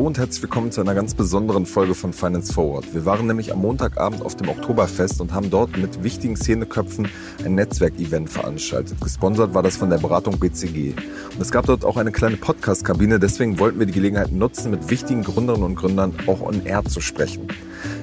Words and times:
Hallo 0.00 0.06
und 0.06 0.16
herzlich 0.16 0.40
willkommen 0.40 0.72
zu 0.72 0.80
einer 0.80 0.94
ganz 0.94 1.12
besonderen 1.12 1.66
Folge 1.66 1.94
von 1.94 2.14
Finance 2.14 2.54
Forward. 2.54 2.94
Wir 2.94 3.04
waren 3.04 3.26
nämlich 3.26 3.52
am 3.52 3.60
Montagabend 3.60 4.22
auf 4.22 4.34
dem 4.34 4.48
Oktoberfest 4.48 5.20
und 5.20 5.34
haben 5.34 5.50
dort 5.50 5.76
mit 5.76 6.02
wichtigen 6.02 6.36
Szeneköpfen 6.36 7.06
ein 7.44 7.54
Netzwerkevent 7.54 8.30
veranstaltet. 8.30 8.98
Gesponsert 8.98 9.52
war 9.52 9.62
das 9.62 9.76
von 9.76 9.90
der 9.90 9.98
Beratung 9.98 10.38
BCG. 10.38 10.94
Und 11.34 11.42
es 11.42 11.50
gab 11.50 11.66
dort 11.66 11.84
auch 11.84 11.98
eine 11.98 12.12
kleine 12.12 12.38
Podcast-Kabine, 12.38 13.20
deswegen 13.20 13.58
wollten 13.58 13.78
wir 13.78 13.84
die 13.84 13.92
Gelegenheit 13.92 14.32
nutzen, 14.32 14.70
mit 14.70 14.88
wichtigen 14.88 15.22
Gründerinnen 15.22 15.66
und 15.66 15.74
Gründern 15.74 16.14
auch 16.26 16.40
on 16.40 16.64
air 16.64 16.82
zu 16.86 17.02
sprechen. 17.02 17.48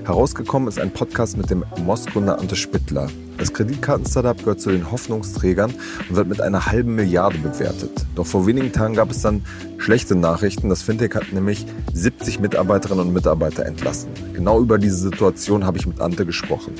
Herausgekommen 0.07 0.69
ist 0.69 0.79
ein 0.79 0.91
Podcast 0.91 1.35
mit 1.35 1.49
dem 1.49 1.65
Moss-Gründer 1.83 2.39
Ante 2.39 2.55
Spittler. 2.55 3.09
Das 3.37 3.51
Kreditkarten-Startup 3.51 4.37
gehört 4.37 4.61
zu 4.61 4.69
den 4.69 4.89
Hoffnungsträgern 4.89 5.73
und 6.07 6.15
wird 6.15 6.29
mit 6.29 6.39
einer 6.39 6.65
halben 6.65 6.95
Milliarde 6.95 7.37
bewertet. 7.39 7.91
Doch 8.15 8.25
vor 8.25 8.47
wenigen 8.47 8.71
Tagen 8.71 8.93
gab 8.93 9.11
es 9.11 9.21
dann 9.21 9.43
schlechte 9.77 10.15
Nachrichten. 10.15 10.69
Das 10.69 10.81
Fintech 10.81 11.13
hat 11.13 11.33
nämlich 11.33 11.65
70 11.91 12.39
Mitarbeiterinnen 12.39 13.07
und 13.07 13.13
Mitarbeiter 13.13 13.65
entlassen. 13.65 14.09
Genau 14.33 14.61
über 14.61 14.77
diese 14.77 14.95
Situation 14.95 15.65
habe 15.65 15.77
ich 15.77 15.85
mit 15.85 15.99
Ante 15.99 16.25
gesprochen. 16.25 16.73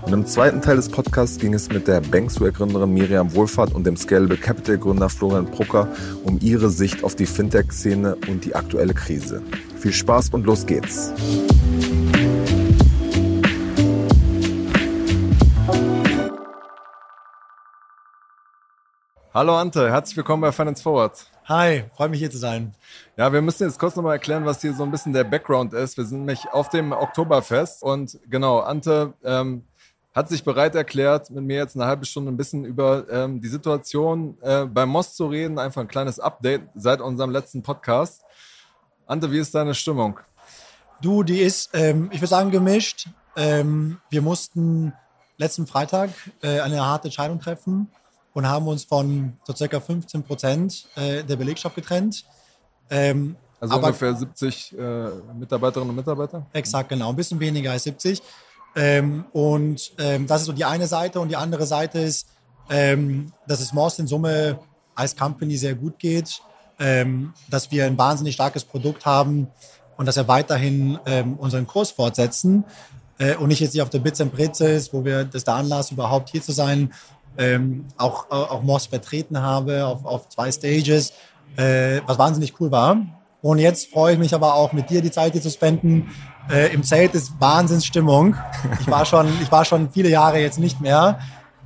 Und 0.00 0.14
im 0.14 0.24
zweiten 0.24 0.62
Teil 0.62 0.76
des 0.76 0.88
Podcasts 0.88 1.38
ging 1.38 1.52
es 1.52 1.68
mit 1.68 1.86
der 1.86 2.00
Banksware-Gründerin 2.00 2.90
Miriam 2.90 3.34
Wohlfahrt 3.34 3.74
und 3.74 3.86
dem 3.86 3.98
Scalable 3.98 4.38
Capital-Gründer 4.38 5.10
Florian 5.10 5.44
Brucker 5.44 5.88
um 6.24 6.38
ihre 6.40 6.70
Sicht 6.70 7.04
auf 7.04 7.16
die 7.16 7.26
Fintech-Szene 7.26 8.16
und 8.28 8.46
die 8.46 8.54
aktuelle 8.54 8.94
Krise. 8.94 9.42
Viel 9.78 9.92
Spaß 9.92 10.30
und 10.30 10.46
los 10.46 10.64
geht's! 10.64 11.12
Hallo 19.34 19.56
Ante, 19.56 19.90
herzlich 19.90 20.14
willkommen 20.14 20.42
bei 20.42 20.52
Finance 20.52 20.82
Forward. 20.82 21.24
Hi, 21.46 21.84
freue 21.96 22.10
mich 22.10 22.18
hier 22.18 22.30
zu 22.30 22.36
sein. 22.36 22.74
Ja, 23.16 23.32
wir 23.32 23.40
müssen 23.40 23.66
jetzt 23.66 23.78
kurz 23.78 23.96
nochmal 23.96 24.12
erklären, 24.12 24.44
was 24.44 24.60
hier 24.60 24.74
so 24.74 24.82
ein 24.82 24.90
bisschen 24.90 25.14
der 25.14 25.24
Background 25.24 25.72
ist. 25.72 25.96
Wir 25.96 26.04
sind 26.04 26.18
nämlich 26.18 26.52
auf 26.52 26.68
dem 26.68 26.92
Oktoberfest 26.92 27.82
und 27.82 28.18
genau, 28.28 28.58
Ante 28.58 29.14
ähm, 29.24 29.64
hat 30.14 30.28
sich 30.28 30.44
bereit 30.44 30.74
erklärt, 30.74 31.30
mit 31.30 31.44
mir 31.44 31.56
jetzt 31.56 31.76
eine 31.76 31.86
halbe 31.86 32.04
Stunde 32.04 32.30
ein 32.30 32.36
bisschen 32.36 32.66
über 32.66 33.08
ähm, 33.10 33.40
die 33.40 33.48
Situation 33.48 34.36
äh, 34.42 34.66
beim 34.66 34.90
Moss 34.90 35.16
zu 35.16 35.28
reden. 35.28 35.58
Einfach 35.58 35.80
ein 35.80 35.88
kleines 35.88 36.20
Update 36.20 36.64
seit 36.74 37.00
unserem 37.00 37.30
letzten 37.30 37.62
Podcast. 37.62 38.24
Ante, 39.06 39.32
wie 39.32 39.38
ist 39.38 39.54
deine 39.54 39.74
Stimmung? 39.74 40.20
Du, 41.00 41.22
die 41.22 41.40
ist, 41.40 41.70
ähm, 41.72 42.10
ich 42.12 42.18
würde 42.18 42.28
sagen, 42.28 42.50
gemischt. 42.50 43.08
Ähm, 43.34 43.98
wir 44.10 44.20
mussten 44.20 44.92
letzten 45.38 45.66
Freitag 45.66 46.10
äh, 46.42 46.60
eine 46.60 46.84
harte 46.84 47.06
Entscheidung 47.06 47.40
treffen 47.40 47.88
und 48.34 48.48
haben 48.48 48.66
uns 48.68 48.84
von 48.84 49.34
so 49.44 49.54
circa 49.54 49.80
15 49.80 50.22
Prozent 50.22 50.86
äh, 50.96 51.22
der 51.22 51.36
Belegschaft 51.36 51.74
getrennt. 51.74 52.24
Ähm, 52.90 53.36
also 53.60 53.74
aber, 53.74 53.86
ungefähr 53.86 54.14
70 54.14 54.76
äh, 54.76 55.08
Mitarbeiterinnen 55.38 55.90
und 55.90 55.96
Mitarbeiter? 55.96 56.46
Exakt, 56.52 56.88
genau. 56.88 57.10
Ein 57.10 57.16
bisschen 57.16 57.38
weniger 57.38 57.70
als 57.70 57.84
70. 57.84 58.22
Ähm, 58.74 59.24
und 59.32 59.92
ähm, 59.98 60.26
das 60.26 60.40
ist 60.40 60.46
so 60.46 60.52
die 60.52 60.64
eine 60.64 60.86
Seite. 60.86 61.20
Und 61.20 61.28
die 61.28 61.36
andere 61.36 61.66
Seite 61.66 62.00
ist, 62.00 62.26
ähm, 62.70 63.32
dass 63.46 63.60
es 63.60 63.72
Moss 63.72 63.98
in 63.98 64.06
Summe 64.06 64.58
als 64.94 65.16
Company 65.16 65.56
sehr 65.56 65.74
gut 65.74 65.98
geht, 65.98 66.42
ähm, 66.78 67.34
dass 67.48 67.70
wir 67.70 67.86
ein 67.86 67.96
wahnsinnig 67.96 68.34
starkes 68.34 68.64
Produkt 68.64 69.06
haben 69.06 69.48
und 69.96 70.06
dass 70.06 70.16
wir 70.16 70.26
weiterhin 70.28 70.98
ähm, 71.06 71.34
unseren 71.36 71.66
Kurs 71.66 71.90
fortsetzen. 71.90 72.64
Äh, 73.18 73.36
und 73.36 73.48
nicht 73.48 73.60
jetzt 73.60 73.72
hier 73.72 73.82
auf 73.82 73.90
der 73.90 74.00
Bits 74.00 74.20
and 74.20 74.34
Pretzels, 74.34 74.92
wo 74.92 75.04
wir 75.04 75.24
das 75.24 75.44
der 75.44 75.54
Anlass 75.54 75.92
überhaupt 75.92 76.30
hier 76.30 76.42
zu 76.42 76.52
sein, 76.52 76.92
ähm, 77.38 77.86
auch, 77.96 78.30
auch 78.30 78.62
Moss 78.62 78.86
vertreten 78.86 79.40
habe 79.40 79.86
auf, 79.86 80.04
auf 80.04 80.28
zwei 80.28 80.50
Stages, 80.50 81.12
äh, 81.56 82.00
was 82.06 82.18
wahnsinnig 82.18 82.60
cool 82.60 82.70
war. 82.70 82.96
Und 83.40 83.58
jetzt 83.58 83.90
freue 83.90 84.14
ich 84.14 84.18
mich 84.18 84.34
aber 84.34 84.54
auch 84.54 84.72
mit 84.72 84.88
dir 84.88 85.02
die 85.02 85.10
Zeit 85.10 85.32
hier 85.32 85.42
zu 85.42 85.50
spenden. 85.50 86.10
Äh, 86.48 86.72
Im 86.72 86.84
Zelt 86.84 87.14
ist 87.14 87.40
Wahnsinnsstimmung. 87.40 88.36
Ich 88.80 88.88
war 88.88 89.04
schon, 89.04 89.28
ich 89.42 89.50
war 89.50 89.64
schon 89.64 89.90
viele 89.90 90.08
Jahre 90.08 90.38
jetzt 90.38 90.58
nicht 90.58 90.80
mehr. 90.80 91.18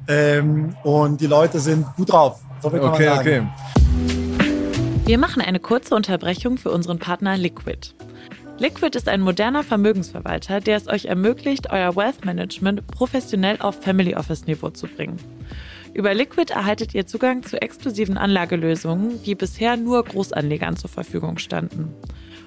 Ähm, 0.09 0.75
und 0.85 1.21
die 1.21 1.27
Leute 1.27 1.61
sind 1.61 1.87
gut 1.97 2.13
drauf. 2.13 2.41
So 2.61 2.71
viel 2.71 2.81
kann 2.81 2.91
okay, 2.91 3.07
man 3.07 3.17
sagen. 3.17 3.51
okay. 3.51 3.67
Wir 5.05 5.19
machen 5.19 5.43
eine 5.43 5.61
kurze 5.61 5.95
Unterbrechung 5.95 6.57
für 6.57 6.71
unseren 6.71 6.99
Partner 6.99 7.37
Liquid. 7.37 7.95
Liquid 8.59 8.97
ist 8.97 9.07
ein 9.09 9.21
moderner 9.21 9.63
Vermögensverwalter, 9.63 10.61
der 10.61 10.79
es 10.79 10.89
euch 10.89 11.05
ermöglicht, 11.05 11.71
euer 11.71 11.95
Wealth 11.95 12.25
Management 12.25 12.87
professionell 12.87 13.59
auf 13.61 13.83
Family 13.83 14.15
Office 14.15 14.47
Niveau 14.47 14.71
zu 14.71 14.87
bringen. 14.87 15.19
Über 15.93 16.15
Liquid 16.15 16.55
erhaltet 16.55 16.95
ihr 16.95 17.07
Zugang 17.07 17.43
zu 17.43 17.61
exklusiven 17.61 18.17
Anlagelösungen, 18.17 19.23
die 19.25 19.35
bisher 19.35 19.77
nur 19.77 20.03
Großanlegern 20.05 20.77
zur 20.77 20.89
Verfügung 20.89 21.37
standen. 21.37 21.95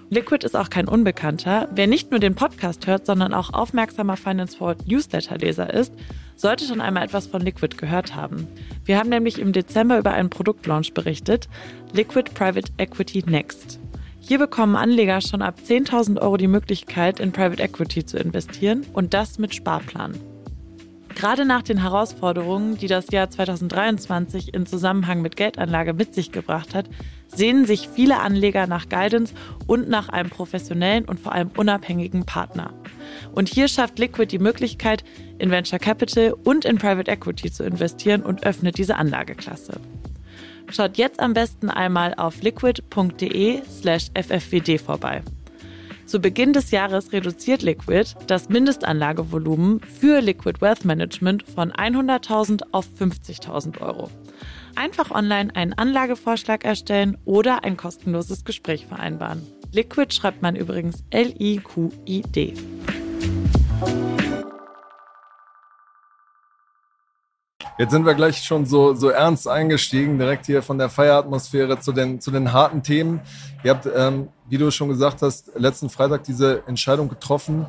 Liquid 0.10 0.44
ist 0.44 0.56
auch 0.56 0.72
kein 0.72 0.88
Unbekannter. 0.88 1.70
Wer 1.76 1.86
nicht 1.86 2.10
nur 2.10 2.20
den 2.20 2.34
Podcast 2.34 2.88
hört, 2.88 3.06
sondern 3.06 3.36
auch 3.36 3.54
aufmerksamer 3.54 4.18
Finance 4.18 4.58
Forward 4.58 4.88
Newsletter-Leser 4.88 5.72
ist, 5.72 5.94
sollte 6.36 6.66
schon 6.66 6.82
einmal 6.82 7.04
etwas 7.04 7.28
von 7.28 7.44
Liquid 7.44 7.78
gehört 7.78 8.16
haben. 8.16 8.48
Wir 8.84 8.98
haben 8.98 9.10
nämlich 9.10 9.38
im 9.38 9.54
Dezember 9.54 10.00
über 10.00 10.12
einen 10.12 10.32
Produktlaunch 10.32 10.96
berichtet, 10.96 11.48
Liquid 11.94 12.32
Private 12.34 12.72
Equity 12.80 13.24
Next. 13.28 13.80
Hier 14.20 14.38
bekommen 14.38 14.76
Anleger 14.76 15.22
schon 15.22 15.42
ab 15.42 15.56
10.000 15.66 16.22
Euro 16.22 16.38
die 16.38 16.48
Möglichkeit, 16.48 17.20
in 17.20 17.32
Private 17.32 17.64
Equity 17.64 18.06
zu 18.06 18.18
investieren 18.18 18.86
und 18.94 19.14
das 19.14 19.40
mit 19.40 19.56
Sparplan. 19.56 20.18
Gerade 21.20 21.44
nach 21.44 21.64
den 21.64 21.82
Herausforderungen, 21.82 22.78
die 22.78 22.88
das 22.88 23.12
Jahr 23.12 23.30
2023 23.30 24.54
in 24.54 24.66
Zusammenhang 24.66 25.22
mit 25.22 25.36
Geldanlage 25.36 25.94
mit 25.94 26.14
sich 26.14 26.32
gebracht 26.32 26.74
hat, 26.74 26.90
sehnen 27.28 27.66
sich 27.66 27.90
viele 27.90 28.20
Anleger 28.20 28.68
nach 28.68 28.88
Guidance 28.88 29.34
und 29.68 29.90
nach 29.90 30.08
einem 30.08 30.30
professionellen 30.30 31.06
und 31.06 31.20
vor 31.20 31.34
allem 31.34 31.52
unabhängigen 31.58 32.26
Partner. 32.26 32.74
Und 33.34 33.50
hier 33.50 33.68
schafft 33.68 34.00
Liquid 34.00 34.32
die 34.32 34.40
Möglichkeit, 34.40 35.04
in 35.40 35.52
Venture 35.52 35.80
Capital 35.80 36.34
und 36.46 36.64
in 36.64 36.78
Private 36.78 37.12
Equity 37.12 37.52
zu 37.52 37.64
investieren 37.64 38.22
und 38.22 38.46
öffnet 38.46 38.78
diese 38.78 38.96
Anlageklasse. 38.96 39.74
Schaut 40.72 40.98
jetzt 40.98 41.20
am 41.20 41.34
besten 41.34 41.70
einmal 41.70 42.14
auf 42.16 42.42
liquid.de 42.42 43.62
slash 43.70 44.08
ffwd 44.14 44.78
vorbei. 44.78 45.24
Zu 46.06 46.20
Beginn 46.20 46.54
des 46.54 46.72
Jahres 46.72 47.14
reduziert 47.14 47.62
Liquid 47.62 48.16
das 48.26 48.50
Mindestanlagevolumen 48.50 49.80
für 49.82 50.22
Liquid 50.22 50.60
Wealth 50.60 50.84
Management 50.84 51.44
von 51.44 51.72
100.000 51.72 52.64
auf 52.72 52.88
50.000 53.00 53.80
Euro. 53.82 54.10
Einfach 54.76 55.12
online 55.12 55.56
einen 55.56 55.74
Anlagevorschlag 55.74 56.66
erstellen 56.66 57.18
oder 57.26 57.64
ein 57.64 57.78
kostenloses 57.78 58.44
Gespräch 58.44 58.88
vereinbaren. 58.88 59.46
Liquid 59.72 60.12
schreibt 60.12 60.42
man 60.42 60.56
übrigens 60.56 61.04
L-I-Q-I-D. 61.12 62.54
Jetzt 67.80 67.92
sind 67.92 68.06
wir 68.06 68.14
gleich 68.14 68.44
schon 68.44 68.66
so, 68.66 68.94
so 68.94 69.08
ernst 69.08 69.48
eingestiegen, 69.48 70.20
direkt 70.20 70.48
hier 70.48 70.62
von 70.62 70.78
der 70.78 70.90
Feieratmosphäre 70.90 71.80
zu 71.80 71.94
den, 71.94 72.20
zu 72.20 72.30
den 72.30 72.52
harten 72.52 72.84
Themen. 72.84 73.22
Ihr 73.64 73.72
habt, 73.72 73.88
ähm, 73.96 74.28
wie 74.50 74.58
du 74.58 74.70
schon 74.70 74.90
gesagt 74.90 75.22
hast, 75.22 75.52
letzten 75.56 75.90
Freitag 75.90 76.26
diese 76.26 76.62
Entscheidung 76.68 77.08
getroffen. 77.08 77.68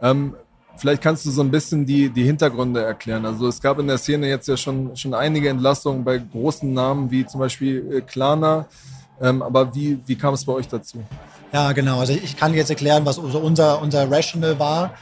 Ähm, 0.00 0.34
vielleicht 0.76 1.00
kannst 1.00 1.24
du 1.26 1.30
so 1.30 1.42
ein 1.42 1.52
bisschen 1.52 1.86
die, 1.86 2.10
die 2.10 2.24
Hintergründe 2.24 2.82
erklären. 2.82 3.24
Also 3.24 3.46
es 3.46 3.62
gab 3.62 3.78
in 3.78 3.86
der 3.86 3.98
Szene 3.98 4.26
jetzt 4.26 4.48
ja 4.48 4.56
schon, 4.56 4.96
schon 4.96 5.14
einige 5.14 5.48
Entlassungen 5.48 6.02
bei 6.02 6.18
großen 6.18 6.74
Namen 6.74 7.12
wie 7.12 7.24
zum 7.24 7.38
Beispiel 7.38 7.98
äh, 7.98 8.00
Klarna. 8.00 8.66
Ähm, 9.20 9.42
aber 9.42 9.72
wie, 9.76 10.00
wie 10.06 10.16
kam 10.16 10.34
es 10.34 10.44
bei 10.44 10.54
euch 10.54 10.66
dazu? 10.66 11.04
Ja, 11.52 11.70
genau. 11.70 12.00
Also 12.00 12.14
ich 12.14 12.36
kann 12.36 12.52
jetzt 12.52 12.70
erklären, 12.70 13.06
was 13.06 13.16
unser, 13.16 13.80
unser 13.80 14.10
Rational 14.10 14.58
war. 14.58 14.94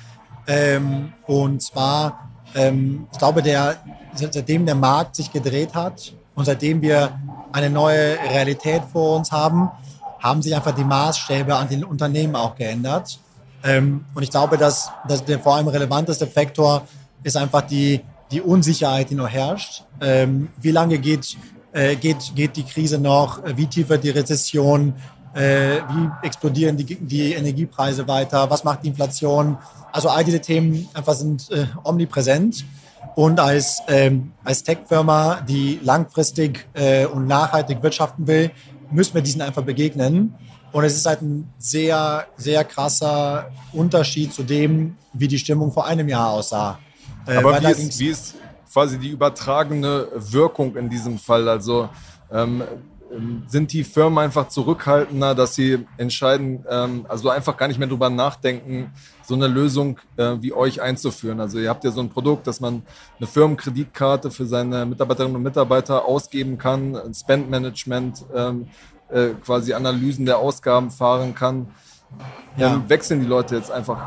Ähm, 0.46 1.14
und 1.26 1.62
zwar 1.62 2.29
ähm, 2.54 3.06
ich 3.12 3.18
glaube, 3.18 3.42
der, 3.42 3.76
seitdem 4.14 4.66
der 4.66 4.74
Markt 4.74 5.16
sich 5.16 5.32
gedreht 5.32 5.74
hat 5.74 6.12
und 6.34 6.44
seitdem 6.44 6.82
wir 6.82 7.18
eine 7.52 7.70
neue 7.70 8.18
Realität 8.18 8.82
vor 8.92 9.16
uns 9.16 9.30
haben, 9.32 9.70
haben 10.18 10.42
sich 10.42 10.54
einfach 10.54 10.74
die 10.74 10.84
Maßstäbe 10.84 11.54
an 11.54 11.68
den 11.68 11.84
Unternehmen 11.84 12.36
auch 12.36 12.54
geändert. 12.54 13.18
Ähm, 13.64 14.04
und 14.14 14.22
ich 14.22 14.30
glaube, 14.30 14.56
dass, 14.56 14.90
dass 15.08 15.24
der 15.24 15.38
vor 15.38 15.56
allem 15.56 15.68
relevanteste 15.68 16.26
Faktor 16.26 16.82
ist 17.22 17.36
einfach 17.36 17.62
die, 17.62 18.00
die 18.30 18.40
Unsicherheit, 18.40 19.10
die 19.10 19.14
noch 19.14 19.28
herrscht. 19.28 19.84
Ähm, 20.00 20.48
wie 20.60 20.70
lange 20.70 20.98
geht, 20.98 21.36
äh, 21.72 21.96
geht, 21.96 22.32
geht 22.34 22.56
die 22.56 22.64
Krise 22.64 22.98
noch? 22.98 23.40
Wie 23.56 23.66
tief 23.66 23.88
wird 23.88 24.04
die 24.04 24.10
Rezession? 24.10 24.94
Äh, 25.34 25.80
wie 25.88 26.26
explodieren 26.26 26.76
die, 26.76 26.96
die 26.96 27.34
Energiepreise 27.34 28.06
weiter? 28.08 28.50
Was 28.50 28.64
macht 28.64 28.82
die 28.82 28.88
Inflation? 28.88 29.56
Also 29.92 30.08
all 30.08 30.24
diese 30.24 30.40
Themen 30.40 30.88
einfach 30.92 31.14
sind 31.14 31.50
äh, 31.50 31.66
omnipräsent. 31.84 32.64
Und 33.14 33.40
als, 33.40 33.80
ähm, 33.88 34.32
als 34.44 34.62
Tech-Firma, 34.62 35.40
die 35.40 35.80
langfristig 35.82 36.66
äh, 36.74 37.06
und 37.06 37.26
nachhaltig 37.26 37.82
wirtschaften 37.82 38.26
will, 38.26 38.50
müssen 38.90 39.14
wir 39.14 39.22
diesen 39.22 39.40
einfach 39.42 39.62
begegnen. 39.62 40.34
Und 40.72 40.84
es 40.84 40.96
ist 40.96 41.06
halt 41.06 41.22
ein 41.22 41.52
sehr, 41.58 42.26
sehr 42.36 42.64
krasser 42.64 43.50
Unterschied 43.72 44.32
zu 44.32 44.42
dem, 44.42 44.96
wie 45.12 45.28
die 45.28 45.38
Stimmung 45.38 45.72
vor 45.72 45.86
einem 45.86 46.08
Jahr 46.08 46.30
aussah. 46.30 46.78
Äh, 47.26 47.36
Aber 47.36 47.60
wie 47.60 47.70
ist, 47.70 47.98
wie 47.98 48.08
ist 48.08 48.34
quasi 48.72 48.98
die 48.98 49.08
übertragene 49.08 50.08
Wirkung 50.14 50.76
in 50.76 50.88
diesem 50.88 51.18
Fall? 51.18 51.48
Also 51.48 51.88
ähm, 52.32 52.62
ähm, 52.62 52.62
sind 53.46 53.72
die 53.72 53.84
Firmen 53.84 54.18
einfach 54.18 54.48
zurückhaltender, 54.48 55.34
dass 55.34 55.54
sie 55.54 55.86
entscheiden, 55.96 56.64
ähm, 56.68 57.06
also 57.08 57.28
einfach 57.28 57.56
gar 57.56 57.68
nicht 57.68 57.78
mehr 57.78 57.88
drüber 57.88 58.10
nachdenken, 58.10 58.92
so 59.22 59.34
eine 59.34 59.48
Lösung 59.48 59.98
äh, 60.16 60.36
wie 60.40 60.52
euch 60.52 60.80
einzuführen. 60.80 61.40
Also 61.40 61.58
ihr 61.58 61.68
habt 61.68 61.84
ja 61.84 61.90
so 61.90 62.00
ein 62.00 62.08
Produkt, 62.08 62.46
dass 62.46 62.60
man 62.60 62.82
eine 63.18 63.26
Firmenkreditkarte 63.26 64.30
für 64.30 64.46
seine 64.46 64.86
Mitarbeiterinnen 64.86 65.36
und 65.36 65.42
Mitarbeiter 65.42 66.04
ausgeben 66.04 66.58
kann, 66.58 66.96
Spendmanagement, 67.14 68.24
ähm, 68.34 68.68
äh, 69.08 69.30
quasi 69.44 69.74
Analysen 69.74 70.26
der 70.26 70.38
Ausgaben 70.38 70.90
fahren 70.90 71.34
kann. 71.34 71.68
Ja. 72.56 72.74
Ähm, 72.74 72.84
wechseln 72.88 73.20
die 73.20 73.26
Leute 73.26 73.56
jetzt 73.56 73.70
einfach 73.70 73.98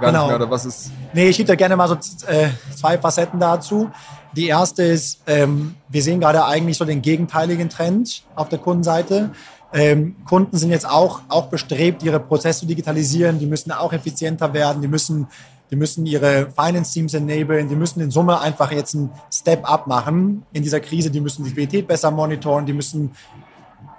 gar 0.00 0.10
genau. 0.10 0.20
nicht 0.22 0.28
mehr 0.28 0.36
oder 0.36 0.50
was 0.50 0.64
ist? 0.64 0.92
Nee, 1.12 1.28
ich 1.28 1.36
gebe 1.36 1.48
da 1.48 1.54
gerne 1.56 1.76
mal 1.76 1.88
so 1.88 1.94
äh, 2.26 2.50
zwei 2.74 2.98
Facetten 2.98 3.40
dazu. 3.40 3.90
Die 4.36 4.46
erste 4.46 4.82
ist, 4.82 5.22
ähm, 5.26 5.74
wir 5.88 6.02
sehen 6.02 6.20
gerade 6.20 6.44
eigentlich 6.44 6.76
so 6.76 6.84
den 6.84 7.02
gegenteiligen 7.02 7.68
Trend 7.68 8.24
auf 8.34 8.48
der 8.48 8.58
Kundenseite. 8.58 9.30
Ähm, 9.72 10.16
Kunden 10.24 10.56
sind 10.56 10.70
jetzt 10.70 10.88
auch, 10.88 11.22
auch 11.28 11.46
bestrebt, 11.46 12.02
ihre 12.02 12.20
Prozesse 12.20 12.60
zu 12.60 12.66
digitalisieren. 12.66 13.38
Die 13.38 13.46
müssen 13.46 13.72
auch 13.72 13.92
effizienter 13.92 14.52
werden. 14.52 14.82
Die 14.82 14.88
müssen, 14.88 15.28
die 15.70 15.76
müssen 15.76 16.06
ihre 16.06 16.50
Finance-Teams 16.50 17.14
enablen. 17.14 17.68
Die 17.68 17.76
müssen 17.76 18.00
in 18.00 18.10
Summe 18.10 18.40
einfach 18.40 18.70
jetzt 18.72 18.94
einen 18.94 19.10
Step-up 19.32 19.86
machen 19.86 20.44
in 20.52 20.62
dieser 20.62 20.80
Krise. 20.80 21.10
Die 21.10 21.20
müssen 21.20 21.44
die 21.44 21.50
Liquidität 21.50 21.86
besser 21.86 22.10
monitoren. 22.10 22.66
Die 22.66 22.72
müssen 22.72 23.12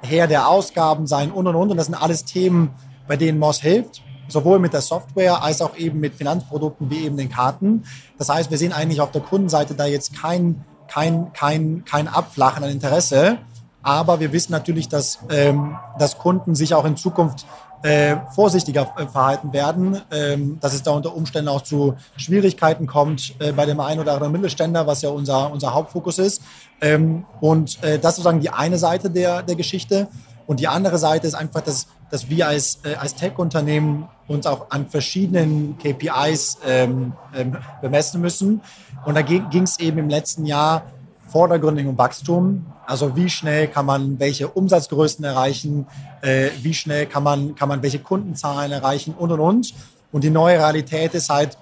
Herr 0.02 0.28
der 0.28 0.48
Ausgaben 0.48 1.08
sein 1.08 1.32
und, 1.32 1.48
und, 1.48 1.56
und. 1.56 1.72
Und 1.72 1.78
das 1.78 1.88
sind 1.88 1.96
alles 1.96 2.24
Themen, 2.24 2.72
bei 3.08 3.18
denen 3.18 3.40
Moss 3.40 3.62
hilft 3.62 4.02
sowohl 4.32 4.60
mit 4.60 4.74
der 4.74 4.82
Software 4.82 5.44
als 5.44 5.62
auch 5.62 5.76
eben 5.78 6.00
mit 6.00 6.16
Finanzprodukten 6.16 6.90
wie 6.90 7.06
eben 7.06 7.18
den 7.18 7.30
Karten. 7.30 7.84
Das 8.18 8.30
heißt, 8.30 8.52
wir 8.52 8.58
sehen 8.58 8.74
eigentlich 8.74 9.02
auf 9.02 9.12
der 9.12 9.22
Kundenseite 9.22 9.76
da 9.76 9.86
jetzt 9.86 10.16
kein, 10.20 10.64
kein, 10.88 11.32
kein, 11.34 11.84
kein 11.86 12.08
Abflachen 12.08 12.64
an 12.64 12.70
Interesse. 12.70 13.38
Aber 13.82 14.20
wir 14.20 14.34
wissen 14.34 14.52
natürlich, 14.52 14.90
dass, 14.90 15.20
ähm, 15.30 15.78
dass 15.98 16.18
Kunden 16.18 16.54
sich 16.54 16.74
auch 16.74 16.86
in 16.86 16.98
Zukunft 16.98 17.46
äh, 17.82 18.18
vorsichtiger 18.36 18.94
äh, 18.98 19.08
verhalten 19.08 19.54
werden, 19.54 20.02
ähm, 20.12 20.58
dass 20.60 20.74
es 20.74 20.84
da 20.84 20.92
unter 20.92 21.16
Umständen 21.16 21.48
auch 21.48 21.62
zu 21.62 21.96
Schwierigkeiten 22.18 22.88
kommt 22.88 23.36
äh, 23.40 23.54
bei 23.54 23.66
dem 23.66 23.80
einen 23.80 24.02
oder 24.02 24.14
anderen 24.14 24.34
Mittelständler, 24.34 24.86
was 24.86 25.02
ja 25.02 25.10
unser, 25.10 25.52
unser 25.52 25.74
Hauptfokus 25.74 26.20
ist. 26.20 26.42
Ähm, 26.82 27.26
und 27.40 27.82
äh, 27.84 27.98
das 27.98 28.12
ist 28.12 28.16
sozusagen 28.18 28.42
die 28.42 28.50
eine 28.50 28.78
Seite 28.78 29.10
der, 29.10 29.44
der 29.44 29.56
Geschichte. 29.56 30.08
Und 30.50 30.60
die 30.60 30.68
andere 30.68 30.98
Seite 30.98 31.28
ist 31.28 31.36
einfach, 31.36 31.62
dass, 31.62 31.86
dass 32.10 32.28
wir 32.28 32.48
als, 32.48 32.80
äh, 32.84 32.96
als 32.96 33.14
Tech-Unternehmen 33.14 34.10
uns 34.28 34.48
auch 34.48 34.72
an 34.72 34.90
verschiedenen 34.90 35.78
KPIs 35.78 36.58
ähm, 36.66 37.14
ähm, 37.36 37.56
bemessen 37.84 38.20
müssen. 38.20 38.62
Und 39.06 39.14
da 39.14 39.22
ging 39.22 39.46
es 39.62 39.80
eben 39.80 40.00
im 40.00 40.10
letzten 40.10 40.48
Jahr 40.48 40.88
vordergründig 41.28 41.86
um 41.86 42.00
Wachstum. 42.00 42.66
Also 42.88 43.16
wie 43.16 43.30
schnell 43.30 43.68
kann 43.68 43.86
man 43.86 44.20
welche 44.20 44.48
Umsatzgrößen 44.48 45.24
erreichen, 45.24 45.86
äh, 46.22 46.50
wie 46.64 46.74
schnell 46.74 47.06
kann 47.06 47.22
man, 47.22 47.54
kann 47.54 47.70
man 47.70 47.84
welche 47.84 48.00
Kundenzahlen 48.00 48.72
erreichen 48.72 49.14
und, 49.16 49.32
und, 49.32 49.40
und. 49.40 49.76
Und 50.12 50.24
die 50.24 50.32
neue 50.32 50.58
Realität 50.58 51.14
ist 51.14 51.30
halt, 51.30 51.60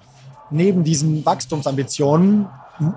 neben 0.48 0.82
diesen 0.82 1.26
Wachstumsambitionen 1.26 2.46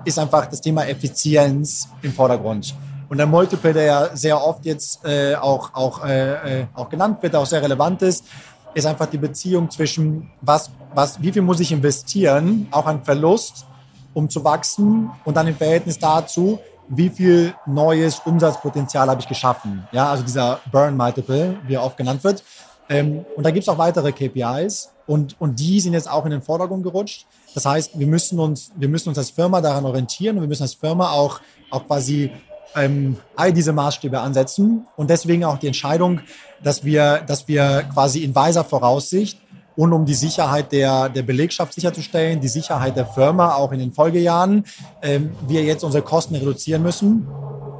ist 0.06 0.18
einfach 0.18 0.46
das 0.46 0.62
Thema 0.62 0.86
Effizienz 0.86 1.90
im 2.00 2.14
Vordergrund. 2.14 2.74
Und 3.12 3.18
der 3.18 3.26
Multiple, 3.26 3.74
der 3.74 3.84
ja 3.84 4.16
sehr 4.16 4.42
oft 4.42 4.64
jetzt 4.64 5.04
äh, 5.04 5.34
auch, 5.34 5.74
auch, 5.74 6.02
äh, 6.02 6.60
äh, 6.60 6.66
auch 6.72 6.88
genannt 6.88 7.22
wird, 7.22 7.36
auch 7.36 7.44
sehr 7.44 7.60
relevant 7.60 8.00
ist, 8.00 8.24
ist 8.72 8.86
einfach 8.86 9.04
die 9.04 9.18
Beziehung 9.18 9.70
zwischen, 9.70 10.30
was, 10.40 10.70
was, 10.94 11.20
wie 11.20 11.30
viel 11.30 11.42
muss 11.42 11.60
ich 11.60 11.72
investieren, 11.72 12.68
auch 12.70 12.86
an 12.86 13.04
Verlust, 13.04 13.66
um 14.14 14.30
zu 14.30 14.42
wachsen 14.44 15.10
und 15.26 15.36
dann 15.36 15.46
im 15.46 15.54
Verhältnis 15.54 15.98
dazu, 15.98 16.58
wie 16.88 17.10
viel 17.10 17.54
neues 17.66 18.18
Umsatzpotenzial 18.24 19.06
habe 19.10 19.20
ich 19.20 19.28
geschaffen. 19.28 19.86
Ja, 19.92 20.08
also 20.08 20.22
dieser 20.22 20.60
Burn 20.72 20.96
Multiple, 20.96 21.58
wie 21.66 21.74
er 21.74 21.84
oft 21.84 21.98
genannt 21.98 22.24
wird. 22.24 22.42
Ähm, 22.88 23.26
und 23.36 23.44
da 23.44 23.50
gibt 23.50 23.64
es 23.64 23.68
auch 23.68 23.76
weitere 23.76 24.12
KPIs 24.12 24.90
und, 25.06 25.38
und 25.38 25.60
die 25.60 25.80
sind 25.80 25.92
jetzt 25.92 26.10
auch 26.10 26.24
in 26.24 26.30
den 26.30 26.40
Vordergrund 26.40 26.82
gerutscht. 26.82 27.26
Das 27.54 27.66
heißt, 27.66 27.98
wir 27.98 28.06
müssen 28.06 28.40
uns, 28.40 28.72
wir 28.74 28.88
müssen 28.88 29.10
uns 29.10 29.18
als 29.18 29.28
Firma 29.28 29.60
daran 29.60 29.84
orientieren 29.84 30.36
und 30.36 30.44
wir 30.44 30.48
müssen 30.48 30.62
als 30.62 30.72
Firma 30.72 31.10
auch, 31.10 31.42
auch 31.70 31.86
quasi 31.86 32.30
ähm, 32.76 33.16
all 33.36 33.52
diese 33.52 33.72
Maßstäbe 33.72 34.20
ansetzen 34.20 34.86
und 34.96 35.10
deswegen 35.10 35.44
auch 35.44 35.58
die 35.58 35.66
Entscheidung, 35.66 36.20
dass 36.62 36.84
wir, 36.84 37.22
dass 37.26 37.48
wir 37.48 37.84
quasi 37.92 38.22
in 38.22 38.34
weiser 38.34 38.64
Voraussicht 38.64 39.38
und 39.76 39.92
um 39.92 40.04
die 40.04 40.14
Sicherheit 40.14 40.72
der, 40.72 41.08
der 41.08 41.22
Belegschaft 41.22 41.72
sicherzustellen, 41.72 42.40
die 42.40 42.48
Sicherheit 42.48 42.96
der 42.96 43.06
Firma 43.06 43.54
auch 43.54 43.72
in 43.72 43.78
den 43.78 43.92
Folgejahren, 43.92 44.64
ähm, 45.02 45.30
wir 45.48 45.62
jetzt 45.62 45.84
unsere 45.84 46.02
Kosten 46.02 46.34
reduzieren 46.34 46.82
müssen. 46.82 47.26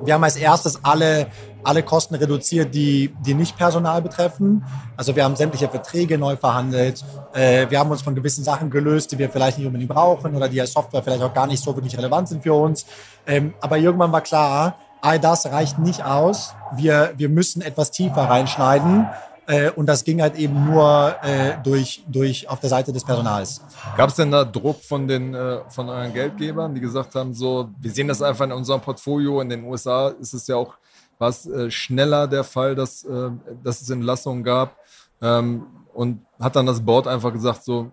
Wir 0.04 0.14
haben 0.14 0.24
als 0.24 0.36
erstes 0.36 0.84
alle, 0.84 1.28
alle 1.62 1.82
Kosten 1.82 2.14
reduziert, 2.16 2.74
die, 2.74 3.14
die 3.24 3.34
nicht 3.34 3.56
Personal 3.56 4.02
betreffen. 4.02 4.64
Also 4.96 5.14
wir 5.14 5.24
haben 5.24 5.36
sämtliche 5.36 5.68
Verträge 5.68 6.18
neu 6.18 6.36
verhandelt. 6.36 7.04
Äh, 7.32 7.70
wir 7.70 7.78
haben 7.78 7.90
uns 7.90 8.02
von 8.02 8.14
gewissen 8.14 8.42
Sachen 8.42 8.70
gelöst, 8.70 9.12
die 9.12 9.18
wir 9.18 9.30
vielleicht 9.30 9.58
nicht 9.58 9.66
unbedingt 9.66 9.90
brauchen 9.90 10.34
oder 10.34 10.48
die 10.48 10.60
als 10.60 10.72
Software 10.72 11.02
vielleicht 11.02 11.22
auch 11.22 11.32
gar 11.32 11.46
nicht 11.46 11.62
so 11.62 11.74
wirklich 11.76 11.96
relevant 11.96 12.28
sind 12.28 12.42
für 12.42 12.54
uns. 12.54 12.84
Ähm, 13.26 13.54
aber 13.60 13.78
irgendwann 13.78 14.10
war 14.10 14.22
klar, 14.22 14.76
all 15.00 15.18
das 15.18 15.46
reicht 15.46 15.78
nicht 15.78 16.04
aus. 16.04 16.54
Wir, 16.74 17.12
wir 17.16 17.28
müssen 17.28 17.62
etwas 17.62 17.90
tiefer 17.90 18.22
reinschneiden. 18.22 19.06
Äh, 19.46 19.70
und 19.70 19.86
das 19.86 20.04
ging 20.04 20.22
halt 20.22 20.36
eben 20.36 20.66
nur 20.66 21.16
äh, 21.22 21.54
durch, 21.64 22.04
durch 22.06 22.48
auf 22.48 22.60
der 22.60 22.70
Seite 22.70 22.92
des 22.92 23.04
Personals. 23.04 23.60
Gab 23.96 24.10
es 24.10 24.16
denn 24.16 24.30
da 24.30 24.44
Druck 24.44 24.82
von, 24.82 25.08
den, 25.08 25.34
äh, 25.34 25.58
von 25.68 25.88
euren 25.88 26.12
Geldgebern, 26.12 26.74
die 26.74 26.80
gesagt 26.80 27.14
haben, 27.14 27.34
so, 27.34 27.70
wir 27.80 27.90
sehen 27.90 28.08
das 28.08 28.22
einfach 28.22 28.44
in 28.44 28.52
unserem 28.52 28.80
Portfolio. 28.80 29.40
In 29.40 29.48
den 29.48 29.64
USA 29.64 30.08
ist 30.08 30.32
es 30.32 30.46
ja 30.46 30.56
auch 30.56 30.74
was 31.18 31.46
äh, 31.46 31.70
schneller 31.70 32.26
der 32.28 32.44
Fall, 32.44 32.74
dass, 32.74 33.04
äh, 33.04 33.30
dass 33.62 33.80
es 33.80 33.90
Entlassungen 33.90 34.44
gab. 34.44 34.76
Ähm, 35.20 35.66
und 35.92 36.24
hat 36.40 36.56
dann 36.56 36.66
das 36.66 36.80
Board 36.80 37.06
einfach 37.06 37.32
gesagt, 37.32 37.64
so, 37.64 37.90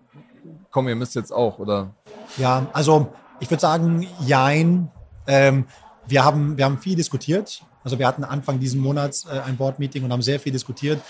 komm, 0.70 0.88
ihr 0.88 0.96
müsst 0.96 1.14
jetzt 1.14 1.32
auch, 1.32 1.58
oder? 1.58 1.90
Ja, 2.36 2.66
also 2.72 3.08
ich 3.40 3.50
würde 3.50 3.60
sagen, 3.60 4.06
jein. 4.20 4.90
Ähm, 5.26 5.66
wir 6.06 6.24
haben, 6.24 6.56
wir 6.56 6.64
haben 6.64 6.78
viel 6.78 6.96
diskutiert. 6.96 7.62
Also 7.84 7.98
wir 7.98 8.06
hatten 8.06 8.24
Anfang 8.24 8.58
diesen 8.60 8.80
Monats 8.80 9.26
äh, 9.26 9.40
ein 9.40 9.56
Board-Meeting 9.56 10.04
und 10.04 10.12
haben 10.12 10.22
sehr 10.22 10.40
viel 10.40 10.52
diskutiert. 10.52 11.00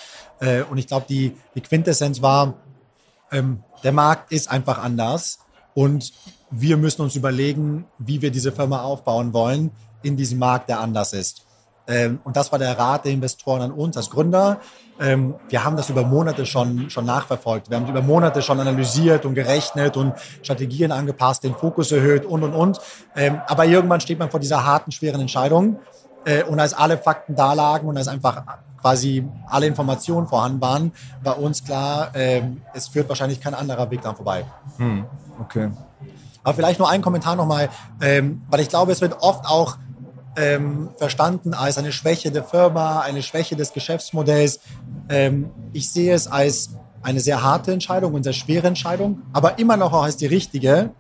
Äh, 0.40 0.62
und 0.62 0.78
ich 0.78 0.86
glaube, 0.86 1.06
die, 1.08 1.36
die 1.54 1.60
Quintessenz 1.60 2.22
war, 2.22 2.54
ähm, 3.32 3.62
der 3.82 3.92
Markt 3.92 4.32
ist 4.32 4.50
einfach 4.50 4.78
anders 4.78 5.40
und 5.74 6.12
wir 6.50 6.76
müssen 6.76 7.02
uns 7.02 7.14
überlegen, 7.14 7.86
wie 7.98 8.22
wir 8.22 8.30
diese 8.30 8.52
Firma 8.52 8.82
aufbauen 8.82 9.32
wollen 9.32 9.70
in 10.02 10.16
diesem 10.16 10.38
Markt, 10.38 10.68
der 10.68 10.80
anders 10.80 11.12
ist. 11.12 11.46
Ähm, 11.86 12.20
und 12.24 12.36
das 12.36 12.52
war 12.52 12.58
der 12.58 12.78
Rat 12.78 13.04
der 13.04 13.12
Investoren 13.12 13.62
an 13.62 13.72
uns 13.72 13.96
als 13.96 14.10
Gründer. 14.10 14.60
Ähm, 15.00 15.34
wir 15.48 15.64
haben 15.64 15.76
das 15.76 15.90
über 15.90 16.04
Monate 16.04 16.46
schon, 16.46 16.90
schon 16.90 17.04
nachverfolgt. 17.04 17.70
Wir 17.70 17.78
haben 17.78 17.88
über 17.88 18.02
Monate 18.02 18.42
schon 18.42 18.60
analysiert 18.60 19.24
und 19.24 19.34
gerechnet 19.34 19.96
und 19.96 20.14
Strategien 20.42 20.92
angepasst, 20.92 21.42
den 21.42 21.54
Fokus 21.54 21.90
erhöht 21.90 22.24
und, 22.24 22.42
und, 22.44 22.52
und. 22.52 22.80
Ähm, 23.16 23.40
aber 23.46 23.64
irgendwann 23.64 24.00
steht 24.00 24.18
man 24.18 24.30
vor 24.30 24.40
dieser 24.40 24.64
harten, 24.64 24.92
schweren 24.92 25.20
Entscheidung. 25.20 25.80
Äh, 26.24 26.44
und 26.44 26.60
als 26.60 26.74
alle 26.74 26.98
Fakten 26.98 27.34
da 27.34 27.52
lagen 27.52 27.88
und 27.88 27.96
als 27.96 28.08
einfach 28.08 28.42
quasi 28.80 29.26
alle 29.46 29.66
Informationen 29.66 30.26
vorhanden 30.26 30.60
waren, 30.60 30.92
war 31.22 31.38
uns 31.38 31.62
klar, 31.62 32.12
es 32.72 32.88
führt 32.88 33.10
wahrscheinlich 33.10 33.38
kein 33.38 33.52
anderer 33.52 33.90
Weg 33.90 34.00
daran 34.00 34.16
vorbei. 34.16 34.46
Hm, 34.78 35.04
okay. 35.38 35.70
Aber 36.42 36.54
vielleicht 36.54 36.78
nur 36.78 36.88
ein 36.88 37.02
Kommentar 37.02 37.36
nochmal, 37.36 37.68
weil 37.98 38.60
ich 38.60 38.70
glaube, 38.70 38.92
es 38.92 39.02
wird 39.02 39.20
oft 39.20 39.44
auch 39.44 39.76
ähm, 40.36 40.90
verstanden 40.96 41.54
als 41.54 41.78
eine 41.78 41.92
Schwäche 41.92 42.30
der 42.30 42.44
Firma, 42.44 43.00
eine 43.00 43.22
Schwäche 43.22 43.56
des 43.56 43.72
Geschäftsmodells. 43.72 44.60
Ähm, 45.08 45.50
ich 45.72 45.90
sehe 45.90 46.14
es 46.14 46.26
als 46.26 46.70
eine 47.02 47.20
sehr 47.20 47.42
harte 47.42 47.72
Entscheidung 47.72 48.14
und 48.14 48.24
sehr 48.24 48.32
schwere 48.32 48.66
Entscheidung, 48.66 49.22
aber 49.32 49.58
immer 49.58 49.76
noch 49.76 49.92
auch 49.92 50.04
als 50.04 50.16
die 50.16 50.26
richtige, 50.26 50.90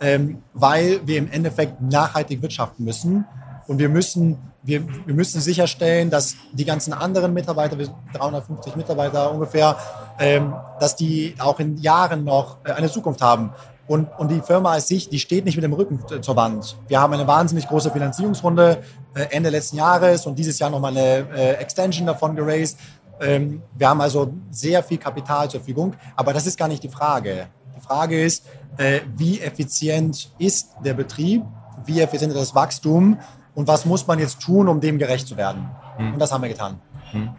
ähm, 0.00 0.42
weil 0.54 1.00
wir 1.06 1.18
im 1.18 1.30
Endeffekt 1.30 1.80
nachhaltig 1.80 2.42
wirtschaften 2.42 2.84
müssen 2.84 3.24
und 3.66 3.78
wir 3.78 3.88
müssen, 3.88 4.38
wir, 4.62 4.82
wir 5.06 5.14
müssen 5.14 5.40
sicherstellen, 5.40 6.10
dass 6.10 6.34
die 6.52 6.64
ganzen 6.64 6.92
anderen 6.92 7.32
Mitarbeiter, 7.32 7.78
wir 7.78 7.86
sind 7.86 7.96
350 8.12 8.76
Mitarbeiter 8.76 9.32
ungefähr, 9.32 9.76
ähm, 10.18 10.54
dass 10.80 10.96
die 10.96 11.34
auch 11.38 11.60
in 11.60 11.76
Jahren 11.78 12.24
noch 12.24 12.58
äh, 12.64 12.72
eine 12.72 12.90
Zukunft 12.90 13.20
haben. 13.22 13.52
Und, 13.86 14.08
und 14.18 14.30
die 14.30 14.42
Firma 14.42 14.72
als 14.72 14.88
sich, 14.88 15.08
die 15.08 15.18
steht 15.18 15.46
nicht 15.46 15.56
mit 15.56 15.64
dem 15.64 15.72
Rücken 15.72 16.00
zur 16.20 16.36
Wand. 16.36 16.76
Wir 16.88 17.00
haben 17.00 17.14
eine 17.14 17.26
wahnsinnig 17.26 17.66
große 17.66 17.90
Finanzierungsrunde 17.90 18.82
äh, 19.14 19.22
Ende 19.30 19.48
letzten 19.48 19.76
Jahres 19.76 20.26
und 20.26 20.38
dieses 20.38 20.58
Jahr 20.58 20.68
nochmal 20.68 20.90
eine 20.90 21.26
äh, 21.34 21.52
Extension 21.54 22.06
davon 22.06 22.36
geraced. 22.36 22.76
Ähm, 23.20 23.62
wir 23.74 23.88
haben 23.88 24.00
also 24.00 24.32
sehr 24.50 24.82
viel 24.82 24.98
Kapital 24.98 25.48
zur 25.50 25.60
Verfügung, 25.60 25.94
aber 26.16 26.34
das 26.34 26.46
ist 26.46 26.58
gar 26.58 26.68
nicht 26.68 26.82
die 26.82 26.90
Frage. 26.90 27.46
Die 27.74 27.80
Frage 27.80 28.22
ist, 28.22 28.44
äh, 28.76 29.00
wie 29.16 29.40
effizient 29.40 30.32
ist 30.38 30.68
der 30.84 30.92
Betrieb, 30.92 31.42
wie 31.86 32.00
effizient 32.00 32.32
ist 32.32 32.40
das 32.40 32.54
Wachstum 32.54 33.18
und 33.58 33.66
was 33.66 33.84
muss 33.84 34.06
man 34.06 34.20
jetzt 34.20 34.40
tun, 34.40 34.68
um 34.68 34.80
dem 34.80 34.98
gerecht 34.98 35.26
zu 35.26 35.36
werden. 35.36 35.68
Hm. 35.96 36.12
Und 36.12 36.20
das 36.20 36.30
haben 36.30 36.42
wir 36.42 36.48
getan. 36.48 36.80
Hm. 37.10 37.30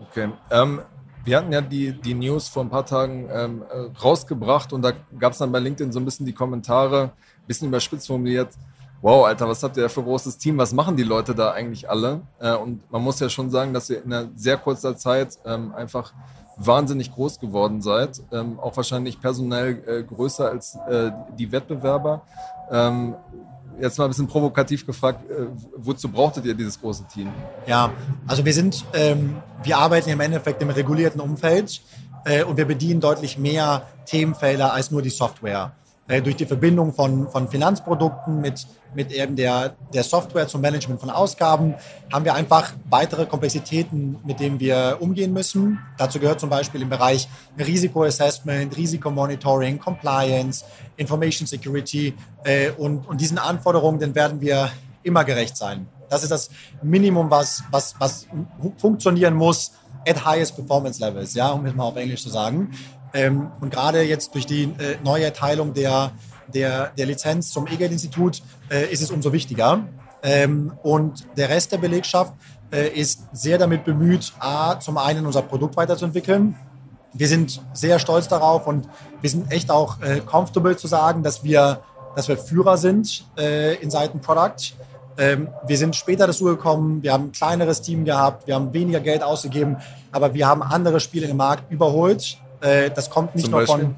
Okay. 0.00 0.30
Ähm, 0.48 0.80
wir 1.24 1.38
hatten 1.38 1.52
ja 1.52 1.60
die, 1.60 1.92
die 2.00 2.14
News 2.14 2.48
vor 2.48 2.62
ein 2.62 2.70
paar 2.70 2.86
Tagen 2.86 3.28
ähm, 3.32 3.64
äh, 3.68 3.98
rausgebracht 4.00 4.72
und 4.72 4.82
da 4.82 4.92
gab 5.18 5.32
es 5.32 5.38
dann 5.38 5.50
bei 5.50 5.58
LinkedIn 5.58 5.90
so 5.90 5.98
ein 5.98 6.04
bisschen 6.04 6.24
die 6.24 6.32
Kommentare, 6.32 7.02
ein 7.02 7.46
bisschen 7.48 7.66
überspitzt 7.66 8.06
formuliert, 8.06 8.50
wow, 9.00 9.26
Alter, 9.26 9.48
was 9.48 9.60
habt 9.64 9.76
ihr 9.76 9.82
da 9.82 9.88
für 9.88 10.02
ein 10.02 10.06
großes 10.06 10.38
Team? 10.38 10.56
Was 10.58 10.72
machen 10.72 10.96
die 10.96 11.02
Leute 11.02 11.34
da 11.34 11.50
eigentlich 11.50 11.90
alle? 11.90 12.20
Äh, 12.38 12.54
und 12.54 12.88
man 12.92 13.02
muss 13.02 13.18
ja 13.18 13.28
schon 13.28 13.50
sagen, 13.50 13.74
dass 13.74 13.90
ihr 13.90 14.04
in 14.04 14.12
einer 14.12 14.28
sehr 14.36 14.56
kurzer 14.56 14.96
Zeit 14.96 15.36
ähm, 15.44 15.74
einfach 15.74 16.12
wahnsinnig 16.58 17.12
groß 17.12 17.40
geworden 17.40 17.82
seid, 17.82 18.22
ähm, 18.30 18.60
auch 18.60 18.76
wahrscheinlich 18.76 19.20
personell 19.20 19.82
äh, 19.84 20.02
größer 20.04 20.48
als 20.48 20.76
äh, 20.88 21.10
die 21.36 21.50
Wettbewerber. 21.50 22.22
Ähm, 22.70 23.16
jetzt 23.80 23.98
mal 23.98 24.04
ein 24.04 24.10
bisschen 24.10 24.26
provokativ 24.26 24.86
gefragt, 24.86 25.30
äh, 25.30 25.46
wozu 25.76 26.08
brauchtet 26.08 26.44
ihr 26.44 26.54
dieses 26.54 26.80
große 26.80 27.04
Team? 27.12 27.30
Ja, 27.66 27.92
also 28.26 28.44
wir 28.44 28.52
sind, 28.52 28.84
ähm, 28.94 29.36
wir 29.62 29.78
arbeiten 29.78 30.10
im 30.10 30.20
Endeffekt 30.20 30.62
im 30.62 30.70
regulierten 30.70 31.20
Umfeld 31.20 31.80
äh, 32.24 32.44
und 32.44 32.56
wir 32.56 32.66
bedienen 32.66 33.00
deutlich 33.00 33.38
mehr 33.38 33.86
Themenfelder 34.06 34.72
als 34.72 34.90
nur 34.90 35.02
die 35.02 35.10
Software. 35.10 35.72
Äh, 36.12 36.20
durch 36.20 36.36
die 36.36 36.44
Verbindung 36.44 36.92
von, 36.92 37.26
von 37.30 37.48
Finanzprodukten 37.48 38.38
mit, 38.42 38.66
mit 38.94 39.12
eben 39.12 39.34
der, 39.34 39.74
der 39.94 40.04
Software 40.04 40.46
zum 40.46 40.60
Management 40.60 41.00
von 41.00 41.08
Ausgaben 41.08 41.74
haben 42.12 42.26
wir 42.26 42.34
einfach 42.34 42.74
weitere 42.90 43.24
Komplexitäten, 43.24 44.18
mit 44.22 44.38
denen 44.38 44.60
wir 44.60 44.98
umgehen 45.00 45.32
müssen. 45.32 45.78
Dazu 45.96 46.20
gehört 46.20 46.38
zum 46.38 46.50
Beispiel 46.50 46.82
im 46.82 46.90
Bereich 46.90 47.26
Risikoassessment, 47.58 48.76
Risikomonitoring, 48.76 49.78
Compliance, 49.78 50.66
Information 50.98 51.46
Security 51.46 52.12
äh, 52.44 52.72
und, 52.72 53.08
und 53.08 53.18
diesen 53.18 53.38
Anforderungen, 53.38 53.98
den 53.98 54.14
werden 54.14 54.38
wir 54.38 54.70
immer 55.02 55.24
gerecht 55.24 55.56
sein. 55.56 55.88
Das 56.10 56.22
ist 56.22 56.30
das 56.30 56.50
Minimum, 56.82 57.30
was, 57.30 57.64
was, 57.70 57.94
was 57.98 58.26
funktionieren 58.76 59.32
muss 59.32 59.72
at 60.06 60.22
highest 60.26 60.56
performance 60.56 61.00
levels, 61.00 61.32
ja, 61.32 61.52
um 61.52 61.64
es 61.64 61.74
mal 61.74 61.84
auf 61.84 61.96
Englisch 61.96 62.22
zu 62.22 62.28
sagen. 62.28 62.70
Ähm, 63.14 63.50
und 63.60 63.70
gerade 63.70 64.02
jetzt 64.02 64.34
durch 64.34 64.46
die 64.46 64.64
äh, 64.64 64.96
neue 65.04 65.24
Erteilung 65.24 65.74
der, 65.74 66.12
der, 66.52 66.88
der 66.96 67.06
Lizenz 67.06 67.50
zum 67.50 67.66
E-Geld-Institut 67.66 68.42
äh, 68.70 68.90
ist 68.92 69.02
es 69.02 69.10
umso 69.10 69.32
wichtiger. 69.32 69.86
Ähm, 70.22 70.72
und 70.82 71.26
der 71.36 71.48
Rest 71.48 71.72
der 71.72 71.78
Belegschaft 71.78 72.32
äh, 72.72 72.88
ist 72.88 73.26
sehr 73.32 73.58
damit 73.58 73.84
bemüht, 73.84 74.32
A, 74.38 74.78
zum 74.78 74.96
einen 74.98 75.26
unser 75.26 75.42
Produkt 75.42 75.76
weiterzuentwickeln. 75.76 76.56
Wir 77.12 77.28
sind 77.28 77.60
sehr 77.74 77.98
stolz 77.98 78.28
darauf 78.28 78.66
und 78.66 78.88
wir 79.20 79.28
sind 79.28 79.52
echt 79.52 79.70
auch 79.70 80.00
äh, 80.00 80.20
comfortable 80.20 80.76
zu 80.76 80.86
sagen, 80.86 81.22
dass 81.22 81.44
wir, 81.44 81.82
dass 82.16 82.28
wir 82.28 82.38
Führer 82.38 82.78
sind 82.78 83.26
äh, 83.36 83.74
in 83.76 83.90
Seiten 83.90 84.20
Product. 84.20 84.74
Ähm, 85.18 85.48
wir 85.66 85.76
sind 85.76 85.94
später 85.94 86.26
dazu 86.26 86.44
gekommen, 86.44 87.02
wir 87.02 87.12
haben 87.12 87.24
ein 87.24 87.32
kleineres 87.32 87.82
Team 87.82 88.06
gehabt, 88.06 88.46
wir 88.46 88.54
haben 88.54 88.72
weniger 88.72 89.00
Geld 89.00 89.22
ausgegeben, 89.22 89.76
aber 90.10 90.32
wir 90.32 90.46
haben 90.46 90.62
andere 90.62 91.00
Spiele 91.00 91.26
im 91.26 91.36
Markt 91.36 91.70
überholt 91.70 92.38
äh, 92.62 92.90
das 92.90 93.10
kommt 93.10 93.34
nicht 93.34 93.44
Zum 93.44 93.52
nur 93.52 93.60
Beispiel? 93.60 93.84
von, 93.84 93.96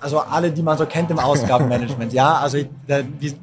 also 0.00 0.18
alle, 0.20 0.50
die 0.50 0.62
man 0.62 0.76
so 0.76 0.86
kennt 0.86 1.10
im 1.10 1.18
Ausgabenmanagement, 1.18 2.12
ja, 2.12 2.34
also 2.34 2.58
ich, 2.58 2.68
ich 3.18 3.34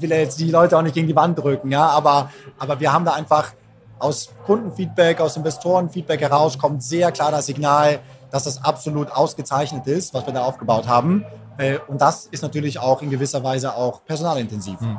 will 0.00 0.10
jetzt 0.10 0.40
die 0.40 0.50
Leute 0.50 0.76
auch 0.76 0.82
nicht 0.82 0.94
gegen 0.94 1.06
die 1.06 1.16
Wand 1.16 1.38
drücken, 1.38 1.70
ja, 1.70 1.86
aber, 1.86 2.30
aber 2.58 2.80
wir 2.80 2.92
haben 2.92 3.04
da 3.04 3.12
einfach 3.12 3.52
aus 3.98 4.30
Kundenfeedback, 4.46 5.20
aus 5.20 5.36
Investorenfeedback 5.36 6.20
heraus 6.20 6.58
kommt 6.58 6.82
sehr 6.82 7.12
klar 7.12 7.30
das 7.30 7.46
Signal, 7.46 8.00
dass 8.30 8.44
das 8.44 8.64
absolut 8.64 9.10
ausgezeichnet 9.10 9.86
ist, 9.86 10.14
was 10.14 10.26
wir 10.26 10.32
da 10.32 10.44
aufgebaut 10.44 10.86
haben. 10.86 11.24
Äh, 11.56 11.78
und 11.88 12.00
das 12.00 12.26
ist 12.26 12.42
natürlich 12.42 12.78
auch 12.78 13.02
in 13.02 13.10
gewisser 13.10 13.42
Weise 13.42 13.74
auch 13.74 14.04
personalintensiv. 14.04 14.80
Hm. 14.80 14.98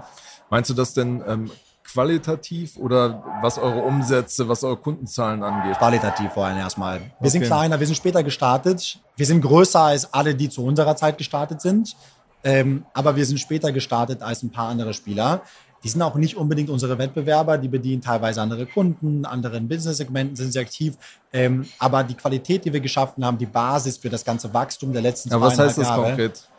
Meinst 0.49 0.69
du 0.69 0.73
das 0.73 0.93
denn 0.93 1.23
ähm, 1.27 1.51
qualitativ 1.91 2.77
oder 2.77 3.23
was 3.41 3.57
eure 3.57 3.81
Umsätze, 3.81 4.47
was 4.47 4.63
eure 4.63 4.77
Kundenzahlen 4.77 5.43
angeht? 5.43 5.77
Qualitativ 5.77 6.31
vor 6.31 6.45
allem 6.45 6.57
erstmal. 6.57 6.99
Wir 6.99 7.07
okay. 7.19 7.29
sind 7.29 7.43
kleiner, 7.43 7.79
wir 7.79 7.87
sind 7.87 7.95
später 7.95 8.23
gestartet. 8.23 8.99
Wir 9.15 9.25
sind 9.25 9.41
größer 9.41 9.81
als 9.81 10.13
alle, 10.13 10.35
die 10.35 10.49
zu 10.49 10.63
unserer 10.63 10.95
Zeit 10.95 11.17
gestartet 11.17 11.61
sind. 11.61 11.95
Ähm, 12.43 12.85
aber 12.93 13.15
wir 13.15 13.25
sind 13.25 13.39
später 13.39 13.71
gestartet 13.71 14.21
als 14.21 14.43
ein 14.43 14.51
paar 14.51 14.69
andere 14.69 14.93
Spieler. 14.93 15.41
Die 15.83 15.89
sind 15.89 16.01
auch 16.01 16.15
nicht 16.15 16.35
unbedingt 16.35 16.69
unsere 16.69 16.97
Wettbewerber, 16.97 17.57
die 17.57 17.69
bedienen 17.69 18.01
teilweise 18.01 18.41
andere 18.41 18.65
Kunden, 18.65 19.25
anderen 19.25 19.67
Business-Segmenten 19.67 20.35
sind 20.35 20.51
sie 20.51 20.59
aktiv. 20.59 20.95
Ähm, 21.31 21.65
aber 21.79 22.03
die 22.03 22.15
Qualität, 22.15 22.65
die 22.65 22.73
wir 22.73 22.81
geschaffen 22.81 23.23
haben, 23.25 23.37
die 23.37 23.45
Basis 23.45 23.97
für 23.97 24.09
das 24.09 24.23
ganze 24.25 24.53
Wachstum 24.53 24.91
der 24.91 25.01
letzten 25.01 25.29
ja, 25.29 25.39
Was 25.39 25.57
heißt 25.57 25.77
das 25.77 25.87
Jahre, 25.87 26.03
konkret? 26.03 26.49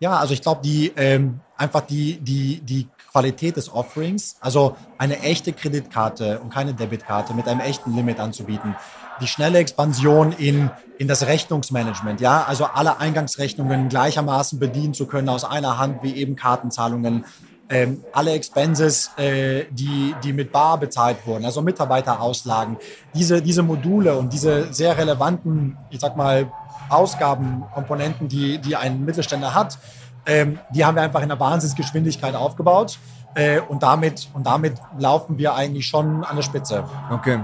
Ja, 0.00 0.18
also 0.18 0.34
ich 0.34 0.42
glaube, 0.42 0.60
die 0.62 0.92
ähm, 0.96 1.40
einfach 1.56 1.82
die, 1.82 2.18
die, 2.18 2.60
die 2.60 2.88
Qualität 3.14 3.56
des 3.56 3.72
Offerings, 3.72 4.34
also 4.40 4.76
eine 4.98 5.20
echte 5.20 5.52
Kreditkarte 5.52 6.40
und 6.40 6.52
keine 6.52 6.74
Debitkarte 6.74 7.32
mit 7.32 7.46
einem 7.46 7.60
echten 7.60 7.94
Limit 7.94 8.18
anzubieten. 8.18 8.74
Die 9.20 9.28
schnelle 9.28 9.58
Expansion 9.58 10.32
in, 10.32 10.68
in 10.98 11.06
das 11.06 11.24
Rechnungsmanagement, 11.24 12.20
ja, 12.20 12.42
also 12.42 12.64
alle 12.64 12.98
Eingangsrechnungen 12.98 13.88
gleichermaßen 13.88 14.58
bedienen 14.58 14.94
zu 14.94 15.06
können 15.06 15.28
aus 15.28 15.44
einer 15.44 15.78
Hand, 15.78 16.02
wie 16.02 16.16
eben 16.16 16.34
Kartenzahlungen, 16.34 17.24
ähm, 17.68 18.02
alle 18.12 18.32
Expenses, 18.32 19.12
äh, 19.16 19.66
die, 19.70 20.16
die 20.24 20.32
mit 20.32 20.50
Bar 20.50 20.78
bezahlt 20.78 21.24
wurden, 21.24 21.44
also 21.44 21.62
Mitarbeiterauslagen, 21.62 22.78
diese, 23.14 23.40
diese 23.40 23.62
Module 23.62 24.16
und 24.16 24.32
diese 24.32 24.72
sehr 24.74 24.98
relevanten, 24.98 25.76
ich 25.90 26.00
sag 26.00 26.16
mal, 26.16 26.50
Ausgabenkomponenten, 26.88 28.26
die, 28.26 28.58
die 28.58 28.74
ein 28.74 29.04
Mittelständler 29.04 29.54
hat, 29.54 29.78
ähm, 30.26 30.58
die 30.74 30.84
haben 30.84 30.94
wir 30.94 31.02
einfach 31.02 31.20
in 31.20 31.30
einer 31.30 31.40
Wahnsinnsgeschwindigkeit 31.40 32.34
aufgebaut. 32.34 32.98
Äh, 33.34 33.60
und, 33.60 33.82
damit, 33.82 34.28
und 34.32 34.46
damit 34.46 34.74
laufen 34.98 35.38
wir 35.38 35.54
eigentlich 35.54 35.86
schon 35.86 36.22
an 36.22 36.36
der 36.36 36.42
Spitze. 36.42 36.84
Okay. 37.10 37.40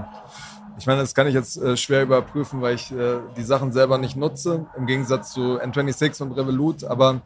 Ich 0.77 0.87
meine, 0.87 1.01
das 1.01 1.13
kann 1.13 1.27
ich 1.27 1.33
jetzt 1.33 1.57
äh, 1.57 1.77
schwer 1.77 2.01
überprüfen, 2.01 2.61
weil 2.61 2.75
ich 2.75 2.91
äh, 2.91 3.19
die 3.37 3.43
Sachen 3.43 3.71
selber 3.71 3.97
nicht 3.97 4.15
nutze, 4.15 4.65
im 4.75 4.87
Gegensatz 4.87 5.33
zu 5.33 5.61
N26 5.61 6.23
und 6.23 6.31
Revolut. 6.31 6.85
Aber 6.85 7.21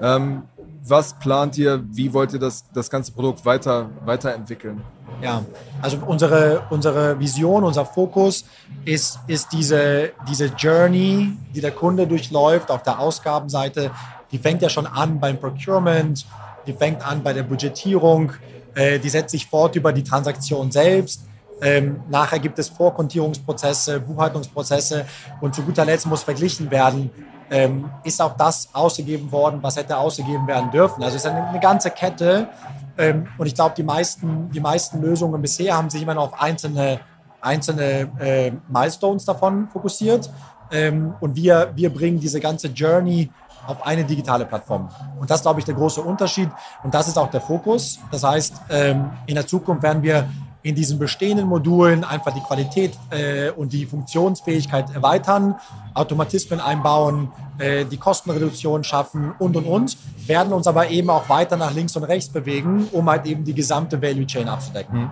ähm, 0.00 0.42
was 0.84 1.14
plant 1.14 1.56
ihr? 1.56 1.82
Wie 1.90 2.12
wollt 2.12 2.32
ihr 2.32 2.38
das, 2.38 2.64
das 2.74 2.90
ganze 2.90 3.12
Produkt 3.12 3.46
weiter, 3.46 3.88
weiterentwickeln? 4.04 4.82
Ja, 5.22 5.42
also 5.80 5.98
unsere, 6.06 6.62
unsere 6.70 7.18
Vision, 7.18 7.64
unser 7.64 7.86
Fokus 7.86 8.44
ist, 8.84 9.18
ist 9.26 9.52
diese, 9.52 10.10
diese 10.28 10.46
Journey, 10.46 11.36
die 11.54 11.60
der 11.60 11.72
Kunde 11.72 12.06
durchläuft 12.06 12.70
auf 12.70 12.82
der 12.82 12.98
Ausgabenseite 12.98 13.90
die 14.32 14.38
fängt 14.38 14.62
ja 14.62 14.68
schon 14.68 14.86
an 14.86 15.18
beim 15.20 15.38
Procurement, 15.38 16.26
die 16.66 16.72
fängt 16.72 17.06
an 17.06 17.22
bei 17.22 17.32
der 17.32 17.42
Budgetierung, 17.42 18.32
äh, 18.74 18.98
die 18.98 19.08
setzt 19.08 19.30
sich 19.30 19.46
fort 19.46 19.74
über 19.76 19.92
die 19.92 20.04
Transaktion 20.04 20.70
selbst. 20.70 21.26
Ähm, 21.60 22.00
nachher 22.08 22.38
gibt 22.38 22.58
es 22.58 22.68
Vorkontierungsprozesse, 22.68 24.00
Buchhaltungsprozesse 24.00 25.06
und 25.40 25.54
zu 25.54 25.62
guter 25.62 25.84
Letzt 25.84 26.06
muss 26.06 26.22
verglichen 26.22 26.70
werden, 26.70 27.10
ähm, 27.50 27.90
ist 28.04 28.22
auch 28.22 28.36
das 28.36 28.68
ausgegeben 28.72 29.32
worden, 29.32 29.58
was 29.62 29.76
hätte 29.76 29.96
ausgegeben 29.96 30.46
werden 30.46 30.70
dürfen. 30.70 31.02
Also 31.02 31.16
es 31.16 31.24
ist 31.24 31.30
eine, 31.30 31.48
eine 31.48 31.58
ganze 31.58 31.90
Kette 31.90 32.48
ähm, 32.96 33.26
und 33.38 33.46
ich 33.46 33.54
glaube, 33.54 33.74
die 33.76 33.82
meisten, 33.82 34.50
die 34.50 34.60
meisten 34.60 35.00
Lösungen 35.00 35.40
bisher 35.42 35.76
haben 35.76 35.90
sich 35.90 36.02
immer 36.02 36.14
noch 36.14 36.32
auf 36.32 36.40
einzelne, 36.40 37.00
einzelne 37.40 38.08
äh, 38.20 38.52
Milestones 38.68 39.24
davon 39.24 39.68
fokussiert 39.68 40.30
ähm, 40.70 41.14
und 41.20 41.36
wir, 41.36 41.72
wir 41.74 41.90
bringen 41.90 42.20
diese 42.20 42.40
ganze 42.40 42.68
Journey 42.68 43.30
auf 43.66 43.84
eine 43.84 44.04
digitale 44.04 44.46
Plattform. 44.46 44.88
Und 45.20 45.30
das 45.30 45.42
glaube 45.42 45.60
ich, 45.60 45.66
der 45.66 45.74
große 45.74 46.00
Unterschied. 46.00 46.48
Und 46.82 46.94
das 46.94 47.08
ist 47.08 47.18
auch 47.18 47.30
der 47.30 47.40
Fokus. 47.40 47.98
Das 48.10 48.24
heißt, 48.24 48.54
ähm, 48.70 49.10
in 49.26 49.34
der 49.34 49.46
Zukunft 49.46 49.82
werden 49.82 50.02
wir 50.02 50.28
in 50.62 50.74
diesen 50.74 50.98
bestehenden 50.98 51.46
Modulen 51.46 52.02
einfach 52.02 52.32
die 52.34 52.40
Qualität 52.40 52.92
äh, 53.10 53.50
und 53.50 53.72
die 53.72 53.86
Funktionsfähigkeit 53.86 54.94
erweitern, 54.94 55.54
Automatismen 55.94 56.60
einbauen, 56.60 57.30
äh, 57.58 57.84
die 57.84 57.96
Kostenreduktion 57.96 58.84
schaffen 58.84 59.32
und, 59.38 59.56
und, 59.56 59.66
und, 59.66 59.96
werden 60.26 60.52
uns 60.52 60.66
aber 60.66 60.88
eben 60.90 61.10
auch 61.10 61.28
weiter 61.28 61.56
nach 61.56 61.72
links 61.72 61.96
und 61.96 62.04
rechts 62.04 62.28
bewegen, 62.28 62.88
um 62.92 63.08
halt 63.08 63.26
eben 63.26 63.44
die 63.44 63.54
gesamte 63.54 64.02
Value 64.02 64.26
Chain 64.26 64.48
abzudecken. 64.48 65.00
Hm. 65.00 65.10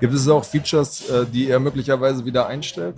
Gibt 0.00 0.14
es 0.14 0.28
auch 0.28 0.44
Features, 0.44 1.08
äh, 1.08 1.26
die 1.26 1.48
ihr 1.48 1.58
möglicherweise 1.58 2.24
wieder 2.24 2.46
einstellt? 2.46 2.96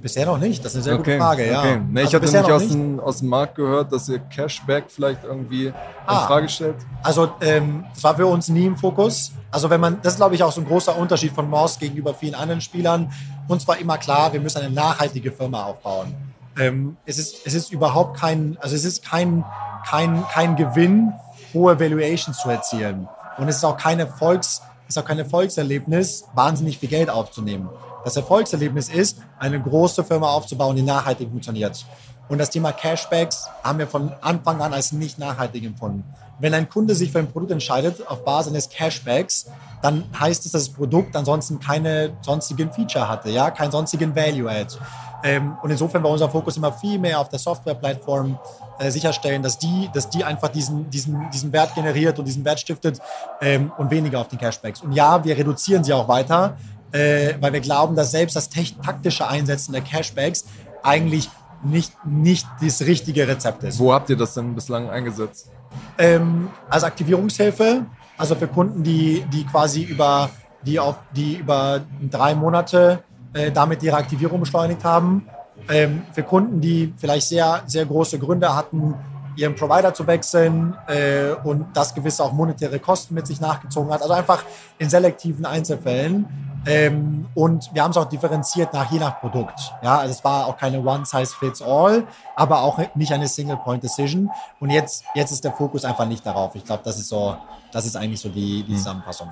Bisher 0.00 0.26
noch 0.26 0.38
nicht, 0.38 0.64
das 0.64 0.72
ist 0.72 0.76
eine 0.76 0.84
sehr 0.84 0.94
okay, 0.94 1.12
gute 1.12 1.24
Frage, 1.24 1.50
ja. 1.50 1.58
Okay. 1.60 1.80
Nee, 1.90 2.00
ich 2.02 2.06
also 2.14 2.18
hatte 2.18 2.32
nämlich 2.32 2.52
aus 2.52 2.68
dem, 2.68 3.00
aus 3.00 3.18
dem 3.18 3.28
Markt 3.28 3.56
gehört, 3.56 3.92
dass 3.92 4.08
ihr 4.08 4.20
Cashback 4.20 4.84
vielleicht 4.88 5.24
irgendwie 5.24 5.72
ah, 6.06 6.20
in 6.20 6.26
Frage 6.26 6.48
stellt. 6.48 6.76
Also 7.02 7.30
ähm, 7.40 7.84
das 7.92 8.04
war 8.04 8.14
für 8.14 8.26
uns 8.26 8.48
nie 8.48 8.66
im 8.66 8.76
Fokus. 8.76 9.32
Also 9.50 9.68
wenn 9.70 9.80
man, 9.80 10.00
das 10.02 10.12
ist 10.12 10.18
glaube 10.18 10.36
ich 10.36 10.42
auch 10.42 10.52
so 10.52 10.60
ein 10.60 10.66
großer 10.66 10.96
Unterschied 10.96 11.32
von 11.32 11.50
Moss 11.50 11.78
gegenüber 11.80 12.14
vielen 12.14 12.36
anderen 12.36 12.60
Spielern. 12.60 13.10
Uns 13.48 13.66
war 13.66 13.78
immer 13.78 13.98
klar, 13.98 14.32
wir 14.32 14.40
müssen 14.40 14.58
eine 14.58 14.70
nachhaltige 14.72 15.32
Firma 15.32 15.64
aufbauen. 15.64 16.14
Ähm, 16.56 16.96
es, 17.04 17.18
ist, 17.18 17.46
es 17.46 17.54
ist 17.54 17.72
überhaupt 17.72 18.18
kein, 18.18 18.56
also 18.60 18.76
es 18.76 18.84
ist 18.84 19.04
kein, 19.04 19.44
kein, 19.84 20.24
kein 20.32 20.54
Gewinn, 20.54 21.12
hohe 21.54 21.80
Valuations 21.80 22.38
zu 22.38 22.48
erzielen. 22.50 23.08
Und 23.36 23.48
es 23.48 23.56
ist 23.56 23.64
auch 23.64 23.76
kein 23.76 23.98
Erfolgs, 23.98 24.62
ist 24.86 24.98
auch 24.98 25.04
kein 25.04 25.18
Erfolgserlebnis, 25.18 26.24
wahnsinnig 26.34 26.78
viel 26.78 26.88
Geld 26.88 27.10
aufzunehmen. 27.10 27.68
Das 28.08 28.16
Erfolgserlebnis 28.16 28.88
ist, 28.88 29.18
eine 29.38 29.60
große 29.60 30.02
Firma 30.02 30.30
aufzubauen, 30.30 30.74
die 30.74 30.80
nachhaltig 30.80 31.28
funktioniert. 31.28 31.84
Und 32.30 32.38
das 32.38 32.48
Thema 32.48 32.72
Cashbacks 32.72 33.50
haben 33.62 33.78
wir 33.78 33.86
von 33.86 34.10
Anfang 34.22 34.62
an 34.62 34.72
als 34.72 34.92
nicht 34.92 35.18
nachhaltig 35.18 35.62
empfunden. 35.62 36.04
Wenn 36.38 36.54
ein 36.54 36.70
Kunde 36.70 36.94
sich 36.94 37.12
für 37.12 37.18
ein 37.18 37.30
Produkt 37.30 37.52
entscheidet 37.52 38.08
auf 38.08 38.24
Basis 38.24 38.50
eines 38.50 38.70
Cashbacks, 38.70 39.50
dann 39.82 40.04
heißt 40.18 40.46
es, 40.46 40.52
dass 40.52 40.62
das 40.64 40.72
Produkt 40.72 41.14
ansonsten 41.16 41.60
keine 41.60 42.16
sonstigen 42.22 42.72
Feature 42.72 43.06
hatte, 43.10 43.28
ja, 43.28 43.50
keinen 43.50 43.72
sonstigen 43.72 44.16
Value-Add. 44.16 44.78
Ähm, 45.22 45.58
und 45.62 45.70
insofern 45.70 46.02
war 46.02 46.10
unser 46.10 46.30
Fokus 46.30 46.56
immer 46.56 46.72
viel 46.72 46.98
mehr 46.98 47.20
auf 47.20 47.28
der 47.28 47.38
Softwareplattform 47.38 48.38
äh, 48.78 48.90
sicherstellen, 48.90 49.42
dass 49.42 49.58
die, 49.58 49.90
dass 49.92 50.08
die 50.08 50.24
einfach 50.24 50.48
diesen, 50.48 50.88
diesen, 50.88 51.28
diesen 51.30 51.52
Wert 51.52 51.74
generiert 51.74 52.18
und 52.18 52.24
diesen 52.24 52.42
Wert 52.46 52.58
stiftet 52.58 53.00
ähm, 53.42 53.70
und 53.76 53.90
weniger 53.90 54.18
auf 54.18 54.28
den 54.28 54.38
Cashbacks. 54.38 54.80
Und 54.80 54.92
ja, 54.92 55.22
wir 55.22 55.36
reduzieren 55.36 55.84
sie 55.84 55.92
auch 55.92 56.08
weiter, 56.08 56.56
äh, 56.92 57.34
weil 57.40 57.52
wir 57.52 57.60
glauben, 57.60 57.96
dass 57.96 58.10
selbst 58.10 58.36
das 58.36 58.48
taktische 58.48 59.28
Einsetzen 59.28 59.72
der 59.72 59.82
Cashbacks 59.82 60.44
eigentlich 60.82 61.30
nicht, 61.62 61.92
nicht 62.04 62.46
das 62.60 62.82
richtige 62.82 63.26
Rezept 63.26 63.64
ist. 63.64 63.78
Wo 63.78 63.92
habt 63.92 64.10
ihr 64.10 64.16
das 64.16 64.34
denn 64.34 64.54
bislang 64.54 64.88
eingesetzt? 64.88 65.50
Ähm, 65.98 66.50
als 66.68 66.84
Aktivierungshilfe, 66.84 67.84
also 68.16 68.34
für 68.34 68.48
Kunden, 68.48 68.82
die, 68.82 69.24
die 69.32 69.44
quasi 69.44 69.82
über, 69.82 70.30
die 70.62 70.78
auf, 70.78 70.96
die 71.14 71.36
über 71.36 71.80
drei 72.10 72.34
Monate 72.34 73.02
äh, 73.32 73.50
damit 73.50 73.82
ihre 73.82 73.96
Aktivierung 73.96 74.40
beschleunigt 74.40 74.84
haben. 74.84 75.28
Ähm, 75.68 76.02
für 76.12 76.22
Kunden, 76.22 76.60
die 76.60 76.94
vielleicht 76.96 77.28
sehr, 77.28 77.62
sehr 77.66 77.84
große 77.84 78.18
Gründe 78.18 78.54
hatten, 78.54 78.94
ihren 79.36 79.54
Provider 79.54 79.94
zu 79.94 80.06
wechseln 80.06 80.74
äh, 80.86 81.32
und 81.44 81.66
das 81.74 81.94
gewisse 81.94 82.24
auch 82.24 82.32
monetäre 82.32 82.78
Kosten 82.78 83.14
mit 83.14 83.26
sich 83.26 83.40
nachgezogen 83.40 83.92
hat. 83.92 84.02
Also 84.02 84.14
einfach 84.14 84.44
in 84.78 84.88
selektiven 84.88 85.44
Einzelfällen. 85.44 86.26
Ähm, 86.68 87.26
und 87.34 87.70
wir 87.72 87.82
haben 87.82 87.92
es 87.92 87.96
auch 87.96 88.08
differenziert 88.08 88.72
nach 88.74 88.90
je 88.92 88.98
nach 88.98 89.20
Produkt. 89.20 89.58
Ja, 89.82 89.98
also 89.98 90.12
es 90.12 90.22
war 90.22 90.46
auch 90.46 90.56
keine 90.56 90.80
One 90.80 91.06
Size 91.06 91.34
Fits 91.34 91.62
All, 91.62 92.06
aber 92.36 92.62
auch 92.62 92.78
nicht 92.94 93.12
eine 93.12 93.26
Single 93.26 93.56
Point 93.56 93.82
Decision. 93.82 94.30
Und 94.60 94.70
jetzt, 94.70 95.04
jetzt 95.14 95.32
ist 95.32 95.44
der 95.44 95.52
Fokus 95.52 95.84
einfach 95.84 96.06
nicht 96.06 96.26
darauf. 96.26 96.54
Ich 96.54 96.64
glaube, 96.64 96.82
das 96.84 96.98
ist 96.98 97.08
so, 97.08 97.36
das 97.72 97.86
ist 97.86 97.96
eigentlich 97.96 98.20
so 98.20 98.28
die, 98.28 98.62
die 98.62 98.72
hm. 98.72 98.76
Zusammenfassung. 98.76 99.30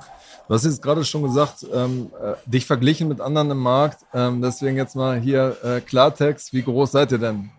Du 0.48 0.54
hast 0.54 0.64
jetzt 0.64 0.80
gerade 0.80 1.04
schon 1.04 1.22
gesagt, 1.22 1.66
ähm, 1.74 2.10
äh, 2.22 2.34
dich 2.48 2.66
verglichen 2.66 3.08
mit 3.08 3.20
anderen 3.20 3.50
im 3.50 3.58
Markt. 3.58 3.98
Ähm, 4.14 4.40
deswegen 4.40 4.76
jetzt 4.76 4.96
mal 4.96 5.20
hier 5.20 5.56
äh, 5.62 5.80
Klartext. 5.80 6.52
Wie 6.52 6.62
groß 6.62 6.92
seid 6.92 7.12
ihr 7.12 7.18
denn? 7.18 7.50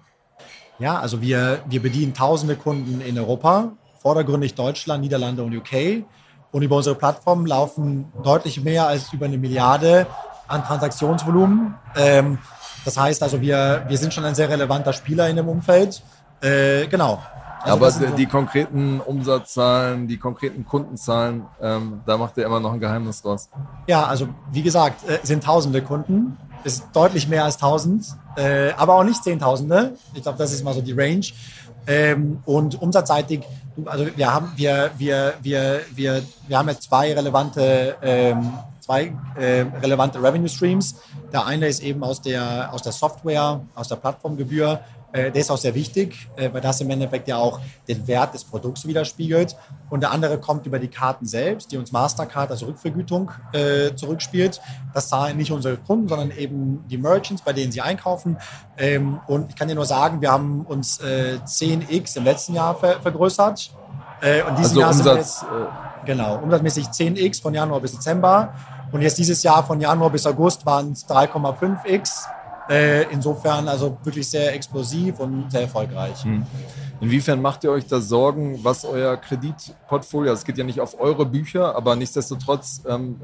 Ja, 0.79 1.00
also 1.00 1.22
wir, 1.22 1.60
wir 1.67 1.81
bedienen 1.81 2.13
tausende 2.13 2.55
Kunden 2.55 3.01
in 3.01 3.17
Europa, 3.17 3.72
vordergründig 4.00 4.53
Deutschland, 4.53 5.01
Niederlande 5.03 5.43
und 5.43 5.55
UK. 5.55 6.03
Und 6.51 6.62
über 6.62 6.77
unsere 6.77 6.96
Plattform 6.96 7.46
laufen 7.46 8.12
deutlich 8.24 8.63
mehr 8.63 8.88
als 8.88 9.12
über 9.13 9.25
eine 9.25 9.38
Milliarde 9.38 10.08
an 10.48 10.63
Transaktionsvolumen. 10.63 11.75
Ähm, 11.96 12.39
das 12.86 12.98
heißt 12.98 13.22
also, 13.22 13.42
wir, 13.42 13.84
wir 13.88 13.98
sind 13.98 14.13
schon 14.13 14.24
ein 14.24 14.36
sehr 14.36 14.50
relevanter 14.50 14.94
Spieler 14.94 15.30
in 15.30 15.36
dem 15.36 15.50
Umfeld. 15.50 16.01
Äh, 16.42 16.88
genau. 16.88 17.22
Also 17.62 17.74
Aber 17.74 17.92
die, 17.92 18.16
die, 18.16 18.25
konkreten 18.27 19.01
Umsatzzahlen, 19.01 20.08
die 20.08 20.18
konkreten 20.18 20.66
Kundenzahlen, 20.66 21.46
ähm, 21.62 22.01
da 22.06 22.18
macht 22.18 22.38
ihr 22.38 22.46
immer 22.46 22.60
noch 22.60 22.74
ein 22.74 22.80
Geheimnis 22.80 23.22
draus. 23.22 23.50
Ja, 23.88 24.06
also 24.06 24.30
wie 24.51 24.62
gesagt, 24.62 25.10
äh, 25.10 25.20
sind 25.24 25.44
tausende 25.44 25.82
Kunden, 25.82 26.38
ist 26.63 26.86
deutlich 26.94 27.27
mehr 27.27 27.44
als 27.44 27.58
tausend, 27.58 28.06
äh, 28.36 28.72
aber 28.77 28.96
auch 28.96 29.04
nicht 29.04 29.24
zehntausende. 29.24 29.96
Ich 30.13 30.22
glaube, 30.22 30.38
das 30.38 30.54
ist 30.54 30.63
mal 30.63 30.74
so 30.74 30.82
die 30.82 30.94
Range. 30.94 31.25
Ähm, 31.88 32.39
und 32.46 32.82
umsatzseitig, 32.82 33.44
also 33.86 34.06
wir 34.15 34.34
haben, 34.34 34.51
wir, 34.56 34.91
wir, 34.98 35.34
wir, 35.41 35.82
wir, 35.96 36.22
wir 36.48 36.58
haben 36.58 36.67
jetzt 36.67 36.84
zwei 36.84 37.13
relevante, 37.13 37.96
ähm, 38.01 38.53
zwei 38.82 39.13
äh, 39.36 39.65
relevante 39.82 40.22
Revenue 40.22 40.50
Streams. 40.50 40.96
Der 41.32 41.46
eine 41.46 41.67
ist 41.67 41.82
eben 41.82 42.03
aus 42.03 42.22
der, 42.22 42.74
aus 42.74 42.82
der 42.82 42.91
Software, 42.91 43.62
aus 43.74 43.88
der 43.88 43.96
Plattformgebühr 43.96 44.82
der 45.31 45.36
ist 45.36 45.51
auch 45.51 45.57
sehr 45.57 45.75
wichtig, 45.75 46.29
äh, 46.36 46.50
weil 46.51 46.62
das 46.62 46.81
im 46.81 46.89
Endeffekt 46.89 47.27
ja 47.27 47.38
auch 47.38 47.59
den 47.88 48.07
Wert 48.07 48.33
des 48.33 48.43
Produkts 48.43 48.86
widerspiegelt. 48.88 49.55
Und 49.89 50.01
der 50.01 50.12
andere 50.12 50.39
kommt 50.39 50.65
über 50.65 50.79
die 50.79 50.88
Karten 50.88 51.25
selbst, 51.25 51.71
die 51.71 51.77
uns 51.77 51.91
Mastercard 51.91 52.51
als 52.51 52.65
Rückvergütung 52.65 53.31
äh, 53.53 53.95
zurückspielt. 53.95 54.62
Das 54.93 55.09
zahlen 55.09 55.38
nicht 55.38 55.51
unsere 55.51 55.77
Kunden, 55.77 56.07
sondern 56.07 56.31
eben 56.31 56.83
die 56.88 56.97
Merchants, 56.97 57.41
bei 57.41 57.53
denen 57.53 57.71
sie 57.71 57.81
einkaufen. 57.81 58.38
Ähm, 58.77 59.19
und 59.27 59.50
ich 59.50 59.55
kann 59.55 59.67
dir 59.67 59.75
nur 59.75 59.86
sagen, 59.86 60.21
wir 60.21 60.31
haben 60.31 60.65
uns 60.65 61.00
10x 61.00 62.17
im 62.17 62.24
letzten 62.24 62.53
Jahr 62.55 62.75
vergrößert. 62.75 63.71
und 64.47 64.57
diesem 64.57 64.77
also 64.77 64.79
Jahr 64.79 64.91
Umsatz, 64.91 65.39
sind 65.39 65.51
wir 65.51 65.71
genau, 66.05 66.39
umsatzmäßig 66.39 66.88
10x 66.88 67.41
von 67.41 67.53
Januar 67.53 67.79
bis 67.81 67.91
Dezember. 67.91 68.53
Und 68.91 69.01
jetzt 69.01 69.17
dieses 69.17 69.43
Jahr 69.43 69.63
von 69.63 69.79
Januar 69.79 70.09
bis 70.09 70.25
August 70.25 70.65
waren 70.65 70.93
es 70.93 71.07
3,5x. 71.07 72.25
Äh, 72.69 73.03
insofern 73.12 73.67
also 73.67 73.97
wirklich 74.03 74.30
sehr 74.30 74.53
explosiv 74.53 75.19
und 75.19 75.51
sehr 75.51 75.62
erfolgreich. 75.62 76.23
Hm. 76.23 76.45
Inwiefern 76.99 77.41
macht 77.41 77.63
ihr 77.63 77.71
euch 77.71 77.86
da 77.86 78.01
Sorgen, 78.01 78.60
was 78.63 78.84
euer 78.84 79.17
Kreditportfolio, 79.17 80.34
es 80.34 80.43
geht 80.43 80.58
ja 80.58 80.63
nicht 80.63 80.80
auf 80.80 80.99
eure 80.99 81.25
Bücher, 81.25 81.75
aber 81.75 81.95
nichtsdestotrotz 81.95 82.82
ähm, 82.88 83.21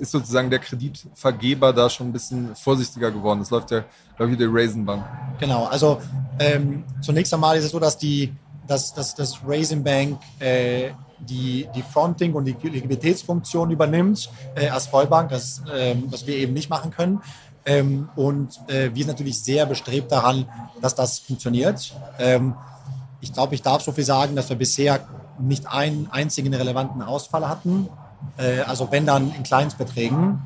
ist 0.00 0.10
sozusagen 0.10 0.50
der 0.50 0.58
Kreditvergeber 0.58 1.72
da 1.72 1.88
schon 1.88 2.08
ein 2.08 2.12
bisschen 2.12 2.54
vorsichtiger 2.56 3.10
geworden. 3.10 3.38
Das 3.40 3.50
läuft 3.50 3.70
ja, 3.70 3.84
glaube 4.16 4.32
ich, 4.32 4.38
die 4.38 4.46
Raisin 4.48 4.84
Bank. 4.84 5.04
Genau, 5.38 5.66
also 5.66 6.00
ähm, 6.38 6.84
zunächst 7.00 7.32
einmal 7.32 7.56
ist 7.56 7.64
es 7.64 7.70
so, 7.70 7.78
dass 7.78 7.96
die 7.96 8.32
dass, 8.66 8.94
dass 8.94 9.14
das 9.14 9.40
Raisin 9.44 9.82
Bank 9.82 10.20
äh, 10.38 10.90
die, 11.18 11.68
die 11.74 11.82
Fronting 11.82 12.34
und 12.34 12.44
die 12.44 12.56
Liquiditätsfunktion 12.62 13.70
übernimmt 13.70 14.30
äh, 14.54 14.68
als 14.68 14.86
Vollbank, 14.86 15.30
das, 15.30 15.62
äh, 15.72 15.94
was 16.06 16.26
wir 16.26 16.36
eben 16.36 16.52
nicht 16.52 16.70
machen 16.70 16.90
können. 16.90 17.20
Ähm, 17.64 18.08
und 18.16 18.60
äh, 18.68 18.90
wir 18.92 19.04
sind 19.04 19.08
natürlich 19.08 19.42
sehr 19.42 19.66
bestrebt 19.66 20.10
daran, 20.10 20.46
dass 20.80 20.94
das 20.94 21.20
funktioniert. 21.20 21.94
Ähm, 22.18 22.54
ich 23.20 23.32
glaube, 23.32 23.54
ich 23.54 23.62
darf 23.62 23.82
so 23.82 23.92
viel 23.92 24.04
sagen, 24.04 24.34
dass 24.34 24.48
wir 24.48 24.56
bisher 24.56 25.00
nicht 25.38 25.66
einen 25.66 26.08
einzigen 26.10 26.52
relevanten 26.52 27.02
Ausfall 27.02 27.48
hatten. 27.48 27.88
Äh, 28.36 28.60
also 28.60 28.90
wenn 28.90 29.06
dann 29.06 29.34
in 29.34 29.42
Kleinstbeträgen. 29.42 30.40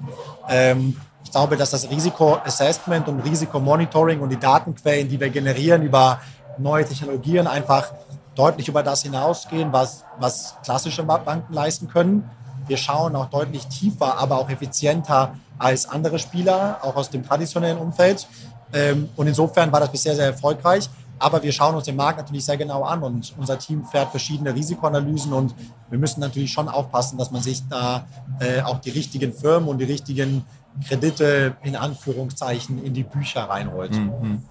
Ähm, 0.49 0.97
ich 1.25 1.33
glaube, 1.33 1.57
dass 1.57 1.71
das 1.71 1.91
Risikoassessment 1.91 3.09
und 3.09 3.21
Risikomonitoring 3.21 4.21
und 4.21 4.29
die 4.29 4.39
Datenquellen, 4.39 5.09
die 5.09 5.19
wir 5.19 5.29
generieren 5.31 5.83
über 5.83 6.21
neue 6.59 6.85
Technologien, 6.85 7.49
einfach 7.49 7.93
deutlich 8.37 8.69
über 8.69 8.83
das 8.83 9.03
hinausgehen, 9.03 9.73
was, 9.73 10.05
was 10.21 10.55
klassische 10.63 11.03
Banken 11.03 11.53
leisten 11.53 11.89
können. 11.89 12.31
Wir 12.69 12.77
schauen 12.77 13.17
auch 13.17 13.27
deutlich 13.27 13.67
tiefer, 13.67 14.19
aber 14.19 14.39
auch 14.39 14.51
effizienter 14.51 15.35
als 15.59 15.88
andere 15.88 16.19
Spieler, 16.19 16.79
auch 16.83 16.97
aus 16.97 17.11
dem 17.11 17.25
traditionellen 17.25 17.79
Umfeld. 17.79 18.27
Ähm, 18.73 19.09
und 19.16 19.27
insofern 19.27 19.71
war 19.73 19.81
das 19.81 19.90
bisher 19.90 20.14
sehr 20.14 20.27
erfolgreich. 20.27 20.88
Aber 21.19 21.42
wir 21.42 21.53
schauen 21.53 21.75
uns 21.75 21.85
den 21.85 21.97
Markt 21.97 22.19
natürlich 22.19 22.45
sehr 22.45 22.59
genau 22.59 22.83
an 22.83 23.03
und 23.03 23.33
unser 23.38 23.59
Team 23.59 23.87
fährt 23.87 24.11
verschiedene 24.11 24.55
Risikoanalysen 24.55 25.33
und 25.33 25.55
wir 25.88 25.99
müssen 25.99 26.21
natürlich 26.21 26.53
schon 26.53 26.69
aufpassen, 26.69 27.16
dass 27.16 27.31
man 27.31 27.40
sich 27.40 27.66
da 27.69 28.07
äh, 28.38 28.61
auch 28.61 28.81
die 28.81 28.90
richtigen 28.90 29.33
Firmen 29.33 29.69
und 29.69 29.79
die 29.79 29.85
richtigen 29.85 30.45
Kredite 30.87 31.57
in 31.62 31.75
Anführungszeichen 31.75 32.85
in 32.85 32.92
die 32.92 33.05
Bücher 33.05 33.45
reinholt. 33.45 33.92
Mhm. 33.92 34.42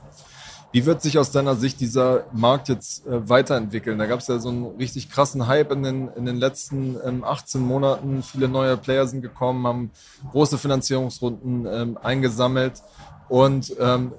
Wie 0.75 0.85
wird 0.85 1.01
sich 1.01 1.17
aus 1.17 1.31
deiner 1.31 1.55
Sicht 1.55 1.79
dieser 1.79 2.25
Markt 2.33 2.67
jetzt 2.67 3.07
äh, 3.07 3.29
weiterentwickeln? 3.29 3.97
Da 3.97 4.07
gab 4.07 4.19
es 4.19 4.27
ja 4.27 4.39
so 4.39 4.49
einen 4.49 4.75
richtig 4.75 5.09
krassen 5.09 5.47
Hype 5.47 5.71
in 5.71 5.83
den, 5.83 6.09
in 6.17 6.25
den 6.25 6.35
letzten 6.35 6.97
ähm, 7.05 7.23
18 7.23 7.61
Monaten. 7.61 8.21
Viele 8.23 8.49
neue 8.49 8.75
Player 8.75 9.07
sind 9.07 9.21
gekommen, 9.21 9.65
haben 9.65 9.91
große 10.31 10.57
Finanzierungsrunden 10.57 11.65
ähm, 11.65 11.97
eingesammelt 12.03 12.83
und 13.29 13.73
ähm, 13.79 14.11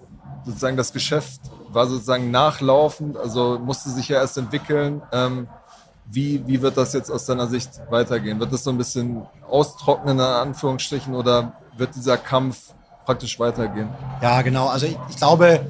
sozusagen 0.47 0.79
das 0.79 0.95
Geschäft 0.95 1.43
war 1.69 1.89
sozusagen 1.89 2.31
nachlaufend, 2.31 3.19
also 3.19 3.59
musste 3.59 3.91
sich 3.91 4.09
ja 4.09 4.21
erst 4.21 4.39
entwickeln. 4.39 5.03
Ähm, 5.13 5.49
wie, 6.07 6.43
wie 6.47 6.63
wird 6.63 6.79
das 6.79 6.95
jetzt 6.95 7.11
aus 7.11 7.27
deiner 7.27 7.49
Sicht 7.49 7.83
weitergehen? 7.91 8.41
Wird 8.41 8.55
das 8.55 8.65
so 8.65 8.71
ein 8.71 8.79
bisschen 8.79 9.27
austrocknen, 9.47 10.17
in 10.17 10.25
Anführungsstrichen, 10.25 11.15
oder 11.15 11.53
wird 11.77 11.95
dieser 11.95 12.17
Kampf 12.17 12.73
praktisch 13.05 13.39
weitergehen? 13.39 13.91
Ja, 14.23 14.41
genau. 14.41 14.69
Also 14.69 14.87
ich, 14.87 14.97
ich 15.11 15.17
glaube, 15.19 15.61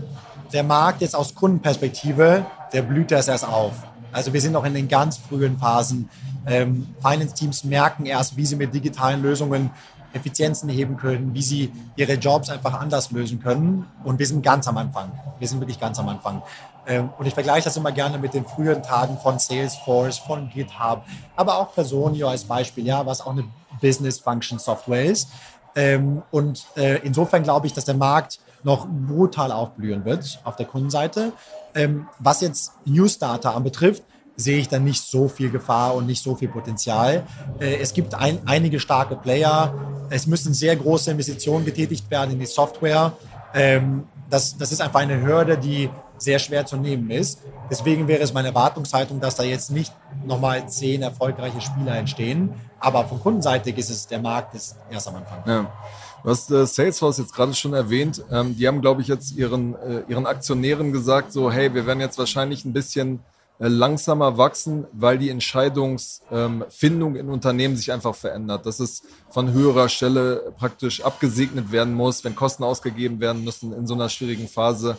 der 0.52 0.62
Markt 0.62 1.00
jetzt 1.00 1.14
aus 1.14 1.34
Kundenperspektive, 1.34 2.46
der 2.72 2.82
blüht 2.82 3.10
das 3.10 3.28
erst 3.28 3.46
auf. 3.46 3.72
Also 4.12 4.32
wir 4.32 4.40
sind 4.40 4.52
noch 4.52 4.64
in 4.64 4.74
den 4.74 4.88
ganz 4.88 5.18
frühen 5.18 5.58
Phasen. 5.58 6.08
Ähm, 6.46 6.88
Finance-Teams 7.02 7.64
merken 7.64 8.06
erst, 8.06 8.36
wie 8.36 8.46
sie 8.46 8.56
mit 8.56 8.72
digitalen 8.72 9.22
Lösungen 9.22 9.70
Effizienzen 10.12 10.68
heben 10.68 10.96
können, 10.96 11.34
wie 11.34 11.42
sie 11.42 11.72
ihre 11.96 12.14
Jobs 12.14 12.48
einfach 12.48 12.80
anders 12.80 13.10
lösen 13.10 13.40
können. 13.40 13.86
Und 14.04 14.18
wir 14.18 14.26
sind 14.26 14.42
ganz 14.42 14.66
am 14.66 14.78
Anfang. 14.78 15.12
Wir 15.38 15.46
sind 15.46 15.60
wirklich 15.60 15.78
ganz 15.78 15.98
am 15.98 16.08
Anfang. 16.08 16.42
Ähm, 16.86 17.10
und 17.18 17.26
ich 17.26 17.34
vergleiche 17.34 17.64
das 17.64 17.76
immer 17.76 17.92
gerne 17.92 18.18
mit 18.18 18.32
den 18.32 18.46
früheren 18.46 18.82
Tagen 18.82 19.18
von 19.18 19.38
Salesforce, 19.38 20.18
von 20.18 20.48
GitHub, 20.48 21.04
aber 21.34 21.58
auch 21.58 21.74
Personio 21.74 22.28
als 22.28 22.44
Beispiel, 22.44 22.86
ja, 22.86 23.04
was 23.04 23.20
auch 23.20 23.32
eine 23.32 23.44
Business 23.80 24.20
Function 24.20 24.58
Software 24.58 25.04
ist. 25.04 25.28
Ähm, 25.74 26.22
und 26.30 26.66
äh, 26.76 27.00
insofern 27.02 27.42
glaube 27.42 27.66
ich, 27.66 27.74
dass 27.74 27.84
der 27.84 27.96
Markt 27.96 28.38
noch 28.66 28.86
brutal 28.88 29.52
aufblühen 29.52 30.04
wird 30.04 30.40
auf 30.42 30.56
der 30.56 30.66
Kundenseite. 30.66 31.32
Ähm, 31.74 32.08
was 32.18 32.40
jetzt 32.40 32.72
New 32.84 33.06
Starter 33.06 33.54
anbetrifft, 33.54 34.02
sehe 34.34 34.58
ich 34.58 34.68
dann 34.68 34.82
nicht 34.82 35.02
so 35.02 35.28
viel 35.28 35.50
Gefahr 35.50 35.94
und 35.94 36.06
nicht 36.06 36.20
so 36.22 36.34
viel 36.34 36.48
Potenzial. 36.48 37.22
Äh, 37.60 37.76
es 37.76 37.94
gibt 37.94 38.14
ein, 38.14 38.40
einige 38.44 38.80
starke 38.80 39.14
Player. 39.14 39.72
Es 40.10 40.26
müssen 40.26 40.52
sehr 40.52 40.74
große 40.74 41.12
Investitionen 41.12 41.64
getätigt 41.64 42.10
werden 42.10 42.32
in 42.32 42.40
die 42.40 42.46
Software. 42.46 43.12
Ähm, 43.54 44.08
das, 44.28 44.58
das 44.58 44.72
ist 44.72 44.82
einfach 44.82 45.00
eine 45.00 45.22
Hürde, 45.22 45.56
die 45.56 45.88
sehr 46.18 46.40
schwer 46.40 46.66
zu 46.66 46.76
nehmen 46.76 47.10
ist. 47.10 47.38
Deswegen 47.70 48.08
wäre 48.08 48.20
es 48.20 48.32
meine 48.32 48.48
Erwartungshaltung, 48.48 49.20
dass 49.20 49.36
da 49.36 49.44
jetzt 49.44 49.70
nicht 49.70 49.92
nochmal 50.24 50.68
zehn 50.68 51.02
erfolgreiche 51.02 51.60
Spieler 51.60 51.96
entstehen. 51.96 52.52
Aber 52.80 53.04
von 53.04 53.20
Kundenseite 53.20 53.70
ist 53.70 53.90
es, 53.90 54.08
der 54.08 54.18
Markt 54.18 54.56
ist 54.56 54.76
erst 54.90 55.06
am 55.06 55.16
Anfang. 55.16 55.38
Ja. 55.46 55.72
Du 56.26 56.32
hast 56.32 56.50
äh, 56.50 56.66
Salesforce 56.66 57.18
jetzt 57.18 57.32
gerade 57.32 57.54
schon 57.54 57.72
erwähnt. 57.72 58.20
Ähm, 58.32 58.56
die 58.56 58.66
haben, 58.66 58.80
glaube 58.80 59.00
ich, 59.00 59.06
jetzt 59.06 59.36
ihren, 59.36 59.76
äh, 59.76 60.02
ihren 60.08 60.26
Aktionären 60.26 60.90
gesagt, 60.90 61.30
so, 61.30 61.52
hey, 61.52 61.72
wir 61.72 61.86
werden 61.86 62.00
jetzt 62.00 62.18
wahrscheinlich 62.18 62.64
ein 62.64 62.72
bisschen 62.72 63.20
äh, 63.60 63.68
langsamer 63.68 64.36
wachsen, 64.36 64.88
weil 64.92 65.18
die 65.18 65.30
Entscheidungsfindung 65.30 67.14
ähm, 67.14 67.20
in 67.20 67.28
Unternehmen 67.28 67.76
sich 67.76 67.92
einfach 67.92 68.16
verändert. 68.16 68.66
Dass 68.66 68.80
es 68.80 69.04
von 69.30 69.52
höherer 69.52 69.88
Stelle 69.88 70.52
praktisch 70.58 71.00
abgesegnet 71.00 71.70
werden 71.70 71.94
muss, 71.94 72.24
wenn 72.24 72.34
Kosten 72.34 72.64
ausgegeben 72.64 73.20
werden 73.20 73.44
müssen 73.44 73.72
in 73.72 73.86
so 73.86 73.94
einer 73.94 74.08
schwierigen 74.08 74.48
Phase 74.48 74.96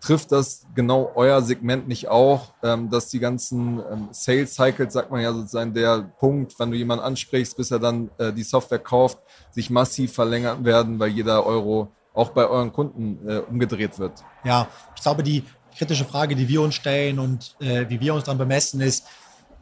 trifft 0.00 0.32
das 0.32 0.66
genau 0.74 1.12
euer 1.14 1.42
Segment 1.42 1.86
nicht 1.86 2.08
auch, 2.08 2.52
ähm, 2.62 2.90
dass 2.90 3.08
die 3.08 3.18
ganzen 3.18 3.78
ähm, 3.78 4.08
Sales 4.12 4.54
Cycles, 4.54 4.92
sagt 4.92 5.10
man 5.10 5.20
ja 5.20 5.32
sozusagen, 5.32 5.74
der 5.74 6.10
Punkt, 6.18 6.58
wenn 6.58 6.70
du 6.70 6.76
jemanden 6.76 7.04
ansprichst, 7.04 7.56
bis 7.56 7.70
er 7.70 7.78
dann 7.78 8.10
äh, 8.18 8.32
die 8.32 8.42
Software 8.42 8.78
kauft, 8.78 9.18
sich 9.50 9.70
massiv 9.70 10.12
verlängern 10.12 10.64
werden, 10.64 10.98
weil 10.98 11.10
jeder 11.10 11.44
Euro 11.44 11.88
auch 12.14 12.30
bei 12.30 12.46
euren 12.46 12.72
Kunden 12.72 13.28
äh, 13.28 13.38
umgedreht 13.38 13.98
wird? 13.98 14.12
Ja, 14.44 14.68
ich 14.96 15.02
glaube, 15.02 15.22
die 15.22 15.44
kritische 15.76 16.04
Frage, 16.04 16.34
die 16.34 16.48
wir 16.48 16.62
uns 16.62 16.74
stellen 16.74 17.18
und 17.18 17.56
äh, 17.60 17.88
wie 17.88 18.00
wir 18.00 18.14
uns 18.14 18.24
dann 18.24 18.38
bemessen, 18.38 18.80
ist, 18.80 19.04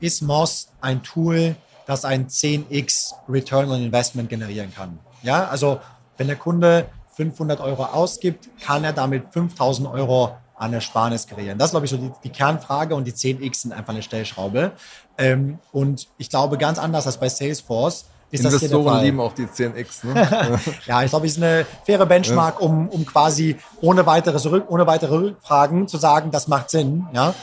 ist 0.01 0.22
Moss 0.22 0.68
ein 0.81 1.03
Tool, 1.03 1.57
das 1.87 2.05
ein 2.05 2.29
10x 2.29 3.12
Return 3.29 3.70
on 3.70 3.83
Investment 3.83 4.29
generieren 4.29 4.72
kann? 4.72 4.98
Ja, 5.22 5.48
also 5.48 5.81
wenn 6.16 6.29
der 6.29 6.37
Kunde 6.37 6.88
500 7.18 7.61
Euro 7.61 7.85
ausgibt, 7.85 8.48
kann 8.62 8.85
er 8.85 8.92
damit 8.92 9.24
5000 9.33 9.88
Euro 9.88 10.37
an 10.54 10.72
Ersparnis 10.72 11.26
kreieren. 11.26 11.59
Das 11.59 11.66
ist, 11.66 11.70
glaube 11.72 11.87
ich, 11.87 11.90
so 11.90 11.96
die, 11.96 12.12
die, 12.22 12.31
Kernfrage 12.31 12.94
und 12.94 13.04
die 13.04 13.12
10x 13.12 13.62
sind 13.62 13.72
einfach 13.72 13.92
eine 13.92 14.02
Stellschraube. 14.02 14.72
Ähm, 15.18 15.59
und 15.72 16.07
ich 16.16 16.31
glaube, 16.31 16.59
ganz 16.59 16.78
anders 16.78 17.07
als 17.07 17.18
bei 17.18 17.28
Salesforce 17.28 18.07
ist 18.31 18.44
Investoren 18.44 19.02
lieben 19.02 19.20
auch 19.20 19.33
die 19.33 19.46
10x. 19.46 20.07
Ne? 20.07 20.61
ja, 20.87 21.02
ich 21.02 21.11
glaube, 21.11 21.26
es 21.26 21.33
ist 21.33 21.42
eine 21.42 21.66
faire 21.85 22.07
Benchmark, 22.07 22.61
um, 22.61 22.88
um 22.88 23.04
quasi 23.04 23.57
ohne 23.81 24.07
weitere, 24.07 24.38
zurück, 24.38 24.66
ohne 24.68 24.87
weitere 24.87 25.16
Rückfragen 25.16 25.88
zu 25.88 25.96
sagen, 25.96 26.31
das 26.31 26.46
macht 26.46 26.70
Sinn. 26.70 27.07
Ja? 27.12 27.35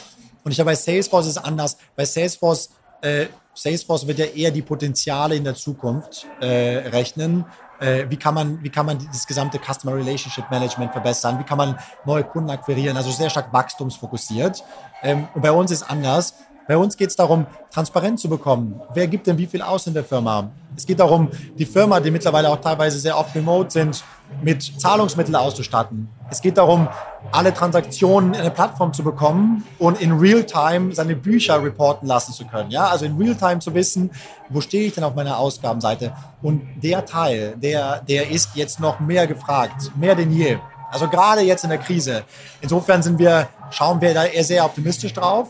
Und 0.43 0.51
ich 0.51 0.55
glaube, 0.55 0.71
bei 0.71 0.75
Salesforce 0.75 1.25
ist 1.25 1.37
es 1.37 1.43
anders. 1.43 1.77
Bei 1.97 2.05
Salesforce 2.05 2.69
äh, 3.01 3.25
Salesforce 3.55 4.05
wird 4.05 4.19
ja 4.19 4.25
eher 4.25 4.51
die 4.51 4.61
Potenziale 4.61 5.35
in 5.35 5.43
der 5.43 5.55
Zukunft 5.55 6.27
äh, 6.41 6.89
rechnen 6.89 7.45
äh, 7.79 8.05
wie, 8.09 8.17
kann 8.17 8.33
man, 8.33 8.63
wie 8.63 8.69
kann 8.69 8.85
man 8.85 8.97
das 9.11 9.25
gesamte 9.25 9.59
Customer 9.59 9.95
Relationship 9.95 10.49
Management 10.49 10.91
verbessern, 10.91 11.39
wie 11.39 11.43
kann 11.43 11.57
man 11.57 11.77
neue 12.05 12.23
Kunden 12.23 12.49
akquirieren, 12.49 12.95
also 12.97 13.11
sehr 13.11 13.29
stark 13.29 13.51
wachstumsfokussiert. 13.51 14.63
Ähm, 15.01 15.27
und 15.33 15.41
bei 15.41 15.51
uns 15.51 15.71
ist 15.71 15.83
anders. 15.83 16.33
Bei 16.67 16.75
uns 16.75 16.97
geht 16.97 17.09
es 17.09 17.15
darum, 17.15 17.45
transparent 17.71 18.19
zu 18.19 18.27
bekommen. 18.27 18.81
Wer 18.93 19.07
gibt 19.07 19.27
denn 19.27 19.37
wie 19.37 19.45
viel 19.45 19.61
aus 19.61 19.85
in 19.85 19.93
der 19.93 20.03
Firma? 20.03 20.49
Es 20.75 20.85
geht 20.85 20.99
darum, 20.99 21.29
die 21.57 21.65
Firma, 21.65 21.99
die 21.99 22.09
mittlerweile 22.09 22.49
auch 22.49 22.59
teilweise 22.59 22.97
sehr 22.97 23.17
oft 23.17 23.35
remote 23.35 23.69
sind, 23.69 24.03
mit 24.41 24.63
Zahlungsmitteln 24.63 25.35
auszustatten. 25.35 26.09
Es 26.29 26.41
geht 26.41 26.57
darum, 26.57 26.87
alle 27.31 27.53
Transaktionen 27.53 28.33
in 28.33 28.41
eine 28.41 28.51
Plattform 28.51 28.93
zu 28.93 29.03
bekommen 29.03 29.63
und 29.77 30.01
in 30.01 30.11
Realtime 30.13 30.93
seine 30.93 31.15
Bücher 31.15 31.63
reporten 31.63 32.07
lassen 32.07 32.33
zu 32.33 32.45
können. 32.45 32.71
Ja, 32.71 32.87
also 32.87 33.05
in 33.05 33.17
Realtime 33.17 33.59
zu 33.59 33.73
wissen, 33.73 34.09
wo 34.49 34.59
stehe 34.59 34.87
ich 34.87 34.93
denn 34.93 35.03
auf 35.03 35.15
meiner 35.15 35.37
Ausgabenseite? 35.37 36.13
Und 36.41 36.61
der 36.81 37.05
Teil, 37.05 37.55
der, 37.57 38.01
der 38.01 38.29
ist 38.31 38.49
jetzt 38.55 38.79
noch 38.79 38.99
mehr 38.99 39.27
gefragt, 39.27 39.91
mehr 39.95 40.15
denn 40.15 40.31
je. 40.31 40.57
Also 40.91 41.07
gerade 41.07 41.41
jetzt 41.41 41.63
in 41.63 41.69
der 41.69 41.79
Krise. 41.79 42.23
Insofern 42.61 43.03
sind 43.03 43.19
wir, 43.19 43.47
schauen 43.69 44.01
wir 44.01 44.13
da 44.13 44.25
eher 44.25 44.43
sehr 44.43 44.65
optimistisch 44.65 45.13
drauf. 45.13 45.49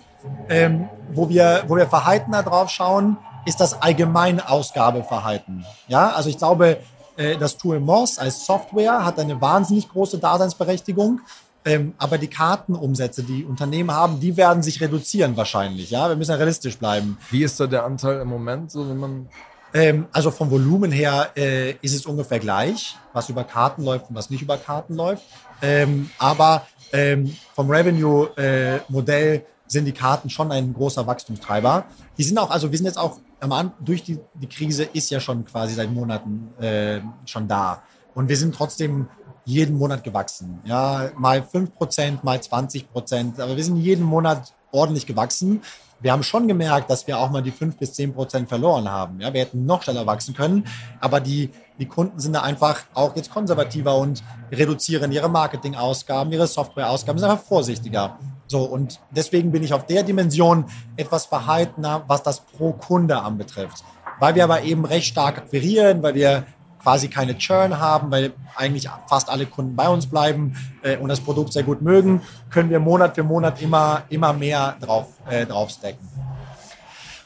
Ähm, 0.49 0.89
wo 1.13 1.29
wir, 1.29 1.63
wo 1.67 1.75
wir 1.75 1.87
verhaltener 1.87 2.41
drauf 2.43 2.69
schauen, 2.69 3.17
ist 3.45 3.59
das 3.59 3.79
Allgemeinausgabeverhalten. 3.81 5.63
Ja, 5.87 6.09
also 6.09 6.29
ich 6.29 6.37
glaube, 6.37 6.79
das 7.15 7.57
Tool 7.57 7.79
Moss 7.79 8.17
als 8.17 8.45
Software 8.45 9.05
hat 9.05 9.19
eine 9.19 9.39
wahnsinnig 9.39 9.89
große 9.89 10.17
Daseinsberechtigung. 10.17 11.21
Ähm, 11.67 11.95
aber 11.97 12.19
die 12.19 12.27
Kartenumsätze, 12.27 13.23
die 13.23 13.43
Unternehmen 13.43 13.91
haben, 13.91 14.19
die 14.19 14.37
werden 14.37 14.61
sich 14.61 14.79
reduzieren 14.81 15.35
wahrscheinlich. 15.35 15.89
Ja, 15.89 16.07
wir 16.07 16.15
müssen 16.15 16.31
ja 16.31 16.37
realistisch 16.37 16.77
bleiben. 16.77 17.17
Wie 17.31 17.43
ist 17.43 17.59
da 17.59 17.65
der 17.65 17.85
Anteil 17.85 18.21
im 18.21 18.27
Moment, 18.27 18.71
so 18.71 18.87
wenn 18.87 18.97
man 18.97 19.29
ähm, 19.73 20.05
also 20.13 20.31
vom 20.31 20.51
Volumen 20.51 20.91
her 20.91 21.31
äh, 21.35 21.71
ist 21.81 21.93
es 21.93 22.05
ungefähr 22.05 22.39
gleich, 22.39 22.95
was 23.11 23.29
über 23.29 23.43
Karten 23.43 23.83
läuft 23.83 24.09
und 24.09 24.15
was 24.15 24.29
nicht 24.29 24.41
über 24.41 24.57
Karten 24.57 24.95
läuft. 24.95 25.23
Ähm, 25.61 26.11
aber 26.17 26.65
ähm, 26.93 27.35
vom 27.53 27.69
Revenue-Modell 27.69 29.35
äh, 29.35 29.41
sind 29.67 29.85
die 29.85 29.91
Karten 29.91 30.29
schon 30.29 30.51
ein 30.51 30.73
großer 30.73 31.05
Wachstumstreiber. 31.07 31.85
Die 32.17 32.23
sind 32.23 32.37
auch, 32.37 32.51
also 32.51 32.71
wir 32.71 32.77
sind 32.77 32.85
jetzt 32.85 32.97
auch 32.97 33.19
am 33.51 33.71
durch 33.79 34.03
die, 34.03 34.19
die 34.33 34.47
Krise 34.47 34.83
ist 34.83 35.09
ja 35.09 35.19
schon 35.19 35.45
quasi 35.45 35.73
seit 35.75 35.91
Monaten 35.91 36.53
äh, 36.59 37.01
schon 37.25 37.47
da. 37.47 37.83
Und 38.13 38.29
wir 38.29 38.37
sind 38.37 38.55
trotzdem 38.55 39.07
jeden 39.45 39.77
Monat 39.77 40.03
gewachsen. 40.03 40.59
Ja, 40.65 41.11
mal 41.17 41.41
5%, 41.41 42.19
mal 42.23 42.37
20%, 42.37 43.39
aber 43.39 43.55
wir 43.55 43.63
sind 43.63 43.77
jeden 43.77 44.03
Monat 44.03 44.53
ordentlich 44.71 45.05
gewachsen. 45.05 45.61
Wir 46.01 46.11
haben 46.11 46.23
schon 46.23 46.47
gemerkt, 46.47 46.89
dass 46.89 47.07
wir 47.07 47.17
auch 47.17 47.29
mal 47.29 47.41
die 47.41 47.51
5 47.51 47.77
bis 47.77 47.93
10 47.93 48.13
Prozent 48.13 48.49
verloren 48.49 48.89
haben. 48.89 49.21
Ja, 49.21 49.33
wir 49.33 49.41
hätten 49.41 49.65
noch 49.65 49.81
schneller 49.81 50.05
wachsen 50.05 50.35
können, 50.35 50.65
aber 50.99 51.19
die, 51.19 51.51
die 51.79 51.85
Kunden 51.87 52.19
sind 52.19 52.33
da 52.33 52.41
einfach 52.41 52.83
auch 52.93 53.15
jetzt 53.15 53.31
konservativer 53.31 53.95
und 53.95 54.23
reduzieren 54.51 55.11
ihre 55.11 55.29
Marketingausgaben, 55.29 56.33
ihre 56.33 56.47
Softwareausgaben, 56.47 57.19
sind 57.19 57.29
einfach 57.29 57.45
vorsichtiger. 57.45 58.19
So, 58.47 58.63
und 58.63 58.99
deswegen 59.11 59.51
bin 59.51 59.63
ich 59.63 59.73
auf 59.73 59.85
der 59.85 60.03
Dimension 60.03 60.65
etwas 60.97 61.25
verhaltener, 61.25 62.03
was 62.07 62.23
das 62.23 62.41
pro 62.41 62.73
Kunde 62.73 63.21
anbetrifft. 63.21 63.83
Weil 64.19 64.35
wir 64.35 64.43
aber 64.43 64.61
eben 64.61 64.85
recht 64.85 65.07
stark 65.07 65.37
akquirieren, 65.37 66.03
weil 66.03 66.15
wir 66.15 66.45
quasi 66.85 67.07
keine 67.07 67.35
Churn 67.37 67.79
haben, 67.79 68.11
weil 68.11 68.33
eigentlich 68.55 68.87
fast 69.07 69.29
alle 69.29 69.47
Kunden 69.47 69.75
bei 69.75 69.89
uns 69.89 70.05
bleiben 70.05 70.55
äh, 70.83 70.97
und 70.97 71.09
das 71.09 71.19
Produkt 71.19 71.51
sehr 71.51 71.63
gut 71.63 71.81
mögen, 71.81 72.21
können 72.51 72.69
wir 72.69 72.79
Monat 72.79 73.15
für 73.15 73.23
Monat 73.23 73.59
immer, 73.59 74.03
immer 74.09 74.33
mehr 74.33 74.75
drauf, 74.79 75.07
äh, 75.27 75.47
drauf 75.47 75.71
stacken. 75.71 76.07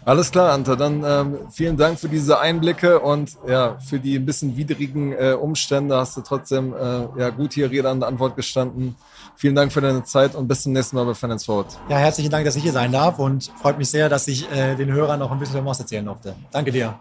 Alles 0.05 0.31
klar, 0.31 0.53
Anta. 0.53 0.77
Dann 0.77 1.03
ähm, 1.05 1.37
vielen 1.51 1.75
Dank 1.75 1.99
für 1.99 2.07
diese 2.07 2.39
Einblicke 2.39 2.99
und 2.99 3.37
ja, 3.45 3.77
für 3.79 3.99
die 3.99 4.15
ein 4.15 4.25
bisschen 4.25 4.55
widrigen 4.55 5.11
äh, 5.11 5.33
Umstände 5.33 5.97
hast 5.97 6.15
du 6.15 6.21
trotzdem 6.21 6.73
äh, 6.73 7.19
ja, 7.19 7.29
gut 7.29 7.53
hier 7.53 7.69
Rede 7.69 7.89
an 7.89 7.99
der 7.99 8.07
Antwort 8.07 8.37
gestanden. 8.37 8.95
Vielen 9.39 9.55
Dank 9.55 9.71
für 9.71 9.79
deine 9.79 10.03
Zeit 10.03 10.35
und 10.35 10.49
bis 10.49 10.63
zum 10.63 10.73
nächsten 10.73 10.97
Mal 10.97 11.05
bei 11.05 11.13
Finance 11.13 11.45
Forward. 11.45 11.79
Ja, 11.87 11.95
herzlichen 11.95 12.29
Dank, 12.29 12.43
dass 12.43 12.57
ich 12.57 12.63
hier 12.63 12.73
sein 12.73 12.91
darf 12.91 13.19
und 13.19 13.49
freut 13.61 13.77
mich 13.77 13.89
sehr, 13.89 14.09
dass 14.09 14.27
ich 14.27 14.51
äh, 14.51 14.75
den 14.75 14.91
Hörern 14.91 15.17
noch 15.17 15.31
ein 15.31 15.39
bisschen 15.39 15.55
über 15.55 15.63
Moss 15.63 15.79
erzählen 15.79 16.03
durfte. 16.03 16.35
Danke 16.51 16.73
dir. 16.73 16.99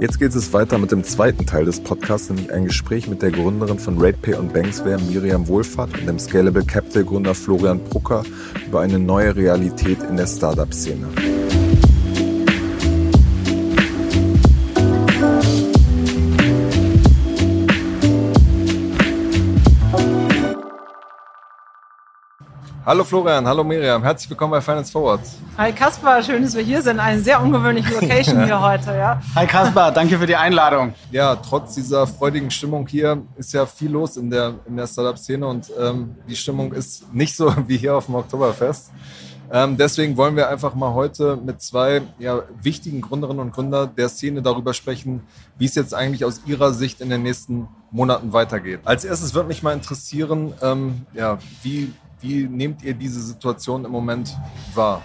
Jetzt 0.00 0.18
geht 0.18 0.34
es 0.34 0.52
weiter 0.52 0.78
mit 0.78 0.90
dem 0.90 1.04
zweiten 1.04 1.46
Teil 1.46 1.64
des 1.64 1.78
Podcasts, 1.78 2.28
nämlich 2.28 2.52
ein 2.52 2.64
Gespräch 2.64 3.06
mit 3.06 3.22
der 3.22 3.30
Gründerin 3.30 3.78
von 3.78 3.96
RatePay 3.96 4.34
und 4.34 4.52
Banksware, 4.52 4.98
Miriam 4.98 5.46
Wohlfahrt, 5.46 5.96
und 5.96 6.06
dem 6.06 6.18
Scalable 6.18 6.64
Capital 6.64 7.04
Gründer 7.04 7.36
Florian 7.36 7.78
Brucker 7.84 8.24
über 8.66 8.80
eine 8.80 8.98
neue 8.98 9.36
Realität 9.36 10.02
in 10.02 10.16
der 10.16 10.26
Startup-Szene. 10.26 11.06
Hallo 22.90 23.04
Florian, 23.04 23.46
hallo 23.46 23.62
Miriam, 23.62 24.02
herzlich 24.02 24.28
willkommen 24.28 24.50
bei 24.50 24.60
Finance 24.60 24.90
Forward. 24.90 25.20
Hi 25.56 25.70
Kaspar, 25.70 26.20
schön, 26.24 26.42
dass 26.42 26.56
wir 26.56 26.64
hier 26.64 26.82
sind. 26.82 26.98
Eine 26.98 27.20
sehr 27.20 27.40
ungewöhnliche 27.40 27.94
Location 27.94 28.44
hier 28.44 28.60
heute. 28.60 28.90
Ja. 28.90 29.22
Hi 29.36 29.46
Kaspar, 29.46 29.92
danke 29.92 30.18
für 30.18 30.26
die 30.26 30.34
Einladung. 30.34 30.92
Ja, 31.12 31.36
trotz 31.36 31.76
dieser 31.76 32.04
freudigen 32.08 32.50
Stimmung 32.50 32.88
hier 32.88 33.22
ist 33.36 33.52
ja 33.52 33.64
viel 33.64 33.92
los 33.92 34.16
in 34.16 34.28
der, 34.28 34.54
in 34.66 34.76
der 34.76 34.88
Startup-Szene 34.88 35.46
und 35.46 35.70
ähm, 35.80 36.16
die 36.28 36.34
Stimmung 36.34 36.72
ist 36.72 37.14
nicht 37.14 37.36
so 37.36 37.54
wie 37.68 37.76
hier 37.76 37.94
auf 37.94 38.06
dem 38.06 38.16
Oktoberfest. 38.16 38.90
Ähm, 39.52 39.76
deswegen 39.76 40.16
wollen 40.16 40.34
wir 40.34 40.48
einfach 40.48 40.74
mal 40.74 40.92
heute 40.92 41.36
mit 41.36 41.62
zwei 41.62 42.02
ja, 42.18 42.42
wichtigen 42.60 43.02
Gründerinnen 43.02 43.40
und 43.40 43.52
Gründern 43.52 43.94
der 43.96 44.08
Szene 44.08 44.42
darüber 44.42 44.74
sprechen, 44.74 45.22
wie 45.58 45.66
es 45.66 45.76
jetzt 45.76 45.94
eigentlich 45.94 46.24
aus 46.24 46.40
ihrer 46.44 46.72
Sicht 46.72 47.00
in 47.00 47.08
den 47.08 47.22
nächsten 47.22 47.68
Monaten 47.92 48.32
weitergeht. 48.32 48.80
Als 48.84 49.04
erstes 49.04 49.32
würde 49.32 49.46
mich 49.46 49.62
mal 49.62 49.74
interessieren, 49.74 50.54
ähm, 50.60 51.06
ja, 51.14 51.38
wie 51.62 51.92
wie 52.20 52.44
nehmt 52.44 52.82
ihr 52.82 52.94
diese 52.94 53.20
Situation 53.20 53.84
im 53.84 53.90
Moment 53.90 54.36
wahr? 54.74 55.02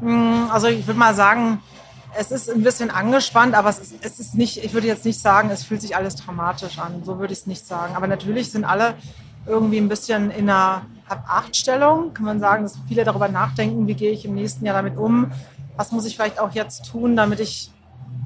Hm, 0.00 0.48
also 0.50 0.66
ich 0.66 0.86
würde 0.86 0.98
mal 0.98 1.14
sagen, 1.14 1.60
es 2.18 2.30
ist 2.30 2.50
ein 2.50 2.62
bisschen 2.62 2.90
angespannt, 2.90 3.54
aber 3.54 3.70
es 3.70 3.78
ist, 3.78 3.94
es 4.02 4.20
ist, 4.20 4.34
nicht, 4.34 4.62
ich 4.62 4.74
würde 4.74 4.86
jetzt 4.86 5.04
nicht 5.04 5.20
sagen, 5.20 5.50
es 5.50 5.64
fühlt 5.64 5.80
sich 5.80 5.96
alles 5.96 6.16
dramatisch 6.16 6.78
an. 6.78 7.02
So 7.04 7.18
würde 7.18 7.32
ich 7.32 7.40
es 7.40 7.46
nicht 7.46 7.66
sagen. 7.66 7.94
Aber 7.96 8.06
natürlich 8.06 8.50
sind 8.50 8.64
alle 8.64 8.94
irgendwie 9.46 9.78
ein 9.78 9.88
bisschen 9.88 10.30
in 10.30 10.48
einer 10.48 10.82
Hab-Acht-Stellung. 11.08 12.12
Kann 12.14 12.24
man 12.24 12.40
sagen, 12.40 12.64
dass 12.64 12.78
viele 12.86 13.04
darüber 13.04 13.28
nachdenken, 13.28 13.86
wie 13.86 13.94
gehe 13.94 14.10
ich 14.10 14.24
im 14.24 14.34
nächsten 14.34 14.66
Jahr 14.66 14.74
damit 14.74 14.96
um? 14.96 15.32
Was 15.76 15.90
muss 15.90 16.04
ich 16.04 16.16
vielleicht 16.16 16.38
auch 16.38 16.52
jetzt 16.52 16.90
tun, 16.90 17.16
damit 17.16 17.40
ich 17.40 17.70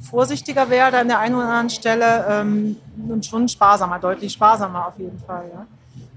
vorsichtiger 0.00 0.68
werde 0.68 0.98
an 0.98 1.08
der 1.08 1.20
einen 1.20 1.36
oder 1.36 1.44
anderen 1.44 1.70
Stelle 1.70 2.26
ähm, 2.28 2.76
und 3.08 3.24
schon 3.24 3.48
sparsamer, 3.48 3.98
deutlich 3.98 4.32
sparsamer 4.32 4.88
auf 4.88 4.98
jeden 4.98 5.18
Fall. 5.20 5.50
Ja. 5.52 5.66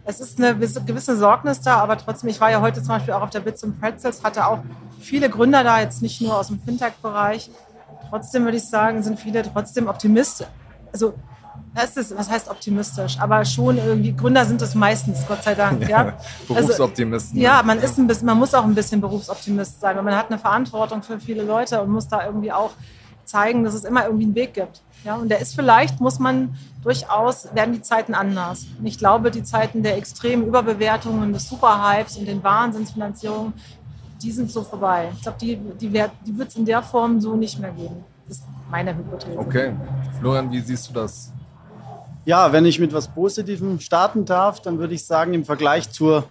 Es 0.09 0.19
ist 0.19 0.41
eine 0.41 0.55
gewisse 0.55 1.15
Sorgnis 1.15 1.61
da, 1.61 1.75
aber 1.77 1.95
trotzdem, 1.95 2.31
ich 2.31 2.41
war 2.41 2.49
ja 2.49 2.61
heute 2.61 2.81
zum 2.81 2.95
Beispiel 2.95 3.13
auch 3.13 3.21
auf 3.21 3.29
der 3.29 3.41
Bits 3.41 3.63
und 3.63 3.79
Pretzels, 3.79 4.23
hatte 4.23 4.47
auch 4.47 4.57
viele 4.99 5.29
Gründer 5.29 5.63
da, 5.63 5.81
jetzt 5.81 6.01
nicht 6.01 6.19
nur 6.19 6.35
aus 6.35 6.47
dem 6.47 6.59
Fintech-Bereich. 6.59 7.51
Trotzdem 8.09 8.43
würde 8.43 8.57
ich 8.57 8.67
sagen, 8.67 9.03
sind 9.03 9.19
viele 9.19 9.43
trotzdem 9.43 9.87
optimistisch. 9.87 10.47
Also 10.91 11.13
das 11.75 11.95
ist, 11.95 12.17
was 12.17 12.27
heißt 12.27 12.49
optimistisch, 12.49 13.19
aber 13.19 13.45
schon 13.45 13.77
irgendwie, 13.77 14.15
Gründer 14.15 14.45
sind 14.45 14.59
es 14.63 14.73
meistens, 14.73 15.27
Gott 15.27 15.43
sei 15.43 15.53
Dank. 15.53 15.87
Ja, 15.87 15.87
ja. 16.05 16.17
Berufsoptimisten. 16.47 17.37
Also, 17.37 17.43
ja, 17.43 17.61
man 17.61 17.77
ist 17.77 17.99
ein 17.99 18.07
bisschen, 18.07 18.25
man 18.25 18.39
muss 18.39 18.55
auch 18.55 18.63
ein 18.63 18.73
bisschen 18.73 19.01
Berufsoptimist 19.01 19.79
sein, 19.79 19.95
weil 19.95 20.03
man 20.03 20.15
hat 20.15 20.31
eine 20.31 20.39
Verantwortung 20.39 21.03
für 21.03 21.19
viele 21.19 21.43
Leute 21.43 21.83
und 21.83 21.91
muss 21.91 22.07
da 22.07 22.25
irgendwie 22.25 22.51
auch 22.51 22.71
zeigen, 23.29 23.63
dass 23.63 23.73
es 23.73 23.83
immer 23.83 24.05
irgendwie 24.05 24.25
einen 24.25 24.35
Weg 24.35 24.53
gibt. 24.53 24.81
Ja, 25.05 25.15
und 25.15 25.29
der 25.29 25.39
ist 25.39 25.55
vielleicht, 25.55 26.01
muss 26.01 26.19
man 26.19 26.55
durchaus, 26.83 27.47
werden 27.53 27.73
die 27.73 27.81
Zeiten 27.81 28.13
anders. 28.13 28.65
Und 28.77 28.85
ich 28.85 28.97
glaube, 28.97 29.31
die 29.31 29.43
Zeiten 29.43 29.81
der 29.81 29.97
extremen 29.97 30.45
Überbewertungen, 30.45 31.31
des 31.31 31.47
Superhypes 31.47 32.17
und 32.17 32.27
den 32.27 32.43
Wahnsinnsfinanzierungen, 32.43 33.53
die 34.21 34.31
sind 34.31 34.51
so 34.51 34.63
vorbei. 34.63 35.09
Ich 35.15 35.21
glaube, 35.21 35.37
die, 35.39 35.55
die, 35.55 35.89
die 35.89 36.37
wird 36.37 36.49
es 36.49 36.55
in 36.55 36.65
der 36.65 36.83
Form 36.83 37.21
so 37.21 37.35
nicht 37.35 37.59
mehr 37.59 37.71
geben. 37.71 38.03
Das 38.27 38.37
ist 38.37 38.45
meine 38.69 38.95
Hypothese. 38.95 39.37
Okay. 39.37 39.73
Florian, 40.19 40.51
wie 40.51 40.59
siehst 40.59 40.89
du 40.89 40.93
das? 40.93 41.31
Ja, 42.25 42.51
wenn 42.51 42.65
ich 42.65 42.79
mit 42.79 42.91
was 42.93 43.07
Positivem 43.07 43.79
starten 43.79 44.25
darf, 44.25 44.61
dann 44.61 44.77
würde 44.77 44.93
ich 44.93 45.05
sagen, 45.05 45.33
im 45.33 45.45
Vergleich 45.45 45.89
zur 45.89 46.25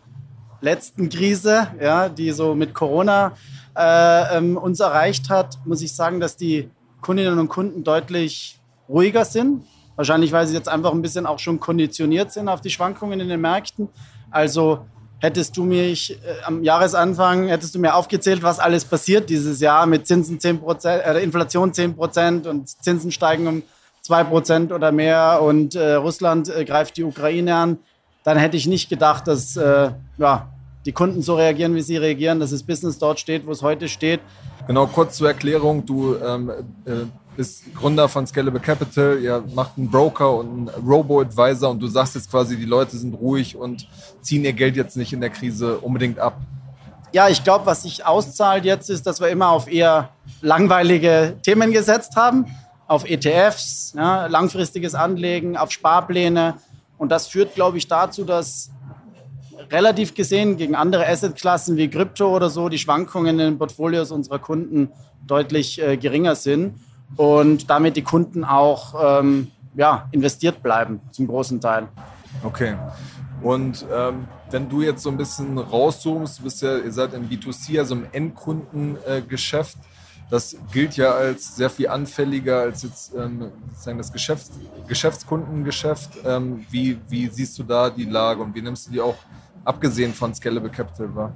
letzten 0.60 1.08
Krise, 1.08 1.68
ja, 1.80 2.08
die 2.08 2.32
so 2.32 2.54
mit 2.54 2.74
Corona 2.74 3.32
äh, 3.76 4.36
ähm, 4.36 4.56
uns 4.56 4.80
erreicht 4.80 5.30
hat, 5.30 5.58
muss 5.64 5.82
ich 5.82 5.94
sagen, 5.94 6.20
dass 6.20 6.36
die 6.36 6.70
Kundinnen 7.00 7.38
und 7.38 7.48
Kunden 7.48 7.84
deutlich 7.84 8.58
ruhiger 8.88 9.24
sind. 9.24 9.64
Wahrscheinlich, 9.96 10.32
weil 10.32 10.46
sie 10.46 10.54
jetzt 10.54 10.68
einfach 10.68 10.92
ein 10.92 11.02
bisschen 11.02 11.26
auch 11.26 11.38
schon 11.38 11.58
konditioniert 11.58 12.32
sind 12.32 12.48
auf 12.48 12.60
die 12.60 12.70
Schwankungen 12.70 13.18
in 13.20 13.28
den 13.28 13.40
Märkten. 13.40 13.88
Also 14.30 14.86
hättest 15.20 15.56
du 15.56 15.64
mich 15.64 16.12
äh, 16.12 16.42
am 16.44 16.62
Jahresanfang, 16.62 17.48
hättest 17.48 17.74
du 17.74 17.78
mir 17.78 17.94
aufgezählt, 17.94 18.42
was 18.42 18.60
alles 18.60 18.84
passiert 18.84 19.28
dieses 19.28 19.60
Jahr 19.60 19.86
mit 19.86 20.06
Zinsen 20.06 20.38
10%, 20.38 20.86
äh, 20.86 21.22
Inflation 21.22 21.72
10% 21.72 22.46
und 22.46 22.68
Zinsen 22.68 23.10
steigen 23.10 23.46
um 23.48 23.62
2% 24.06 24.72
oder 24.72 24.92
mehr 24.92 25.40
und 25.42 25.74
äh, 25.74 25.94
Russland 25.94 26.48
äh, 26.48 26.64
greift 26.64 26.96
die 26.96 27.04
Ukraine 27.04 27.54
an, 27.56 27.78
dann 28.24 28.38
hätte 28.38 28.56
ich 28.56 28.66
nicht 28.66 28.88
gedacht, 28.88 29.26
dass 29.26 29.56
äh, 29.56 29.90
ja, 30.18 30.48
die 30.84 30.92
Kunden 30.92 31.22
so 31.22 31.36
reagieren, 31.36 31.74
wie 31.74 31.82
sie 31.82 31.96
reagieren, 31.96 32.40
dass 32.40 32.50
das 32.50 32.62
Business 32.62 32.98
dort 32.98 33.20
steht, 33.20 33.46
wo 33.46 33.52
es 33.52 33.62
heute 33.62 33.88
steht. 33.88 34.20
Genau, 34.66 34.86
kurz 34.86 35.16
zur 35.16 35.28
Erklärung. 35.28 35.84
Du 35.84 36.14
ähm, 36.16 36.50
äh, 36.84 36.92
bist 37.36 37.74
Gründer 37.74 38.08
von 38.08 38.26
Scalable 38.26 38.60
Capital, 38.60 39.18
ihr 39.20 39.44
macht 39.54 39.72
einen 39.76 39.90
Broker 39.90 40.34
und 40.34 40.68
einen 40.68 40.86
Robo-Advisor 40.86 41.70
und 41.70 41.80
du 41.80 41.86
sagst 41.86 42.16
jetzt 42.16 42.30
quasi, 42.30 42.56
die 42.56 42.64
Leute 42.64 42.96
sind 42.96 43.14
ruhig 43.14 43.56
und 43.56 43.86
ziehen 44.22 44.44
ihr 44.44 44.52
Geld 44.52 44.76
jetzt 44.76 44.96
nicht 44.96 45.12
in 45.12 45.20
der 45.20 45.30
Krise 45.30 45.78
unbedingt 45.78 46.18
ab. 46.18 46.36
Ja, 47.12 47.28
ich 47.28 47.44
glaube, 47.44 47.64
was 47.64 47.82
sich 47.82 48.04
auszahlt 48.04 48.64
jetzt 48.64 48.90
ist, 48.90 49.06
dass 49.06 49.20
wir 49.20 49.28
immer 49.28 49.50
auf 49.50 49.70
eher 49.70 50.10
langweilige 50.42 51.36
Themen 51.42 51.72
gesetzt 51.72 52.16
haben, 52.16 52.46
auf 52.86 53.08
ETFs, 53.08 53.94
ja, 53.96 54.26
langfristiges 54.26 54.94
Anlegen, 54.94 55.56
auf 55.56 55.70
Sparpläne. 55.70 56.54
Und 56.98 57.10
das 57.10 57.28
führt, 57.28 57.54
glaube 57.54 57.78
ich, 57.78 57.86
dazu, 57.86 58.24
dass 58.24 58.70
relativ 59.70 60.14
gesehen 60.14 60.56
gegen 60.56 60.74
andere 60.74 61.06
Assetklassen 61.06 61.76
wie 61.76 61.88
Krypto 61.88 62.34
oder 62.34 62.50
so 62.50 62.68
die 62.68 62.78
Schwankungen 62.78 63.38
in 63.38 63.46
den 63.46 63.58
Portfolios 63.58 64.10
unserer 64.10 64.38
Kunden 64.38 64.90
deutlich 65.26 65.80
äh, 65.80 65.96
geringer 65.96 66.34
sind 66.34 66.74
und 67.16 67.70
damit 67.70 67.96
die 67.96 68.02
Kunden 68.02 68.44
auch 68.44 69.20
ähm, 69.20 69.50
ja, 69.74 70.08
investiert 70.12 70.62
bleiben 70.62 71.00
zum 71.10 71.26
großen 71.26 71.60
Teil. 71.60 71.88
Okay. 72.42 72.76
Und 73.42 73.86
ähm, 73.92 74.26
wenn 74.50 74.68
du 74.68 74.82
jetzt 74.82 75.02
so 75.02 75.10
ein 75.10 75.16
bisschen 75.16 75.58
rauszoomst, 75.58 76.40
du 76.40 76.42
bist 76.44 76.62
ja, 76.62 76.78
ihr 76.78 76.92
seid 76.92 77.14
im 77.14 77.28
B2C, 77.28 77.78
also 77.78 77.94
im 77.94 78.06
Endkundengeschäft, 78.12 79.76
äh, 79.76 79.88
das 80.30 80.56
gilt 80.72 80.96
ja 80.96 81.12
als 81.12 81.56
sehr 81.56 81.70
viel 81.70 81.88
anfälliger 81.88 82.60
als 82.60 82.82
jetzt 82.82 83.14
ähm, 83.14 83.50
sozusagen 83.70 83.98
das 83.98 84.12
Geschäfts 84.12 84.50
Geschäftskundengeschäft. 84.86 86.18
Ähm, 86.24 86.66
wie, 86.70 86.98
wie 87.08 87.28
siehst 87.28 87.58
du 87.58 87.62
da 87.62 87.88
die 87.88 88.04
Lage 88.04 88.42
und 88.42 88.54
wie 88.54 88.60
nimmst 88.60 88.88
du 88.88 88.90
die 88.92 89.00
auch 89.00 89.16
abgesehen 89.68 90.14
von 90.14 90.34
Scalable 90.34 90.70
Capital 90.70 91.14
wahr? 91.14 91.32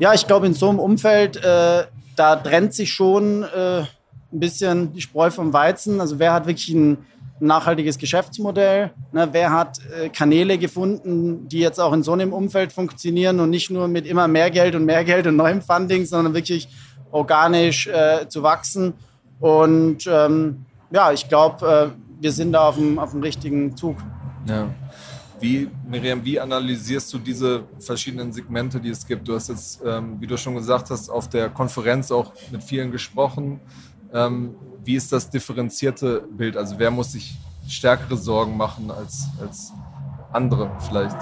Ja, 0.00 0.12
ich 0.12 0.26
glaube, 0.26 0.46
in 0.46 0.54
so 0.54 0.68
einem 0.68 0.80
Umfeld, 0.80 1.36
äh, 1.36 1.84
da 2.16 2.36
trennt 2.36 2.74
sich 2.74 2.92
schon 2.92 3.44
äh, 3.44 3.80
ein 3.80 4.40
bisschen 4.40 4.92
die 4.92 5.00
Spreu 5.00 5.30
vom 5.30 5.52
Weizen. 5.52 6.00
Also 6.00 6.18
wer 6.18 6.32
hat 6.32 6.46
wirklich 6.46 6.70
ein 6.70 6.98
nachhaltiges 7.38 7.96
Geschäftsmodell? 7.96 8.90
Ne? 9.12 9.28
Wer 9.30 9.52
hat 9.52 9.78
äh, 9.86 10.08
Kanäle 10.08 10.58
gefunden, 10.58 11.48
die 11.48 11.60
jetzt 11.60 11.78
auch 11.78 11.92
in 11.92 12.02
so 12.02 12.12
einem 12.12 12.32
Umfeld 12.32 12.72
funktionieren 12.72 13.38
und 13.38 13.50
nicht 13.50 13.70
nur 13.70 13.86
mit 13.86 14.06
immer 14.06 14.26
mehr 14.26 14.50
Geld 14.50 14.74
und 14.74 14.84
mehr 14.84 15.04
Geld 15.04 15.28
und 15.28 15.36
neuem 15.36 15.62
Funding, 15.62 16.04
sondern 16.06 16.34
wirklich 16.34 16.68
organisch 17.12 17.86
äh, 17.86 18.28
zu 18.28 18.42
wachsen? 18.42 18.94
Und 19.38 20.08
ähm, 20.08 20.64
ja, 20.90 21.12
ich 21.12 21.28
glaube, 21.28 21.92
äh, 21.94 22.22
wir 22.22 22.32
sind 22.32 22.52
da 22.52 22.68
auf 22.68 22.76
dem, 22.76 22.98
auf 22.98 23.12
dem 23.12 23.22
richtigen 23.22 23.76
Zug. 23.76 23.96
Ja. 24.48 24.68
Wie, 25.44 25.68
Miriam, 25.86 26.24
wie 26.24 26.40
analysierst 26.40 27.12
du 27.12 27.18
diese 27.18 27.64
verschiedenen 27.78 28.32
Segmente, 28.32 28.80
die 28.80 28.88
es 28.88 29.06
gibt? 29.06 29.28
Du 29.28 29.34
hast 29.34 29.50
jetzt, 29.50 29.78
ähm, 29.84 30.18
wie 30.18 30.26
du 30.26 30.38
schon 30.38 30.54
gesagt 30.54 30.88
hast, 30.88 31.10
auf 31.10 31.28
der 31.28 31.50
Konferenz 31.50 32.10
auch 32.10 32.32
mit 32.50 32.62
vielen 32.62 32.90
gesprochen. 32.90 33.60
Ähm, 34.10 34.54
wie 34.82 34.94
ist 34.94 35.12
das 35.12 35.28
differenzierte 35.28 36.26
Bild? 36.30 36.56
Also 36.56 36.78
wer 36.78 36.90
muss 36.90 37.12
sich 37.12 37.36
stärkere 37.68 38.16
Sorgen 38.16 38.56
machen 38.56 38.90
als, 38.90 39.26
als 39.38 39.70
andere 40.32 40.70
vielleicht? 40.80 41.18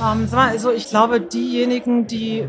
Ähm, 0.00 0.26
also 0.32 0.72
ich 0.72 0.88
glaube, 0.88 1.20
diejenigen, 1.20 2.08
die 2.08 2.48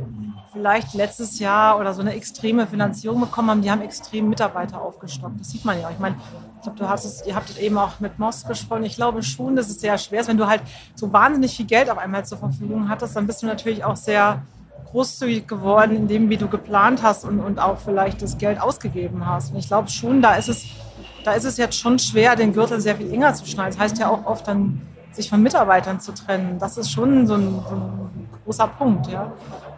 vielleicht 0.53 0.93
letztes 0.93 1.39
Jahr 1.39 1.79
oder 1.79 1.93
so 1.93 2.01
eine 2.01 2.13
extreme 2.13 2.67
Finanzierung 2.67 3.19
bekommen 3.19 3.49
haben, 3.49 3.61
die 3.61 3.71
haben 3.71 3.81
extrem 3.81 4.29
Mitarbeiter 4.29 4.81
aufgestockt. 4.81 5.39
Das 5.39 5.49
sieht 5.49 5.65
man 5.65 5.81
ja. 5.81 5.89
Ich 5.89 5.99
meine, 5.99 6.15
ich 6.55 6.61
glaube, 6.61 6.77
du 6.77 6.87
hast 6.87 7.03
es, 7.03 7.25
ihr 7.25 7.35
habt 7.35 7.49
es 7.49 7.57
eben 7.57 7.77
auch 7.77 7.99
mit 7.99 8.19
Moss 8.19 8.45
gesprochen. 8.45 8.83
Ich 8.83 8.95
glaube 8.95 9.23
schon, 9.23 9.55
dass 9.55 9.69
es 9.69 9.81
sehr 9.81 9.97
schwer 9.97 10.21
ist. 10.21 10.27
Wenn 10.29 10.37
du 10.37 10.47
halt 10.47 10.61
so 10.95 11.11
wahnsinnig 11.11 11.57
viel 11.57 11.65
Geld 11.65 11.89
auf 11.89 11.97
einmal 11.97 12.23
zur 12.25 12.37
Verfügung 12.37 12.87
hattest, 12.87 13.15
dann 13.15 13.27
bist 13.27 13.41
du 13.41 13.47
natürlich 13.47 13.83
auch 13.83 13.95
sehr 13.95 14.43
großzügig 14.91 15.47
geworden 15.47 15.95
in 15.95 16.07
dem, 16.07 16.29
wie 16.29 16.37
du 16.37 16.47
geplant 16.47 17.01
hast 17.01 17.25
und, 17.25 17.39
und 17.39 17.59
auch 17.59 17.79
vielleicht 17.79 18.21
das 18.21 18.37
Geld 18.37 18.61
ausgegeben 18.61 19.25
hast. 19.25 19.51
Und 19.51 19.57
ich 19.57 19.67
glaube 19.67 19.89
schon, 19.89 20.21
da 20.21 20.35
ist 20.35 20.49
es, 20.49 20.65
da 21.25 21.33
ist 21.33 21.45
es 21.45 21.57
jetzt 21.57 21.75
schon 21.75 21.97
schwer, 21.97 22.35
den 22.35 22.53
Gürtel 22.53 22.79
sehr 22.79 22.95
viel 22.95 23.11
enger 23.11 23.33
zu 23.33 23.45
schneiden. 23.45 23.71
Das 23.71 23.79
heißt 23.79 23.97
ja 23.97 24.09
auch 24.09 24.25
oft 24.25 24.47
dann, 24.47 24.81
sich 25.11 25.29
von 25.29 25.41
Mitarbeitern 25.41 25.99
zu 25.99 26.11
trennen. 26.11 26.59
Das 26.59 26.77
ist 26.77 26.91
schon 26.91 27.27
so 27.27 27.35
ein, 27.35 27.63
so 27.67 27.75
ein 27.75 28.29
großer 28.45 28.67
Punkt. 28.67 29.07
Ja. 29.07 29.31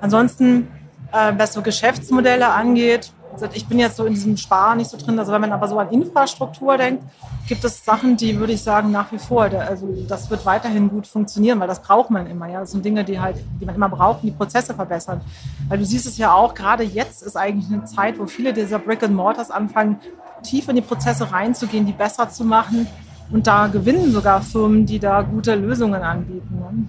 Ansonsten, 0.06 0.68
äh, 1.12 1.34
was 1.36 1.54
so 1.54 1.64
Geschäftsmodelle 1.64 2.48
angeht, 2.48 3.12
also 3.34 3.48
ich 3.54 3.66
bin 3.66 3.80
jetzt 3.80 3.98
so 3.98 4.06
in 4.06 4.14
diesem 4.14 4.38
Sparen 4.38 4.78
nicht 4.78 4.92
so 4.92 4.98
drin, 4.98 5.18
also 5.18 5.32
wenn 5.32 5.42
man 5.42 5.52
aber 5.52 5.68
so 5.68 5.80
an 5.80 5.90
Infrastruktur 5.90 6.78
denkt, 6.78 7.02
gibt 7.48 7.64
es 7.64 7.84
Sachen, 7.84 8.16
die 8.16 8.38
würde 8.40 8.54
ich 8.54 8.62
sagen 8.62 8.92
nach 8.92 9.12
wie 9.12 9.18
vor, 9.18 9.46
also 9.46 9.88
das 10.08 10.30
wird 10.30 10.46
weiterhin 10.46 10.90
gut 10.90 11.08
funktionieren, 11.08 11.60
weil 11.60 11.68
das 11.68 11.82
braucht 11.82 12.12
man 12.12 12.28
immer, 12.28 12.48
ja, 12.48 12.60
das 12.60 12.72
sind 12.72 12.86
Dinge, 12.86 13.04
die 13.04 13.20
halt, 13.20 13.38
die 13.60 13.66
man 13.66 13.74
immer 13.74 13.90
braucht, 13.90 14.22
die 14.22 14.30
Prozesse 14.30 14.76
verbessern, 14.76 15.22
weil 15.70 15.80
du 15.80 15.86
siehst 15.86 16.06
es 16.06 16.20
ja 16.20 16.32
auch, 16.32 16.54
gerade 16.54 16.84
jetzt 16.84 17.24
ist 17.24 17.36
eigentlich 17.36 17.74
eine 17.74 17.86
Zeit, 17.86 18.20
wo 18.20 18.28
viele 18.28 18.54
dieser 18.54 18.78
Brick 18.78 19.02
and 19.02 19.16
Mortars 19.16 19.50
anfangen, 19.50 20.00
tief 20.44 20.70
in 20.70 20.76
die 20.76 20.84
Prozesse 20.84 21.32
reinzugehen, 21.32 21.88
die 21.88 21.94
besser 21.94 22.30
zu 22.30 22.44
machen 22.44 22.86
und 23.32 23.48
da 23.48 23.66
gewinnen 23.66 24.12
sogar 24.12 24.44
Firmen, 24.44 24.86
die 24.86 25.00
da 25.00 25.24
gute 25.24 25.56
Lösungen 25.56 26.04
anbieten. 26.04 26.60
Ne? 26.60 26.86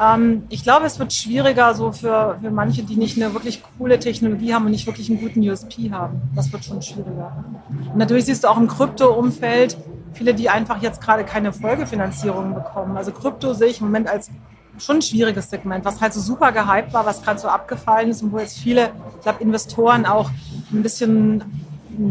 Ähm, 0.00 0.44
ich 0.48 0.62
glaube, 0.62 0.86
es 0.86 0.98
wird 0.98 1.12
schwieriger 1.12 1.74
so 1.74 1.92
für, 1.92 2.38
für 2.40 2.50
manche, 2.50 2.82
die 2.82 2.96
nicht 2.96 3.16
eine 3.16 3.34
wirklich 3.34 3.62
coole 3.78 3.98
Technologie 3.98 4.54
haben 4.54 4.64
und 4.64 4.70
nicht 4.70 4.86
wirklich 4.86 5.10
einen 5.10 5.20
guten 5.20 5.48
USP 5.48 5.90
haben. 5.90 6.22
Das 6.34 6.52
wird 6.52 6.64
schon 6.64 6.80
schwieriger. 6.80 7.44
Und 7.90 7.96
natürlich 7.96 8.24
siehst 8.26 8.44
du 8.44 8.48
auch 8.48 8.56
im 8.56 8.68
Krypto-Umfeld 8.68 9.76
viele, 10.14 10.34
die 10.34 10.48
einfach 10.48 10.82
jetzt 10.82 11.00
gerade 11.00 11.24
keine 11.24 11.52
Folgefinanzierung 11.52 12.54
bekommen. 12.54 12.96
Also 12.96 13.12
Krypto 13.12 13.54
sehe 13.54 13.68
ich 13.68 13.80
im 13.80 13.86
Moment 13.86 14.08
als 14.08 14.30
schon 14.78 14.96
ein 14.96 15.02
schwieriges 15.02 15.50
Segment, 15.50 15.84
was 15.84 16.00
halt 16.00 16.14
so 16.14 16.20
super 16.20 16.50
gehypt 16.52 16.92
war, 16.92 17.04
was 17.04 17.22
gerade 17.22 17.38
so 17.38 17.48
abgefallen 17.48 18.10
ist 18.10 18.22
und 18.22 18.32
wo 18.32 18.38
jetzt 18.38 18.58
viele, 18.58 18.90
ich 19.16 19.22
glaube, 19.22 19.42
Investoren 19.42 20.06
auch 20.06 20.30
ein 20.72 20.82
bisschen 20.82 21.44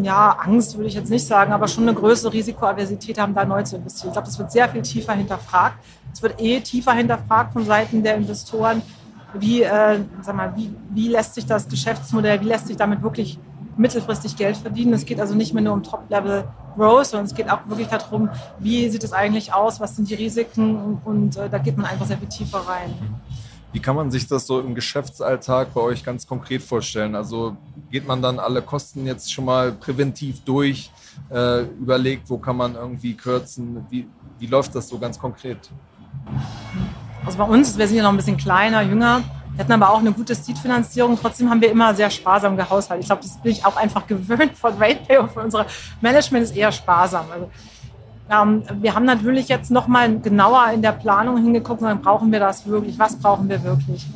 ja, 0.04 0.38
Angst 0.40 0.78
würde 0.78 0.88
ich 0.88 0.94
jetzt 0.94 1.10
nicht 1.10 1.26
sagen, 1.26 1.54
aber 1.54 1.68
schon 1.68 1.88
eine 1.88 1.98
größere 1.98 2.34
Risikoaversität 2.34 3.20
haben, 3.20 3.34
da 3.34 3.46
neu 3.46 3.64
zu 3.64 3.78
investieren. 3.78 4.10
Ich 4.10 4.14
glaube, 4.14 4.28
das 4.28 4.38
wird 4.38 4.52
sehr 4.52 4.70
viel 4.70 4.82
tiefer 4.82 5.14
hinterfragt. 5.14 5.78
Es 6.14 6.22
wird 6.22 6.40
eh 6.42 6.60
tiefer 6.60 6.94
hinterfragt 6.94 7.54
von 7.54 7.66
Seiten 7.66 8.04
der 8.04 8.16
Investoren. 8.16 8.82
Wie, 9.34 9.64
äh, 9.64 10.00
sag 10.22 10.36
mal, 10.36 10.54
wie, 10.56 10.74
wie 10.90 11.08
lässt 11.08 11.36
sich 11.36 11.46
das 11.46 11.68
Geschäftsmodell, 11.68 12.42
wie 12.42 12.46
lässt 12.46 12.68
sich 12.68 12.76
damit 12.76 13.02
wirklich 13.02 13.40
mittelfristig 13.78 14.36
Geld 14.36 14.58
verdienen? 14.58 14.94
Es 14.94 15.06
geht 15.06 15.20
also 15.20 15.36
nicht 15.36 15.54
mehr 15.54 15.64
nur 15.64 15.74
um 15.74 15.84
Top-Level 15.84 16.44
Growth, 16.76 17.08
sondern 17.08 17.26
es 17.26 17.34
geht 17.34 17.50
auch 17.50 17.60
wirklich 17.68 17.88
darum, 17.88 18.30
wie 18.60 18.90
sieht 18.90 19.04
es 19.04 19.14
eigentlich 19.14 19.54
aus, 19.54 19.80
was 19.80 19.96
sind 19.96 20.10
die 20.10 20.16
Risiken 20.16 20.76
und, 20.76 21.02
und 21.06 21.38
äh, 21.38 21.50
da 21.50 21.58
geht 21.58 21.78
man 21.78 21.86
einfach 21.86 22.06
sehr 22.06 22.18
viel 22.18 22.28
tiefer 22.28 22.60
rein. 22.60 22.94
Wie 23.74 23.80
kann 23.80 23.96
man 23.96 24.12
sich 24.12 24.28
das 24.28 24.46
so 24.48 24.60
im 24.60 24.76
Geschäftsalltag 24.76 25.74
bei 25.74 25.80
euch 25.80 26.04
ganz 26.04 26.28
konkret 26.28 26.62
vorstellen? 26.62 27.16
Also 27.16 27.56
geht 27.90 28.06
man 28.06 28.22
dann 28.22 28.38
alle 28.38 28.62
Kosten 28.62 29.06
jetzt 29.06 29.32
schon 29.32 29.46
mal 29.46 29.72
präventiv 29.72 30.42
durch, 30.44 30.92
äh, 31.30 31.62
überlegt, 31.62 32.30
wo 32.30 32.38
kann 32.38 32.58
man 32.58 32.76
irgendwie 32.76 33.16
kürzen? 33.16 33.86
Wie, 33.90 34.08
wie 34.40 34.48
läuft 34.48 34.76
das 34.76 34.90
so 34.90 35.00
ganz 35.00 35.18
konkret? 35.18 35.70
Also 37.26 37.38
bei 37.38 37.44
uns, 37.44 37.78
wir 37.78 37.88
sind 37.88 37.98
ja 37.98 38.04
noch 38.04 38.12
ein 38.12 38.18
bisschen 38.18 38.38
kleiner, 38.38 38.82
jünger, 38.82 39.22
wir 39.54 39.66
hatten 39.66 39.74
aber 39.74 39.92
auch 39.92 40.00
eine 40.00 40.12
gute 40.12 40.34
Seed-Finanzierung. 40.34 41.18
Trotzdem 41.22 41.50
haben 41.50 41.62
wir 41.62 41.72
immer 41.72 41.94
sehr 41.94 42.10
sparsam 42.10 42.56
gehaushaltet. 42.56 43.04
Ich 43.04 43.08
glaube, 43.08 43.22
das 43.22 43.38
bin 43.38 43.52
ich 43.52 43.66
auch 43.66 43.76
einfach 43.76 44.08
gewöhnt 44.08 44.58
von 44.58 44.74
RatePay 44.74 45.18
und 45.18 45.32
von 45.32 45.44
unserer 45.44 45.66
Management 46.00 46.46
ist 46.46 46.56
eher 46.56 46.72
sparsam. 46.72 47.26
Also, 47.32 47.50
ähm, 48.32 48.64
wir 48.82 48.96
haben 48.96 49.06
natürlich 49.06 49.50
jetzt 49.50 49.72
noch 49.72 49.88
mal 49.88 50.20
genauer 50.20 50.72
in 50.74 50.82
der 50.82 50.94
Planung 50.94 51.38
hingeguckt 51.38 51.82
dann 51.82 52.02
brauchen 52.02 52.32
wir 52.32 52.40
das 52.40 52.66
wirklich? 52.66 52.98
Was 52.98 53.18
brauchen 53.18 53.50
wir 53.50 53.62
wirklich? 53.64 54.08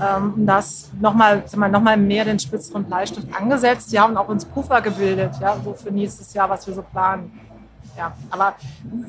Ähm, 0.00 0.34
und 0.34 0.46
das 0.46 0.90
nochmal 1.00 1.44
noch 1.70 1.96
mehr 1.96 2.24
den 2.24 2.40
spitzeren 2.40 2.84
Bleistift 2.84 3.28
angesetzt. 3.38 3.92
Wir 3.92 4.02
haben 4.02 4.16
auch 4.16 4.28
uns 4.28 4.44
Puffer 4.44 4.80
gebildet, 4.80 5.30
ja, 5.40 5.56
so 5.64 5.74
für 5.74 5.92
nächstes 5.92 6.34
Jahr, 6.34 6.50
was 6.50 6.66
wir 6.66 6.74
so 6.74 6.82
planen 6.82 7.30
ja, 7.96 8.12
aber 8.30 8.54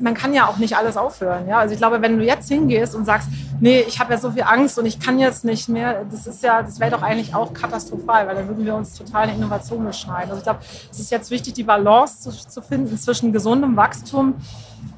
man 0.00 0.14
kann 0.14 0.34
ja 0.34 0.46
auch 0.46 0.58
nicht 0.58 0.76
alles 0.76 0.96
aufhören. 0.96 1.48
Ja? 1.48 1.58
Also 1.58 1.72
ich 1.72 1.78
glaube, 1.78 2.02
wenn 2.02 2.18
du 2.18 2.24
jetzt 2.24 2.48
hingehst 2.48 2.94
und 2.94 3.04
sagst, 3.04 3.28
nee, 3.60 3.80
ich 3.80 3.98
habe 3.98 4.12
ja 4.12 4.18
so 4.18 4.30
viel 4.30 4.42
Angst 4.42 4.78
und 4.78 4.86
ich 4.86 5.00
kann 5.00 5.18
jetzt 5.18 5.44
nicht 5.44 5.68
mehr, 5.68 6.04
das 6.10 6.26
ist 6.26 6.42
ja, 6.42 6.62
das 6.62 6.80
wäre 6.80 6.90
doch 6.90 7.02
eigentlich 7.02 7.34
auch 7.34 7.54
katastrophal, 7.54 8.26
weil 8.26 8.34
dann 8.34 8.48
würden 8.48 8.64
wir 8.64 8.74
uns 8.74 8.94
total 8.94 9.22
eine 9.22 9.34
Innovation 9.34 9.84
beschneiden. 9.84 10.30
Also 10.30 10.38
ich 10.38 10.44
glaube, 10.44 10.60
es 10.90 10.98
ist 10.98 11.10
jetzt 11.10 11.30
wichtig, 11.30 11.54
die 11.54 11.62
Balance 11.62 12.30
zu, 12.30 12.48
zu 12.48 12.62
finden 12.62 12.96
zwischen 12.98 13.32
gesundem 13.32 13.76
Wachstum 13.76 14.34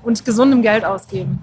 und 0.03 0.25
gesundem 0.25 0.63
Geld 0.63 0.85
ausgeben. 0.85 1.39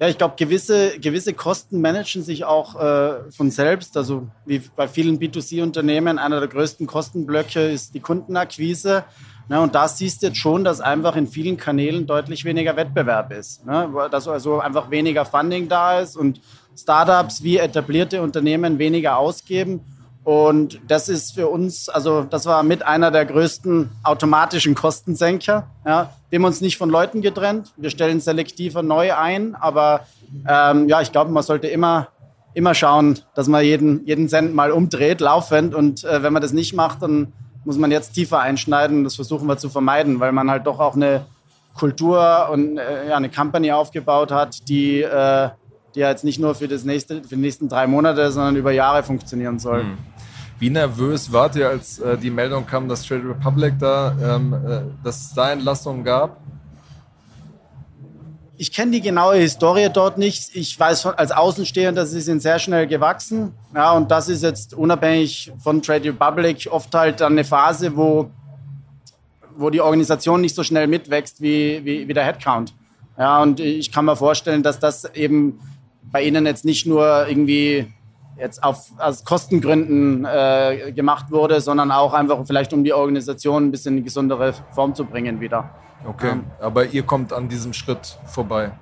Ja, 0.00 0.08
ich 0.08 0.18
glaube, 0.18 0.34
gewisse, 0.36 0.98
gewisse 0.98 1.34
Kosten 1.34 1.80
managen 1.80 2.22
sich 2.24 2.44
auch 2.44 2.74
äh, 2.74 3.30
von 3.30 3.50
selbst. 3.52 3.96
Also 3.96 4.26
wie 4.44 4.60
bei 4.74 4.88
vielen 4.88 5.20
B2C-Unternehmen, 5.20 6.18
einer 6.18 6.40
der 6.40 6.48
größten 6.48 6.88
Kostenblöcke 6.88 7.70
ist 7.70 7.94
die 7.94 8.00
Kundenakquise. 8.00 9.04
Ne, 9.48 9.60
und 9.60 9.74
da 9.74 9.88
siehst 9.88 10.22
du 10.22 10.28
jetzt 10.28 10.38
schon, 10.38 10.64
dass 10.64 10.80
einfach 10.80 11.16
in 11.16 11.26
vielen 11.26 11.58
Kanälen 11.58 12.06
deutlich 12.06 12.44
weniger 12.44 12.76
Wettbewerb 12.76 13.30
ist. 13.30 13.66
Ne? 13.66 13.90
Dass 14.10 14.26
also 14.26 14.58
einfach 14.60 14.90
weniger 14.90 15.26
Funding 15.26 15.68
da 15.68 16.00
ist 16.00 16.16
und 16.16 16.40
Startups 16.76 17.42
wie 17.42 17.58
etablierte 17.58 18.22
Unternehmen 18.22 18.78
weniger 18.78 19.18
ausgeben. 19.18 19.80
Und 20.24 20.80
das 20.88 21.10
ist 21.10 21.34
für 21.34 21.48
uns, 21.48 21.90
also 21.90 22.22
das 22.22 22.46
war 22.46 22.62
mit 22.62 22.82
einer 22.82 23.10
der 23.10 23.26
größten 23.26 23.90
automatischen 24.02 24.74
Kostensenker. 24.74 25.66
Ja. 25.86 26.10
Wir 26.30 26.38
haben 26.38 26.46
uns 26.46 26.62
nicht 26.62 26.78
von 26.78 26.88
Leuten 26.88 27.20
getrennt. 27.20 27.74
Wir 27.76 27.90
stellen 27.90 28.20
selektiver 28.20 28.82
neu 28.82 29.14
ein. 29.14 29.54
Aber 29.54 30.06
ähm, 30.48 30.88
ja, 30.88 31.02
ich 31.02 31.12
glaube, 31.12 31.30
man 31.30 31.42
sollte 31.42 31.68
immer, 31.68 32.08
immer 32.54 32.74
schauen, 32.74 33.18
dass 33.34 33.48
man 33.48 33.62
jeden, 33.62 34.06
jeden 34.06 34.30
Cent 34.30 34.54
mal 34.54 34.72
umdreht, 34.72 35.20
laufend. 35.20 35.74
Und 35.74 36.04
äh, 36.04 36.22
wenn 36.22 36.32
man 36.32 36.40
das 36.40 36.54
nicht 36.54 36.72
macht, 36.72 37.02
dann 37.02 37.34
muss 37.64 37.78
man 37.78 37.90
jetzt 37.90 38.12
tiefer 38.12 38.40
einschneiden. 38.40 39.04
Das 39.04 39.16
versuchen 39.16 39.46
wir 39.48 39.56
zu 39.56 39.68
vermeiden, 39.68 40.20
weil 40.20 40.32
man 40.32 40.50
halt 40.50 40.66
doch 40.66 40.80
auch 40.80 40.94
eine 40.94 41.26
Kultur 41.74 42.48
und 42.52 42.78
äh, 42.78 43.08
ja, 43.08 43.16
eine 43.16 43.30
Company 43.30 43.72
aufgebaut 43.72 44.30
hat, 44.30 44.68
die, 44.68 45.02
äh, 45.02 45.48
die 45.94 46.00
jetzt 46.00 46.24
nicht 46.24 46.38
nur 46.38 46.54
für, 46.54 46.68
das 46.68 46.84
nächste, 46.84 47.22
für 47.22 47.34
die 47.34 47.42
nächsten 47.42 47.68
drei 47.68 47.86
Monate, 47.86 48.30
sondern 48.30 48.56
über 48.56 48.72
Jahre 48.72 49.02
funktionieren 49.02 49.58
soll. 49.58 49.84
Mhm. 49.84 49.98
Wie 50.58 50.70
nervös 50.70 51.32
wart 51.32 51.56
ihr, 51.56 51.68
als 51.68 51.98
äh, 51.98 52.16
die 52.16 52.30
Meldung 52.30 52.64
kam, 52.64 52.88
dass 52.88 53.04
Trade 53.04 53.28
Republic 53.28 53.74
da, 53.78 54.14
ähm, 54.22 54.54
äh, 54.54 54.82
dass 55.02 55.20
es 55.20 55.34
da 55.34 55.50
Entlassungen 55.50 56.04
gab? 56.04 56.40
Ich 58.56 58.72
kenne 58.72 58.92
die 58.92 59.00
genaue 59.00 59.36
Historie 59.36 59.88
dort 59.92 60.16
nicht. 60.16 60.54
Ich 60.54 60.78
weiß 60.78 61.06
als 61.06 61.32
Außenstehender, 61.32 62.06
sie 62.06 62.20
sind 62.20 62.40
sehr 62.40 62.60
schnell 62.60 62.86
gewachsen. 62.86 63.52
Ja, 63.74 63.92
und 63.92 64.10
das 64.12 64.28
ist 64.28 64.44
jetzt 64.44 64.74
unabhängig 64.74 65.52
von 65.58 65.82
Trade 65.82 66.10
Republic 66.10 66.68
oft 66.70 66.94
halt 66.94 67.20
dann 67.20 67.32
eine 67.32 67.44
Phase, 67.44 67.96
wo, 67.96 68.30
wo 69.56 69.70
die 69.70 69.80
Organisation 69.80 70.40
nicht 70.40 70.54
so 70.54 70.62
schnell 70.62 70.86
mitwächst 70.86 71.40
wie, 71.40 71.84
wie, 71.84 72.06
wie 72.06 72.12
der 72.12 72.24
Headcount. 72.24 72.72
Ja, 73.18 73.42
und 73.42 73.58
ich 73.58 73.90
kann 73.90 74.04
mir 74.04 74.14
vorstellen, 74.14 74.62
dass 74.62 74.78
das 74.78 75.04
eben 75.14 75.58
bei 76.12 76.22
Ihnen 76.22 76.46
jetzt 76.46 76.64
nicht 76.64 76.86
nur 76.86 77.26
irgendwie 77.26 77.92
jetzt 78.38 78.62
auf, 78.62 78.92
aus 78.98 79.24
Kostengründen 79.24 80.24
äh, 80.24 80.92
gemacht 80.92 81.32
wurde, 81.32 81.60
sondern 81.60 81.90
auch 81.90 82.12
einfach 82.12 82.44
vielleicht, 82.46 82.72
um 82.72 82.84
die 82.84 82.92
Organisation 82.92 83.66
ein 83.66 83.70
bisschen 83.72 83.98
in 83.98 84.04
gesundere 84.04 84.54
Form 84.72 84.94
zu 84.94 85.04
bringen 85.04 85.40
wieder. 85.40 85.70
Okay, 86.06 86.32
ähm, 86.32 86.44
aber 86.60 86.86
ihr 86.86 87.02
kommt 87.02 87.32
an 87.32 87.48
diesem 87.48 87.72
Schritt 87.72 88.18
vorbei. 88.26 88.72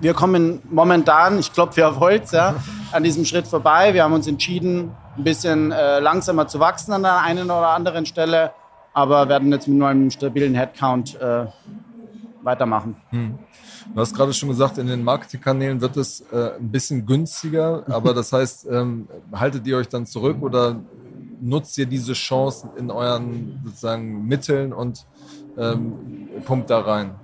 Wir 0.00 0.12
kommen 0.12 0.60
momentan, 0.70 1.38
ich 1.38 1.52
klopfe 1.52 1.86
auf 1.88 2.00
Holz, 2.00 2.32
ja, 2.32 2.56
an 2.92 3.02
diesem 3.02 3.24
Schritt 3.24 3.46
vorbei. 3.46 3.94
Wir 3.94 4.04
haben 4.04 4.12
uns 4.12 4.26
entschieden, 4.26 4.90
ein 5.16 5.24
bisschen 5.24 5.72
äh, 5.72 6.00
langsamer 6.00 6.46
zu 6.48 6.60
wachsen 6.60 6.92
an 6.92 7.02
der 7.02 7.22
einen 7.22 7.44
oder 7.44 7.68
anderen 7.68 8.04
Stelle, 8.04 8.52
aber 8.92 9.28
werden 9.28 9.50
jetzt 9.52 9.68
mit 9.68 9.78
nur 9.78 9.88
einem 9.88 10.10
stabilen 10.10 10.54
Headcount 10.54 11.18
äh, 11.20 11.46
weitermachen. 12.42 12.96
Hm. 13.10 13.38
Du 13.94 14.00
hast 14.00 14.14
gerade 14.14 14.34
schon 14.34 14.50
gesagt, 14.50 14.76
in 14.78 14.86
den 14.86 15.02
Marketingkanälen 15.02 15.80
wird 15.80 15.96
es 15.96 16.20
äh, 16.32 16.56
ein 16.58 16.70
bisschen 16.70 17.06
günstiger, 17.06 17.84
aber 17.88 18.12
das 18.12 18.32
heißt, 18.32 18.66
ähm, 18.70 19.08
haltet 19.32 19.66
ihr 19.66 19.78
euch 19.78 19.88
dann 19.88 20.04
zurück 20.04 20.42
oder 20.42 20.76
nutzt 21.40 21.78
ihr 21.78 21.86
diese 21.86 22.12
Chance 22.12 22.68
in 22.76 22.90
euren 22.90 23.60
sozusagen 23.64 24.26
Mitteln 24.26 24.72
und 24.72 25.06
ähm, 25.58 26.28
pumpt 26.44 26.70
da 26.70 26.80
rein? 26.80 27.14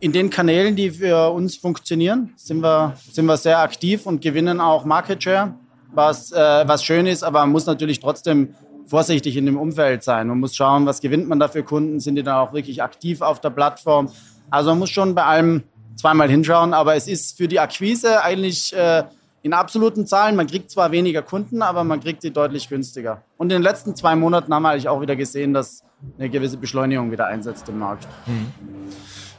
In 0.00 0.12
den 0.12 0.30
Kanälen, 0.30 0.76
die 0.76 0.90
für 0.90 1.30
uns 1.30 1.56
funktionieren, 1.56 2.32
sind 2.36 2.60
wir, 2.62 2.94
sind 3.10 3.26
wir 3.26 3.36
sehr 3.36 3.58
aktiv 3.58 4.06
und 4.06 4.22
gewinnen 4.22 4.60
auch 4.60 4.84
Market 4.84 5.22
Share, 5.22 5.54
was, 5.92 6.32
äh, 6.32 6.38
was 6.66 6.84
schön 6.84 7.06
ist, 7.06 7.22
aber 7.22 7.40
man 7.40 7.50
muss 7.50 7.66
natürlich 7.66 8.00
trotzdem 8.00 8.54
vorsichtig 8.86 9.36
in 9.36 9.46
dem 9.46 9.58
Umfeld 9.58 10.02
sein. 10.02 10.26
Man 10.28 10.40
muss 10.40 10.56
schauen, 10.56 10.86
was 10.86 11.00
gewinnt 11.00 11.28
man 11.28 11.38
da 11.38 11.48
für 11.48 11.62
Kunden, 11.62 12.00
sind 12.00 12.16
die 12.16 12.22
dann 12.22 12.36
auch 12.36 12.52
wirklich 12.52 12.82
aktiv 12.82 13.20
auf 13.20 13.40
der 13.40 13.50
Plattform. 13.50 14.10
Also 14.50 14.70
man 14.70 14.80
muss 14.80 14.90
schon 14.90 15.14
bei 15.14 15.24
allem 15.24 15.62
zweimal 15.96 16.28
hinschauen, 16.28 16.74
aber 16.74 16.96
es 16.96 17.06
ist 17.06 17.36
für 17.36 17.46
die 17.46 17.60
Akquise 17.60 18.22
eigentlich 18.22 18.74
äh, 18.74 19.04
in 19.42 19.52
absoluten 19.52 20.06
Zahlen, 20.06 20.36
man 20.36 20.46
kriegt 20.46 20.70
zwar 20.70 20.92
weniger 20.92 21.22
Kunden, 21.22 21.62
aber 21.62 21.84
man 21.84 22.00
kriegt 22.00 22.22
sie 22.22 22.30
deutlich 22.30 22.68
günstiger. 22.68 23.22
Und 23.36 23.50
in 23.50 23.56
den 23.56 23.62
letzten 23.62 23.96
zwei 23.96 24.14
Monaten 24.14 24.52
haben 24.52 24.62
wir 24.62 24.70
eigentlich 24.70 24.88
auch 24.88 25.00
wieder 25.00 25.16
gesehen, 25.16 25.54
dass 25.54 25.82
eine 26.18 26.28
gewisse 26.28 26.56
Beschleunigung 26.56 27.10
wieder 27.10 27.26
einsetzt 27.26 27.68
im 27.68 27.78
Markt. 27.78 28.06
Mhm. 28.26 28.52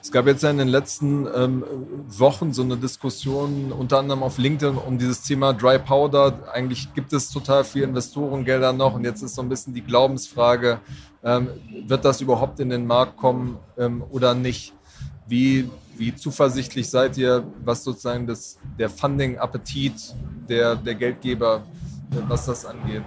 Es 0.02 0.12
gab 0.12 0.26
jetzt 0.26 0.44
in 0.44 0.58
den 0.58 0.68
letzten 0.68 1.28
ähm, 1.34 1.64
Wochen 2.08 2.54
so 2.54 2.64
eine 2.64 2.76
Diskussion, 2.76 3.72
unter 3.72 4.00
anderem 4.00 4.24
auf 4.24 4.40
LinkedIn, 4.40 4.76
um 4.76 4.98
dieses 4.98 5.22
Thema 5.22 5.54
Dry 5.54 5.78
Powder. 5.78 6.50
Eigentlich 6.52 6.92
gibt 6.96 7.14
es 7.14 7.30
total 7.30 7.64
viele 7.64 7.86
Investorengelder 7.86 8.74
noch 8.74 8.96
und 8.96 9.04
jetzt 9.04 9.22
ist 9.22 9.36
so 9.36 9.44
ein 9.44 9.50
bisschen 9.50 9.76
die 9.76 9.84
Glaubensfrage, 9.84 10.80
ähm, 11.24 11.50
wird 11.86 12.04
das 12.04 12.20
überhaupt 12.20 12.60
in 12.60 12.70
den 12.70 12.88
Markt 12.88 13.18
kommen 13.18 13.60
ähm, 13.78 14.04
oder 14.10 14.34
nicht? 14.34 14.74
Wie, 15.28 15.70
wie 16.02 16.16
zuversichtlich 16.16 16.90
seid 16.90 17.16
ihr, 17.16 17.44
was 17.64 17.84
sozusagen 17.84 18.26
das, 18.26 18.58
der 18.80 18.90
Funding-Appetit 18.90 20.16
der, 20.50 20.76
der 20.76 20.96
Geldgeber, 20.96 21.62
was 22.28 22.48
das 22.48 22.66
angeht? 22.66 23.04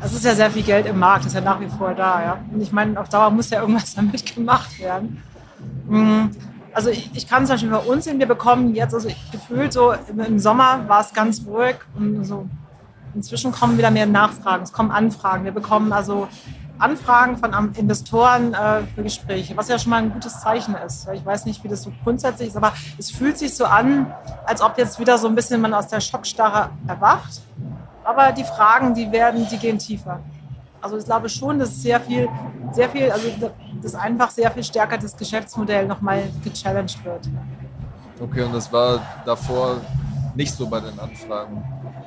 Es 0.00 0.14
ist 0.14 0.24
ja 0.24 0.32
sehr 0.32 0.48
viel 0.48 0.62
Geld 0.62 0.86
im 0.86 0.96
Markt, 0.96 1.26
ist 1.26 1.34
ja 1.34 1.40
nach 1.40 1.58
wie 1.60 1.68
vor 1.68 1.92
da. 1.92 2.22
Ja? 2.22 2.44
Und 2.52 2.60
ich 2.60 2.70
meine, 2.70 2.98
auf 3.00 3.08
Dauer 3.08 3.30
muss 3.30 3.50
ja 3.50 3.60
irgendwas 3.60 3.94
damit 3.96 4.32
gemacht 4.32 4.78
werden. 4.78 5.20
Mm, 5.88 6.26
also 6.72 6.90
ich, 6.90 7.10
ich 7.14 7.26
kann 7.26 7.46
zum 7.46 7.54
Beispiel 7.54 7.70
bei 7.70 7.78
uns 7.78 8.04
sehen, 8.04 8.20
wir 8.20 8.28
bekommen 8.28 8.76
jetzt, 8.76 8.94
also 8.94 9.08
gefühlt 9.32 9.72
so 9.72 9.92
im 9.92 10.38
Sommer 10.38 10.88
war 10.88 11.00
es 11.00 11.12
ganz 11.12 11.44
ruhig 11.44 11.78
und 11.96 12.24
so 12.24 12.48
inzwischen 13.12 13.50
kommen 13.50 13.76
wieder 13.76 13.90
mehr 13.90 14.06
Nachfragen, 14.06 14.62
es 14.62 14.72
kommen 14.72 14.90
Anfragen. 14.92 15.44
Wir 15.44 15.52
bekommen 15.52 15.92
also 15.92 16.28
Anfragen 16.78 17.36
von 17.36 17.74
Investoren 17.74 18.52
äh, 18.52 18.82
für 18.94 19.02
Gespräche, 19.02 19.56
was 19.56 19.68
ja 19.68 19.78
schon 19.78 19.90
mal 19.90 20.02
ein 20.02 20.12
gutes 20.12 20.40
Zeichen 20.40 20.74
ist. 20.74 21.08
Ich 21.12 21.24
weiß 21.24 21.46
nicht, 21.46 21.62
wie 21.62 21.68
das 21.68 21.82
so 21.82 21.92
grundsätzlich 22.02 22.48
ist, 22.48 22.56
aber 22.56 22.72
es 22.98 23.10
fühlt 23.10 23.38
sich 23.38 23.56
so 23.56 23.64
an, 23.64 24.12
als 24.44 24.60
ob 24.60 24.76
jetzt 24.76 24.98
wieder 24.98 25.16
so 25.18 25.28
ein 25.28 25.34
bisschen 25.34 25.60
man 25.60 25.72
aus 25.72 25.88
der 25.88 26.00
Schockstarre 26.00 26.70
erwacht. 26.86 27.42
Aber 28.02 28.32
die 28.32 28.44
Fragen, 28.44 28.94
die 28.94 29.10
werden, 29.10 29.46
die 29.48 29.56
gehen 29.56 29.78
tiefer. 29.78 30.20
Also 30.80 30.98
ich 30.98 31.04
glaube 31.04 31.28
schon, 31.28 31.58
dass 31.58 31.80
sehr 31.80 32.00
viel, 32.00 32.28
sehr 32.72 32.90
viel, 32.90 33.10
also 33.10 33.28
das 33.82 33.94
einfach 33.94 34.30
sehr 34.30 34.50
viel 34.50 34.62
stärker 34.62 34.98
das 34.98 35.16
Geschäftsmodell 35.16 35.86
nochmal 35.86 36.24
gechallenged 36.42 37.02
wird. 37.04 37.28
Okay, 38.20 38.42
und 38.42 38.52
das 38.52 38.70
war 38.70 39.00
davor 39.24 39.80
nicht 40.34 40.54
so 40.54 40.66
bei 40.66 40.80
den 40.80 40.98
Anfragen? 40.98 41.62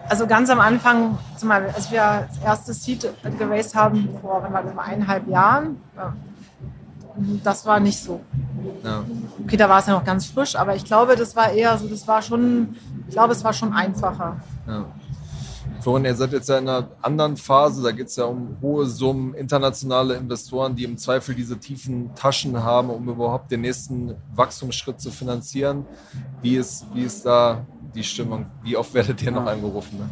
Also 0.10 0.28
ganz 0.28 0.50
am 0.50 0.60
Anfang, 0.60 1.18
mal, 1.44 1.70
als 1.76 1.92
wir 1.92 2.28
das 2.30 2.44
erste 2.44 2.74
Seed 2.74 3.10
geraced 3.38 3.76
haben, 3.76 4.10
vor 4.22 4.44
eineinhalb 4.44 5.28
Jahren, 5.28 5.82
das 7.44 7.66
war 7.66 7.80
nicht 7.80 8.02
so. 8.02 8.22
Ja. 8.84 9.04
Okay, 9.44 9.58
da 9.58 9.70
war 9.70 9.80
es 9.80 9.88
ja 9.88 9.94
noch 9.94 10.06
ganz 10.06 10.28
frisch, 10.28 10.56
aber 10.56 10.76
ich 10.76 10.86
glaube, 10.86 11.16
das 11.16 11.36
war 11.36 11.52
eher 11.52 11.78
so, 11.78 11.88
das 11.88 12.08
war 12.08 12.22
schon, 12.22 12.76
ich 13.08 13.14
glaube, 13.14 13.34
es 13.34 13.44
war 13.44 13.54
schon 13.54 13.74
einfacher. 13.74 14.38
Ja. 14.68 14.86
Florian, 15.82 16.06
ihr 16.06 16.16
seid 16.16 16.34
jetzt 16.34 16.50
ja 16.50 16.58
in 16.58 16.68
einer 16.68 16.88
anderen 17.02 17.38
Phase, 17.38 17.82
da 17.84 17.92
geht 17.92 18.08
es 18.08 18.16
ja 18.16 18.26
um 18.26 18.58
hohe 18.62 18.86
Summen, 18.88 19.34
internationale 19.34 20.16
Investoren, 20.16 20.76
die 20.76 20.84
im 20.84 20.98
Zweifel 20.98 21.36
diese 21.36 21.58
tiefen 21.58 22.14
Taschen 22.16 22.64
haben, 22.64 22.90
um 22.90 23.08
überhaupt 23.08 23.52
den 23.52 23.62
nächsten 23.62 24.16
Wachstumsschritt 24.36 25.00
zu 25.00 25.12
finanzieren. 25.12 25.86
Wie 26.42 26.58
ist, 26.58 26.86
wie 26.94 27.04
ist 27.04 27.26
da 27.26 27.66
die 27.94 28.04
Stimmung? 28.04 28.46
Wie 28.64 28.76
oft 28.78 28.94
werdet 28.94 29.22
ihr 29.22 29.32
noch 29.32 29.46
angerufen? 29.46 30.00
Ne? 30.00 30.10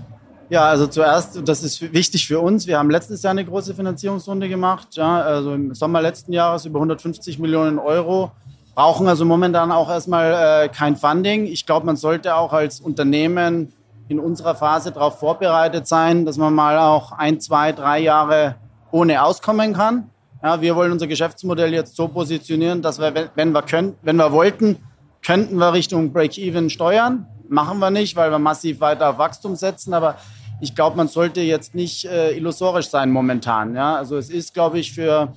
Ja, 0.50 0.66
also 0.66 0.86
zuerst, 0.86 1.42
das 1.48 1.64
ist 1.64 1.82
wichtig 1.94 2.28
für 2.28 2.40
uns. 2.40 2.68
Wir 2.68 2.78
haben 2.78 2.92
letztes 2.92 3.24
Jahr 3.24 3.32
eine 3.32 3.46
große 3.46 3.74
Finanzierungsrunde 3.74 4.48
gemacht. 4.48 4.90
Ja, 4.92 5.22
also 5.22 5.54
im 5.54 5.74
Sommer 5.74 6.02
letzten 6.02 6.34
Jahres 6.34 6.66
über 6.66 6.80
150 6.80 7.40
Millionen 7.40 7.80
Euro. 7.80 8.32
Brauchen 8.76 9.08
also 9.08 9.26
momentan 9.26 9.72
auch 9.72 9.90
erstmal 9.90 10.66
äh, 10.66 10.70
kein 10.70 10.98
Funding. 10.98 11.46
Ich 11.46 11.66
glaube, 11.66 11.86
man 11.86 11.96
sollte 11.96 12.36
auch 12.36 12.54
als 12.54 12.80
Unternehmen 12.80 13.74
in 14.08 14.20
unserer 14.20 14.54
Phase 14.54 14.92
darauf 14.92 15.20
vorbereitet 15.20 15.88
sein, 15.88 16.26
dass 16.26 16.38
man 16.38 16.54
mal 16.54 16.78
auch 16.78 17.12
ein, 17.12 17.40
zwei, 17.40 17.72
drei 17.72 18.00
Jahre 18.00 18.56
ohne 18.92 19.24
auskommen 19.24 19.74
kann. 19.74 20.12
Ja, 20.44 20.62
wir 20.62 20.76
wollen 20.76 20.92
unser 20.92 21.08
Geschäftsmodell 21.08 21.74
jetzt 21.74 21.96
so 21.96 22.08
positionieren, 22.08 22.84
dass 22.84 23.00
wir, 23.00 23.32
wenn 23.34 23.52
wir 23.52 23.64
können, 23.64 23.96
wenn 24.04 24.18
wir 24.18 24.32
wollten, 24.32 24.78
könnten 25.26 25.58
wir 25.58 25.74
Richtung 25.74 26.14
Break-Even 26.14 26.70
steuern. 26.70 27.26
Machen 27.50 27.80
wir 27.80 27.92
nicht, 27.92 28.16
weil 28.16 28.32
wir 28.32 28.40
massiv 28.40 28.80
weiter 28.80 29.10
auf 29.10 29.18
Wachstum 29.18 29.56
setzen. 29.56 29.94
Aber 29.94 30.16
ich 30.62 30.76
glaube, 30.76 30.98
man 30.98 31.08
sollte 31.08 31.42
jetzt 31.42 31.76
nicht 31.76 32.06
äh, 32.06 32.32
illusorisch 32.32 32.90
sein 32.90 33.12
momentan. 33.12 33.76
Ja? 33.76 33.96
Also 33.96 34.18
es 34.18 34.30
ist, 34.30 34.54
glaube 34.54 34.80
ich, 34.80 34.94
für, 34.94 35.34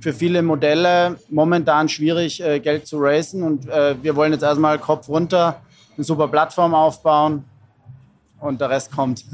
für 0.00 0.12
viele 0.12 0.42
Modelle 0.42 1.16
momentan 1.30 1.88
schwierig, 1.88 2.42
äh, 2.42 2.60
Geld 2.60 2.86
zu 2.86 2.98
raisen. 2.98 3.42
Und 3.42 3.68
äh, 3.68 3.96
wir 4.02 4.16
wollen 4.16 4.32
jetzt 4.32 4.42
erstmal 4.42 4.78
Kopf 4.78 5.08
runter, 5.08 5.60
eine 5.96 6.04
super 6.04 6.28
Plattform 6.28 6.74
aufbauen 6.74 7.44
und 8.40 8.60
der 8.60 8.70
Rest 8.70 8.92
kommt. 8.92 9.24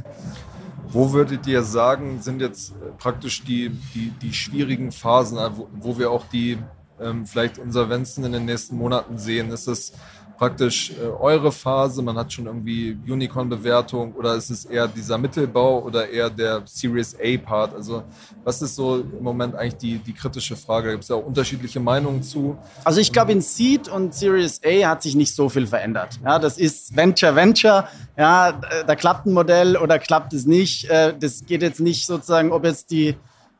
Wo 0.93 1.12
würdet 1.12 1.47
ihr 1.47 1.62
sagen, 1.62 2.21
sind 2.21 2.41
jetzt 2.41 2.73
äh, 2.73 2.91
praktisch 2.99 3.45
die, 3.45 3.71
die, 3.95 4.11
die 4.21 4.33
schwierigen 4.33 4.91
Phasen, 4.91 5.39
äh, 5.39 5.51
wo, 5.55 5.68
wo 5.73 5.99
wir 5.99 6.11
auch 6.11 6.25
die 6.33 6.59
ähm, 7.01 7.27
vielleicht 7.27 7.59
Insolvenzen 7.59 8.25
in 8.25 8.33
den 8.33 8.45
nächsten 8.45 8.77
Monaten 8.77 9.16
sehen? 9.16 9.51
Ist 9.51 9.68
es 9.68 9.93
praktisch 10.41 10.93
äh, 10.93 11.05
eure 11.05 11.53
Phase? 11.53 12.01
Man 12.01 12.16
hat 12.16 12.32
schon 12.32 12.47
irgendwie 12.47 12.97
Unicorn-Bewertung 13.07 14.14
oder 14.14 14.36
ist 14.36 14.49
es 14.49 14.64
eher 14.64 14.88
dieser 14.88 15.18
Mittelbau 15.18 15.82
oder 15.82 16.09
eher 16.09 16.30
der 16.30 16.62
Series 16.64 17.14
A-Part? 17.14 17.74
Also 17.74 18.05
was 18.43 18.62
ist 18.62 18.74
so 18.74 19.01
im 19.01 19.22
Moment 19.22 19.55
eigentlich 19.55 19.76
die, 19.76 19.99
die 19.99 20.14
kritische 20.14 20.57
Frage? 20.57 20.86
Da 20.86 20.93
gibt 20.93 21.03
es 21.03 21.11
ja 21.11 21.16
auch 21.16 21.26
unterschiedliche 21.26 21.78
Meinungen 21.78 22.22
zu. 22.22 22.57
Also 22.84 23.03
ich 23.03 23.12
glaube, 23.12 23.32
in 23.32 23.43
Seed 23.43 23.91
und 23.91 24.14
Series 24.14 24.62
A 24.64 24.88
hat 24.88 25.03
sich 25.03 25.14
nicht 25.14 25.34
so 25.34 25.51
viel 25.51 25.66
verändert. 25.66 26.18
Ja, 26.24 26.38
das 26.38 26.57
ist 26.57 26.97
Venture, 26.97 27.36
Venture. 27.36 27.86
Ja, 28.16 28.59
da 28.86 28.97
klappt 28.97 29.26
ein 29.26 29.34
Modell 29.34 29.76
oder 29.76 29.99
klappt 29.99 30.32
es 30.32 30.47
nicht. 30.47 30.88
Äh, 30.88 31.12
das 31.20 31.45
geht 31.45 31.61
jetzt 31.61 31.80
nicht 31.80 32.07
sozusagen, 32.07 32.51
ob 32.51 32.64
jetzt 32.64 32.91
die 32.91 33.14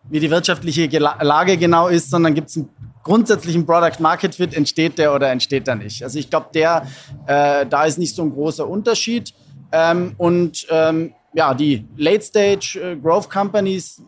wie 0.09 0.21
die 0.21 0.31
wirtschaftliche 0.31 0.87
Lage 0.99 1.57
genau 1.57 1.89
ist, 1.89 2.11
sondern 2.11 2.35
gibt 2.35 2.49
es 2.49 2.57
einen 2.57 2.69
grundsätzlichen 3.03 3.67
Product 3.67 4.01
Market 4.01 4.35
Fit, 4.35 4.55
entsteht 4.55 4.99
der 4.99 5.15
oder 5.15 5.31
entsteht 5.31 5.67
der 5.67 5.77
nicht. 5.77 6.03
Also 6.03 6.19
ich 6.19 6.31
glaube, 6.31 6.47
der, 6.55 6.87
äh, 7.27 7.67
da 7.67 7.85
ist 7.85 7.99
nicht 7.99 8.15
so 8.15 8.23
ein 8.23 8.33
großer 8.33 8.67
Unterschied. 8.67 9.35
Ähm, 9.73 10.15
und 10.19 10.67
ähm, 10.71 11.13
ja, 11.33 11.55
die 11.55 11.87
Late 11.97 12.23
Stage 12.23 12.81
äh, 12.83 12.97
Growth 12.97 13.31
Companies, 13.31 14.03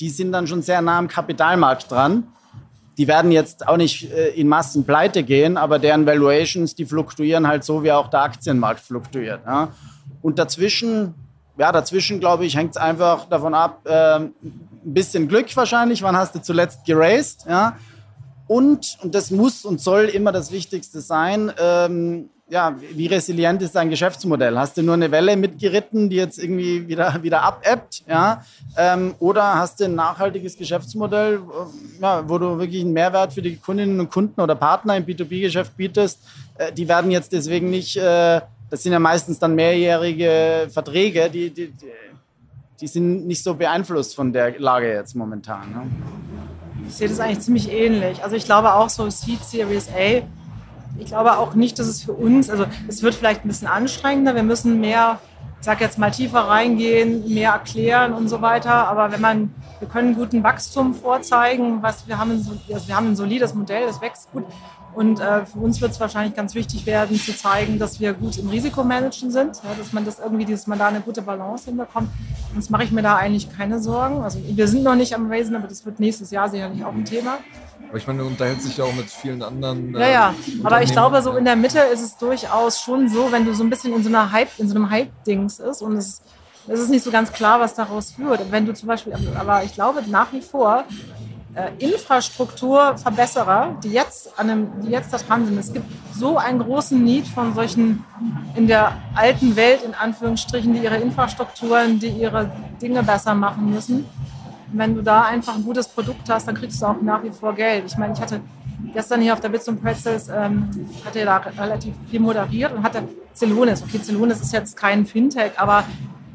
die 0.00 0.10
sind 0.10 0.32
dann 0.32 0.46
schon 0.46 0.62
sehr 0.62 0.82
nah 0.82 0.98
am 0.98 1.08
Kapitalmarkt 1.08 1.90
dran. 1.90 2.24
Die 2.98 3.08
werden 3.08 3.32
jetzt 3.32 3.66
auch 3.66 3.76
nicht 3.76 4.12
äh, 4.12 4.30
in 4.30 4.48
Massen 4.48 4.84
pleite 4.84 5.22
gehen, 5.22 5.56
aber 5.56 5.78
deren 5.78 6.06
Valuations, 6.06 6.74
die 6.74 6.84
fluktuieren 6.84 7.46
halt 7.46 7.64
so, 7.64 7.82
wie 7.82 7.92
auch 7.92 8.08
der 8.08 8.22
Aktienmarkt 8.22 8.80
fluktuiert. 8.80 9.40
Ja. 9.46 9.68
Und 10.22 10.38
dazwischen, 10.38 11.14
ja, 11.56 11.70
dazwischen, 11.70 12.20
glaube 12.20 12.44
ich, 12.44 12.56
hängt 12.56 12.72
es 12.72 12.76
einfach 12.76 13.28
davon 13.28 13.54
ab, 13.54 13.80
äh, 13.86 14.20
ein 14.84 14.94
bisschen 14.94 15.28
Glück 15.28 15.54
wahrscheinlich, 15.56 16.02
wann 16.02 16.16
hast 16.16 16.34
du 16.34 16.42
zuletzt 16.42 16.84
geraced, 16.84 17.46
ja, 17.48 17.76
und, 18.46 18.98
und 19.02 19.14
das 19.14 19.30
muss 19.30 19.64
und 19.64 19.80
soll 19.80 20.04
immer 20.04 20.30
das 20.30 20.52
Wichtigste 20.52 21.00
sein, 21.00 21.52
ähm, 21.58 22.28
ja, 22.48 22.76
wie 22.92 23.06
resilient 23.06 23.62
ist 23.62 23.74
dein 23.74 23.88
Geschäftsmodell? 23.88 24.58
Hast 24.58 24.76
du 24.76 24.82
nur 24.82 24.94
eine 24.94 25.10
Welle 25.10 25.34
mitgeritten, 25.36 26.10
die 26.10 26.16
jetzt 26.16 26.38
irgendwie 26.38 26.86
wieder, 26.86 27.22
wieder 27.22 27.42
abebbt? 27.42 28.04
Ja? 28.06 28.44
Ähm, 28.76 29.14
oder 29.18 29.54
hast 29.54 29.80
du 29.80 29.84
ein 29.84 29.94
nachhaltiges 29.94 30.56
Geschäftsmodell, 30.56 31.36
äh, 31.36 32.02
ja, 32.02 32.28
wo 32.28 32.36
du 32.36 32.58
wirklich 32.58 32.82
einen 32.82 32.92
Mehrwert 32.92 33.32
für 33.32 33.40
die 33.40 33.56
Kundinnen 33.56 33.98
und 33.98 34.10
Kunden 34.10 34.40
oder 34.40 34.54
Partner 34.54 34.96
im 34.96 35.06
B2B-Geschäft 35.06 35.74
bietest? 35.76 36.20
Äh, 36.58 36.70
die 36.72 36.86
werden 36.86 37.10
jetzt 37.10 37.32
deswegen 37.32 37.70
nicht, 37.70 37.96
äh, 37.96 38.42
das 38.68 38.82
sind 38.82 38.92
ja 38.92 38.98
meistens 38.98 39.38
dann 39.38 39.54
mehrjährige 39.54 40.68
Verträge, 40.70 41.30
die, 41.30 41.48
die, 41.48 41.70
die 41.70 41.86
sind 42.78 43.26
nicht 43.26 43.42
so 43.42 43.54
beeinflusst 43.54 44.14
von 44.14 44.32
der 44.32 44.58
Lage 44.58 44.92
jetzt 44.92 45.14
momentan. 45.14 45.70
Ne? 45.70 45.86
Ich 46.88 46.94
sehe 46.94 47.08
das 47.08 47.20
eigentlich 47.20 47.40
ziemlich 47.40 47.70
ähnlich. 47.70 48.22
Also 48.22 48.36
ich 48.36 48.44
glaube 48.44 48.74
auch 48.74 48.88
so 48.88 49.08
Seed 49.08 49.42
Series 49.42 49.88
A. 49.88 50.22
Ich 50.98 51.06
glaube 51.06 51.38
auch 51.38 51.54
nicht, 51.54 51.78
dass 51.78 51.86
es 51.86 52.02
für 52.02 52.12
uns, 52.12 52.50
also 52.50 52.66
es 52.86 53.02
wird 53.02 53.14
vielleicht 53.14 53.44
ein 53.44 53.48
bisschen 53.48 53.68
anstrengender. 53.68 54.34
Wir 54.34 54.42
müssen 54.42 54.80
mehr, 54.80 55.18
sag 55.64 55.80
jetzt 55.80 55.98
mal 55.98 56.10
tiefer 56.10 56.40
reingehen, 56.40 57.32
mehr 57.32 57.52
erklären 57.52 58.12
und 58.12 58.28
so 58.28 58.42
weiter. 58.42 58.72
Aber 58.72 59.10
wenn 59.12 59.20
man, 59.20 59.54
wir 59.78 59.88
können 59.88 60.14
guten 60.14 60.42
Wachstum 60.42 60.94
vorzeigen, 60.94 61.82
was 61.82 62.06
wir 62.06 62.18
haben, 62.18 62.32
also 62.72 62.86
wir 62.86 62.96
haben 62.96 63.08
ein 63.08 63.16
solides 63.16 63.54
Modell, 63.54 63.86
das 63.86 64.00
wächst 64.00 64.30
gut. 64.32 64.44
Und 64.94 65.18
äh, 65.18 65.44
für 65.44 65.58
uns 65.58 65.80
wird 65.80 65.90
es 65.90 65.98
wahrscheinlich 65.98 66.36
ganz 66.36 66.54
wichtig 66.54 66.86
werden, 66.86 67.18
zu 67.18 67.36
zeigen, 67.36 67.80
dass 67.80 67.98
wir 67.98 68.12
gut 68.12 68.38
im 68.38 68.48
Risikomanagen 68.48 69.30
sind, 69.30 69.60
ja, 69.64 69.70
dass 69.76 69.92
man 69.92 70.04
das 70.04 70.20
irgendwie, 70.20 70.44
dass 70.44 70.68
man 70.68 70.78
da 70.78 70.86
eine 70.86 71.00
gute 71.00 71.22
Balance 71.22 71.64
hinbekommt. 71.64 72.10
Sonst 72.52 72.70
mache 72.70 72.84
ich 72.84 72.92
mir 72.92 73.02
da 73.02 73.16
eigentlich 73.16 73.50
keine 73.50 73.80
Sorgen. 73.80 74.22
Also 74.22 74.38
wir 74.44 74.68
sind 74.68 74.84
noch 74.84 74.94
nicht 74.94 75.12
am 75.14 75.28
Raisen, 75.30 75.56
aber 75.56 75.66
das 75.66 75.84
wird 75.84 75.98
nächstes 75.98 76.30
Jahr 76.30 76.48
sicherlich 76.48 76.84
auch 76.84 76.92
ein 76.92 77.04
Thema. 77.04 77.38
Aber 77.94 78.00
ich 78.00 78.08
meine, 78.08 78.18
du 78.18 78.26
unterhältst 78.26 78.66
dich 78.66 78.76
ja 78.76 78.82
auch 78.86 78.92
mit 78.92 79.08
vielen 79.08 79.40
anderen. 79.40 79.94
Äh, 79.94 80.00
ja, 80.00 80.08
ja. 80.08 80.34
Aber 80.64 80.82
ich 80.82 80.90
glaube, 80.90 81.22
so 81.22 81.36
in 81.36 81.44
der 81.44 81.54
Mitte 81.54 81.78
ist 81.78 82.02
es 82.02 82.16
durchaus 82.16 82.80
schon 82.80 83.08
so, 83.08 83.30
wenn 83.30 83.44
du 83.44 83.54
so 83.54 83.62
ein 83.62 83.70
bisschen 83.70 83.94
in 83.94 84.02
so 84.02 84.08
einer 84.08 84.32
Hype, 84.32 84.48
in 84.58 84.68
so 84.68 84.74
einem 84.74 84.90
Hype-Dings 84.90 85.60
ist 85.60 85.80
und 85.80 85.96
es, 85.96 86.20
es 86.66 86.80
ist 86.80 86.90
nicht 86.90 87.04
so 87.04 87.12
ganz 87.12 87.32
klar, 87.32 87.60
was 87.60 87.76
daraus 87.76 88.10
führt. 88.10 88.50
Wenn 88.50 88.66
du 88.66 88.74
zum 88.74 88.88
Beispiel, 88.88 89.12
aber 89.38 89.62
ich 89.62 89.74
glaube 89.74 90.02
nach 90.08 90.32
wie 90.32 90.40
vor, 90.40 90.82
äh, 91.54 91.70
Infrastrukturverbesserer, 91.78 93.76
die 93.84 93.90
jetzt, 93.92 94.36
an 94.40 94.50
einem, 94.50 94.80
die 94.82 94.90
jetzt 94.90 95.12
da 95.12 95.18
dran 95.18 95.46
sind. 95.46 95.56
Es 95.56 95.72
gibt 95.72 95.86
so 96.12 96.36
einen 96.36 96.58
großen 96.58 97.00
Need 97.00 97.28
von 97.28 97.54
solchen 97.54 98.04
in 98.56 98.66
der 98.66 98.96
alten 99.14 99.54
Welt, 99.54 99.84
in 99.84 99.94
Anführungsstrichen, 99.94 100.74
die 100.74 100.80
ihre 100.80 100.96
Infrastrukturen, 100.96 102.00
die 102.00 102.08
ihre 102.08 102.50
Dinge 102.82 103.04
besser 103.04 103.36
machen 103.36 103.70
müssen. 103.70 104.04
Wenn 104.72 104.94
du 104.94 105.02
da 105.02 105.22
einfach 105.22 105.54
ein 105.54 105.64
gutes 105.64 105.88
Produkt 105.88 106.28
hast, 106.28 106.48
dann 106.48 106.54
kriegst 106.54 106.80
du 106.80 106.86
auch 106.86 107.00
nach 107.00 107.22
wie 107.22 107.30
vor 107.30 107.54
Geld. 107.54 107.84
Ich 107.86 107.96
meine, 107.96 108.12
ich 108.12 108.20
hatte 108.20 108.40
gestern 108.92 109.20
hier 109.20 109.32
auf 109.32 109.40
der 109.40 109.48
Bits 109.48 109.68
und 109.68 109.82
Pretzels, 109.82 110.28
ähm, 110.28 110.68
hatte 111.04 111.24
da 111.24 111.36
relativ 111.38 111.94
viel 112.10 112.20
moderiert 112.20 112.72
und 112.72 112.82
hatte 112.82 113.02
Celonis. 113.34 113.82
Okay, 113.82 114.00
Celonis 114.02 114.40
ist 114.40 114.52
jetzt 114.52 114.76
kein 114.76 115.06
Fintech, 115.06 115.52
aber 115.56 115.84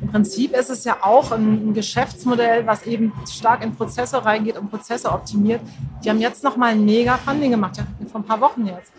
im 0.02 0.08
Prinzip 0.08 0.56
ist 0.56 0.70
es 0.70 0.86
ja 0.86 0.98
auch 1.02 1.32
ein, 1.32 1.74
Geschäftsmodell, 1.74 2.66
was 2.66 2.84
eben 2.84 3.12
stark 3.30 3.64
in 3.64 3.76
Prozesse 3.76 4.24
reingeht 4.24 4.58
und 4.58 4.70
Prozesse 4.70 5.12
optimiert. 5.12 5.62
Die 6.04 6.10
haben 6.10 6.20
jetzt 6.20 6.44
nochmal 6.44 6.72
ein 6.72 6.86
mega 6.86 7.18
Funding 7.18 7.52
gemacht, 7.52 7.78
ja, 7.78 7.84
vor 8.10 8.22
ein 8.22 8.26
paar 8.26 8.40
Wochen 8.40 8.66
jetzt. 8.66 8.92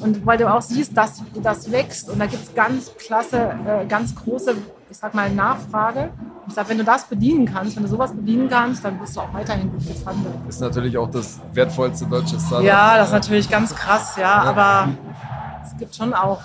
Und 0.00 0.26
weil 0.26 0.38
du 0.38 0.52
auch 0.52 0.60
siehst, 0.60 0.96
dass 0.96 1.22
das 1.40 1.70
wächst 1.70 2.10
und 2.10 2.18
da 2.18 2.26
gibt 2.26 2.42
es 2.42 2.54
ganz 2.54 2.92
klasse, 2.96 3.54
äh, 3.66 3.86
ganz 3.86 4.14
große, 4.14 4.56
ich 4.90 4.96
sag 4.96 5.14
mal, 5.14 5.30
Nachfrage. 5.30 6.10
Ich 6.48 6.54
sag, 6.54 6.68
wenn 6.68 6.78
du 6.78 6.84
das 6.84 7.04
bedienen 7.04 7.46
kannst, 7.46 7.76
wenn 7.76 7.84
du 7.84 7.88
sowas 7.88 8.12
bedienen 8.12 8.48
kannst, 8.48 8.84
dann 8.84 8.98
bist 8.98 9.16
du 9.16 9.20
auch 9.20 9.32
weiterhin 9.32 9.70
gut 9.70 9.86
gefundet. 9.86 10.32
Ist 10.48 10.60
natürlich 10.60 10.98
auch 10.98 11.10
das 11.10 11.38
wertvollste 11.52 12.06
deutsche 12.06 12.38
Startup. 12.40 12.66
Ja, 12.66 12.96
das 12.96 13.08
ist 13.08 13.12
natürlich 13.12 13.48
ganz 13.48 13.74
krass, 13.74 14.16
ja, 14.16 14.22
ja. 14.22 14.42
aber 14.42 14.88
es 15.64 15.76
gibt 15.78 15.94
schon 15.94 16.12
auch, 16.12 16.40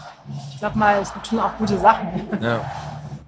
ich 0.51 0.59
glaube 0.59 0.77
mal, 0.77 0.99
es 1.01 1.11
gibt 1.13 1.25
schon 1.27 1.39
auch 1.39 1.57
gute 1.57 1.77
Sachen. 1.79 2.07
Ja. 2.41 2.61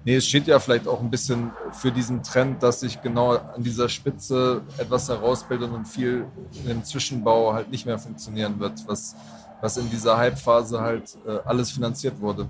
Nee, 0.04 0.16
es 0.16 0.26
steht 0.26 0.46
ja 0.46 0.58
vielleicht 0.58 0.86
auch 0.86 1.00
ein 1.00 1.10
bisschen 1.10 1.50
für 1.72 1.92
diesen 1.92 2.22
Trend, 2.22 2.62
dass 2.62 2.80
sich 2.80 3.02
genau 3.02 3.32
an 3.36 3.62
dieser 3.62 3.88
Spitze 3.88 4.62
etwas 4.78 5.08
herausbildet 5.08 5.70
und 5.70 5.86
viel 5.86 6.24
im 6.66 6.82
Zwischenbau 6.84 7.52
halt 7.52 7.70
nicht 7.70 7.84
mehr 7.84 7.98
funktionieren 7.98 8.58
wird, 8.58 8.86
was, 8.86 9.16
was 9.60 9.76
in 9.76 9.90
dieser 9.90 10.16
Hype-Phase 10.16 10.80
halt 10.80 11.18
äh, 11.26 11.38
alles 11.44 11.72
finanziert 11.72 12.20
wurde. 12.20 12.46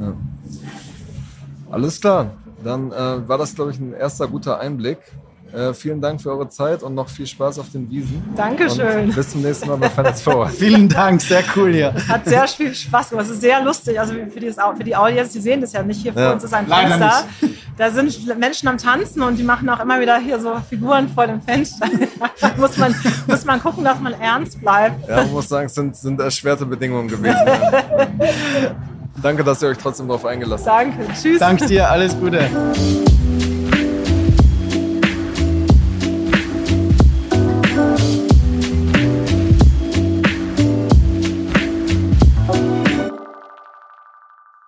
Ja. 0.00 0.12
Alles 1.76 2.00
klar, 2.00 2.30
dann 2.64 2.90
äh, 2.90 3.28
war 3.28 3.36
das, 3.36 3.54
glaube 3.54 3.70
ich, 3.70 3.78
ein 3.78 3.92
erster 3.92 4.26
guter 4.26 4.58
Einblick. 4.58 4.96
Äh, 5.52 5.74
vielen 5.74 6.00
Dank 6.00 6.22
für 6.22 6.30
eure 6.30 6.48
Zeit 6.48 6.82
und 6.82 6.94
noch 6.94 7.10
viel 7.10 7.26
Spaß 7.26 7.58
auf 7.58 7.68
den 7.68 7.90
Wiesen. 7.90 8.24
Dankeschön. 8.34 9.10
Und 9.10 9.14
bis 9.14 9.32
zum 9.32 9.42
nächsten 9.42 9.68
Mal 9.68 9.76
bei 9.76 9.90
Finance 9.90 10.22
Forward. 10.22 10.52
vielen 10.58 10.88
Dank, 10.88 11.20
sehr 11.20 11.44
cool 11.54 11.74
hier. 11.74 11.92
Hat 12.08 12.24
sehr 12.24 12.48
viel 12.48 12.74
Spaß 12.74 13.10
gemacht. 13.10 13.26
Es 13.26 13.32
ist 13.32 13.42
sehr 13.42 13.62
lustig. 13.62 14.00
Also 14.00 14.14
für 14.14 14.40
die, 14.40 14.50
für 14.50 14.84
die 14.84 14.96
Audience, 14.96 15.34
die 15.34 15.40
sehen 15.40 15.60
das 15.60 15.74
ja 15.74 15.82
nicht. 15.82 16.00
Hier 16.00 16.14
ja. 16.14 16.24
vor 16.24 16.32
uns 16.32 16.44
ist 16.44 16.54
ein 16.54 16.66
Fenster. 16.66 17.26
Da 17.76 17.90
sind 17.90 18.38
Menschen 18.38 18.68
am 18.68 18.78
Tanzen 18.78 19.20
und 19.20 19.36
die 19.36 19.42
machen 19.42 19.68
auch 19.68 19.80
immer 19.80 20.00
wieder 20.00 20.16
hier 20.16 20.40
so 20.40 20.54
Figuren 20.70 21.10
vor 21.10 21.26
dem 21.26 21.42
Fenster. 21.42 21.86
muss, 22.56 22.78
man, 22.78 22.94
muss 23.26 23.44
man 23.44 23.60
gucken, 23.60 23.84
dass 23.84 24.00
man 24.00 24.14
ernst 24.14 24.62
bleibt. 24.62 25.06
Ja, 25.06 25.18
man 25.18 25.32
muss 25.32 25.50
sagen, 25.50 25.66
es 25.66 25.74
sind, 25.74 25.94
sind 25.94 26.20
erschwerte 26.20 26.64
Bedingungen 26.64 27.08
gewesen. 27.08 27.36
Danke, 29.22 29.44
dass 29.44 29.62
ihr 29.62 29.68
euch 29.68 29.78
trotzdem 29.78 30.08
darauf 30.08 30.24
eingelassen 30.24 30.66
habt. 30.66 30.98
Danke. 30.98 31.12
Tschüss. 31.14 31.38
Danke 31.38 31.66
dir. 31.66 31.88
Alles 31.90 32.18
Gute. 32.18 32.48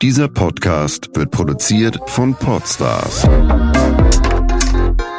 Dieser 0.01 0.29
Podcast 0.29 1.11
wird 1.15 1.33
produziert 1.33 1.99
von 2.07 2.33
Podstars 2.35 3.29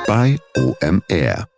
bei 0.07 0.37
OMR. 0.57 1.48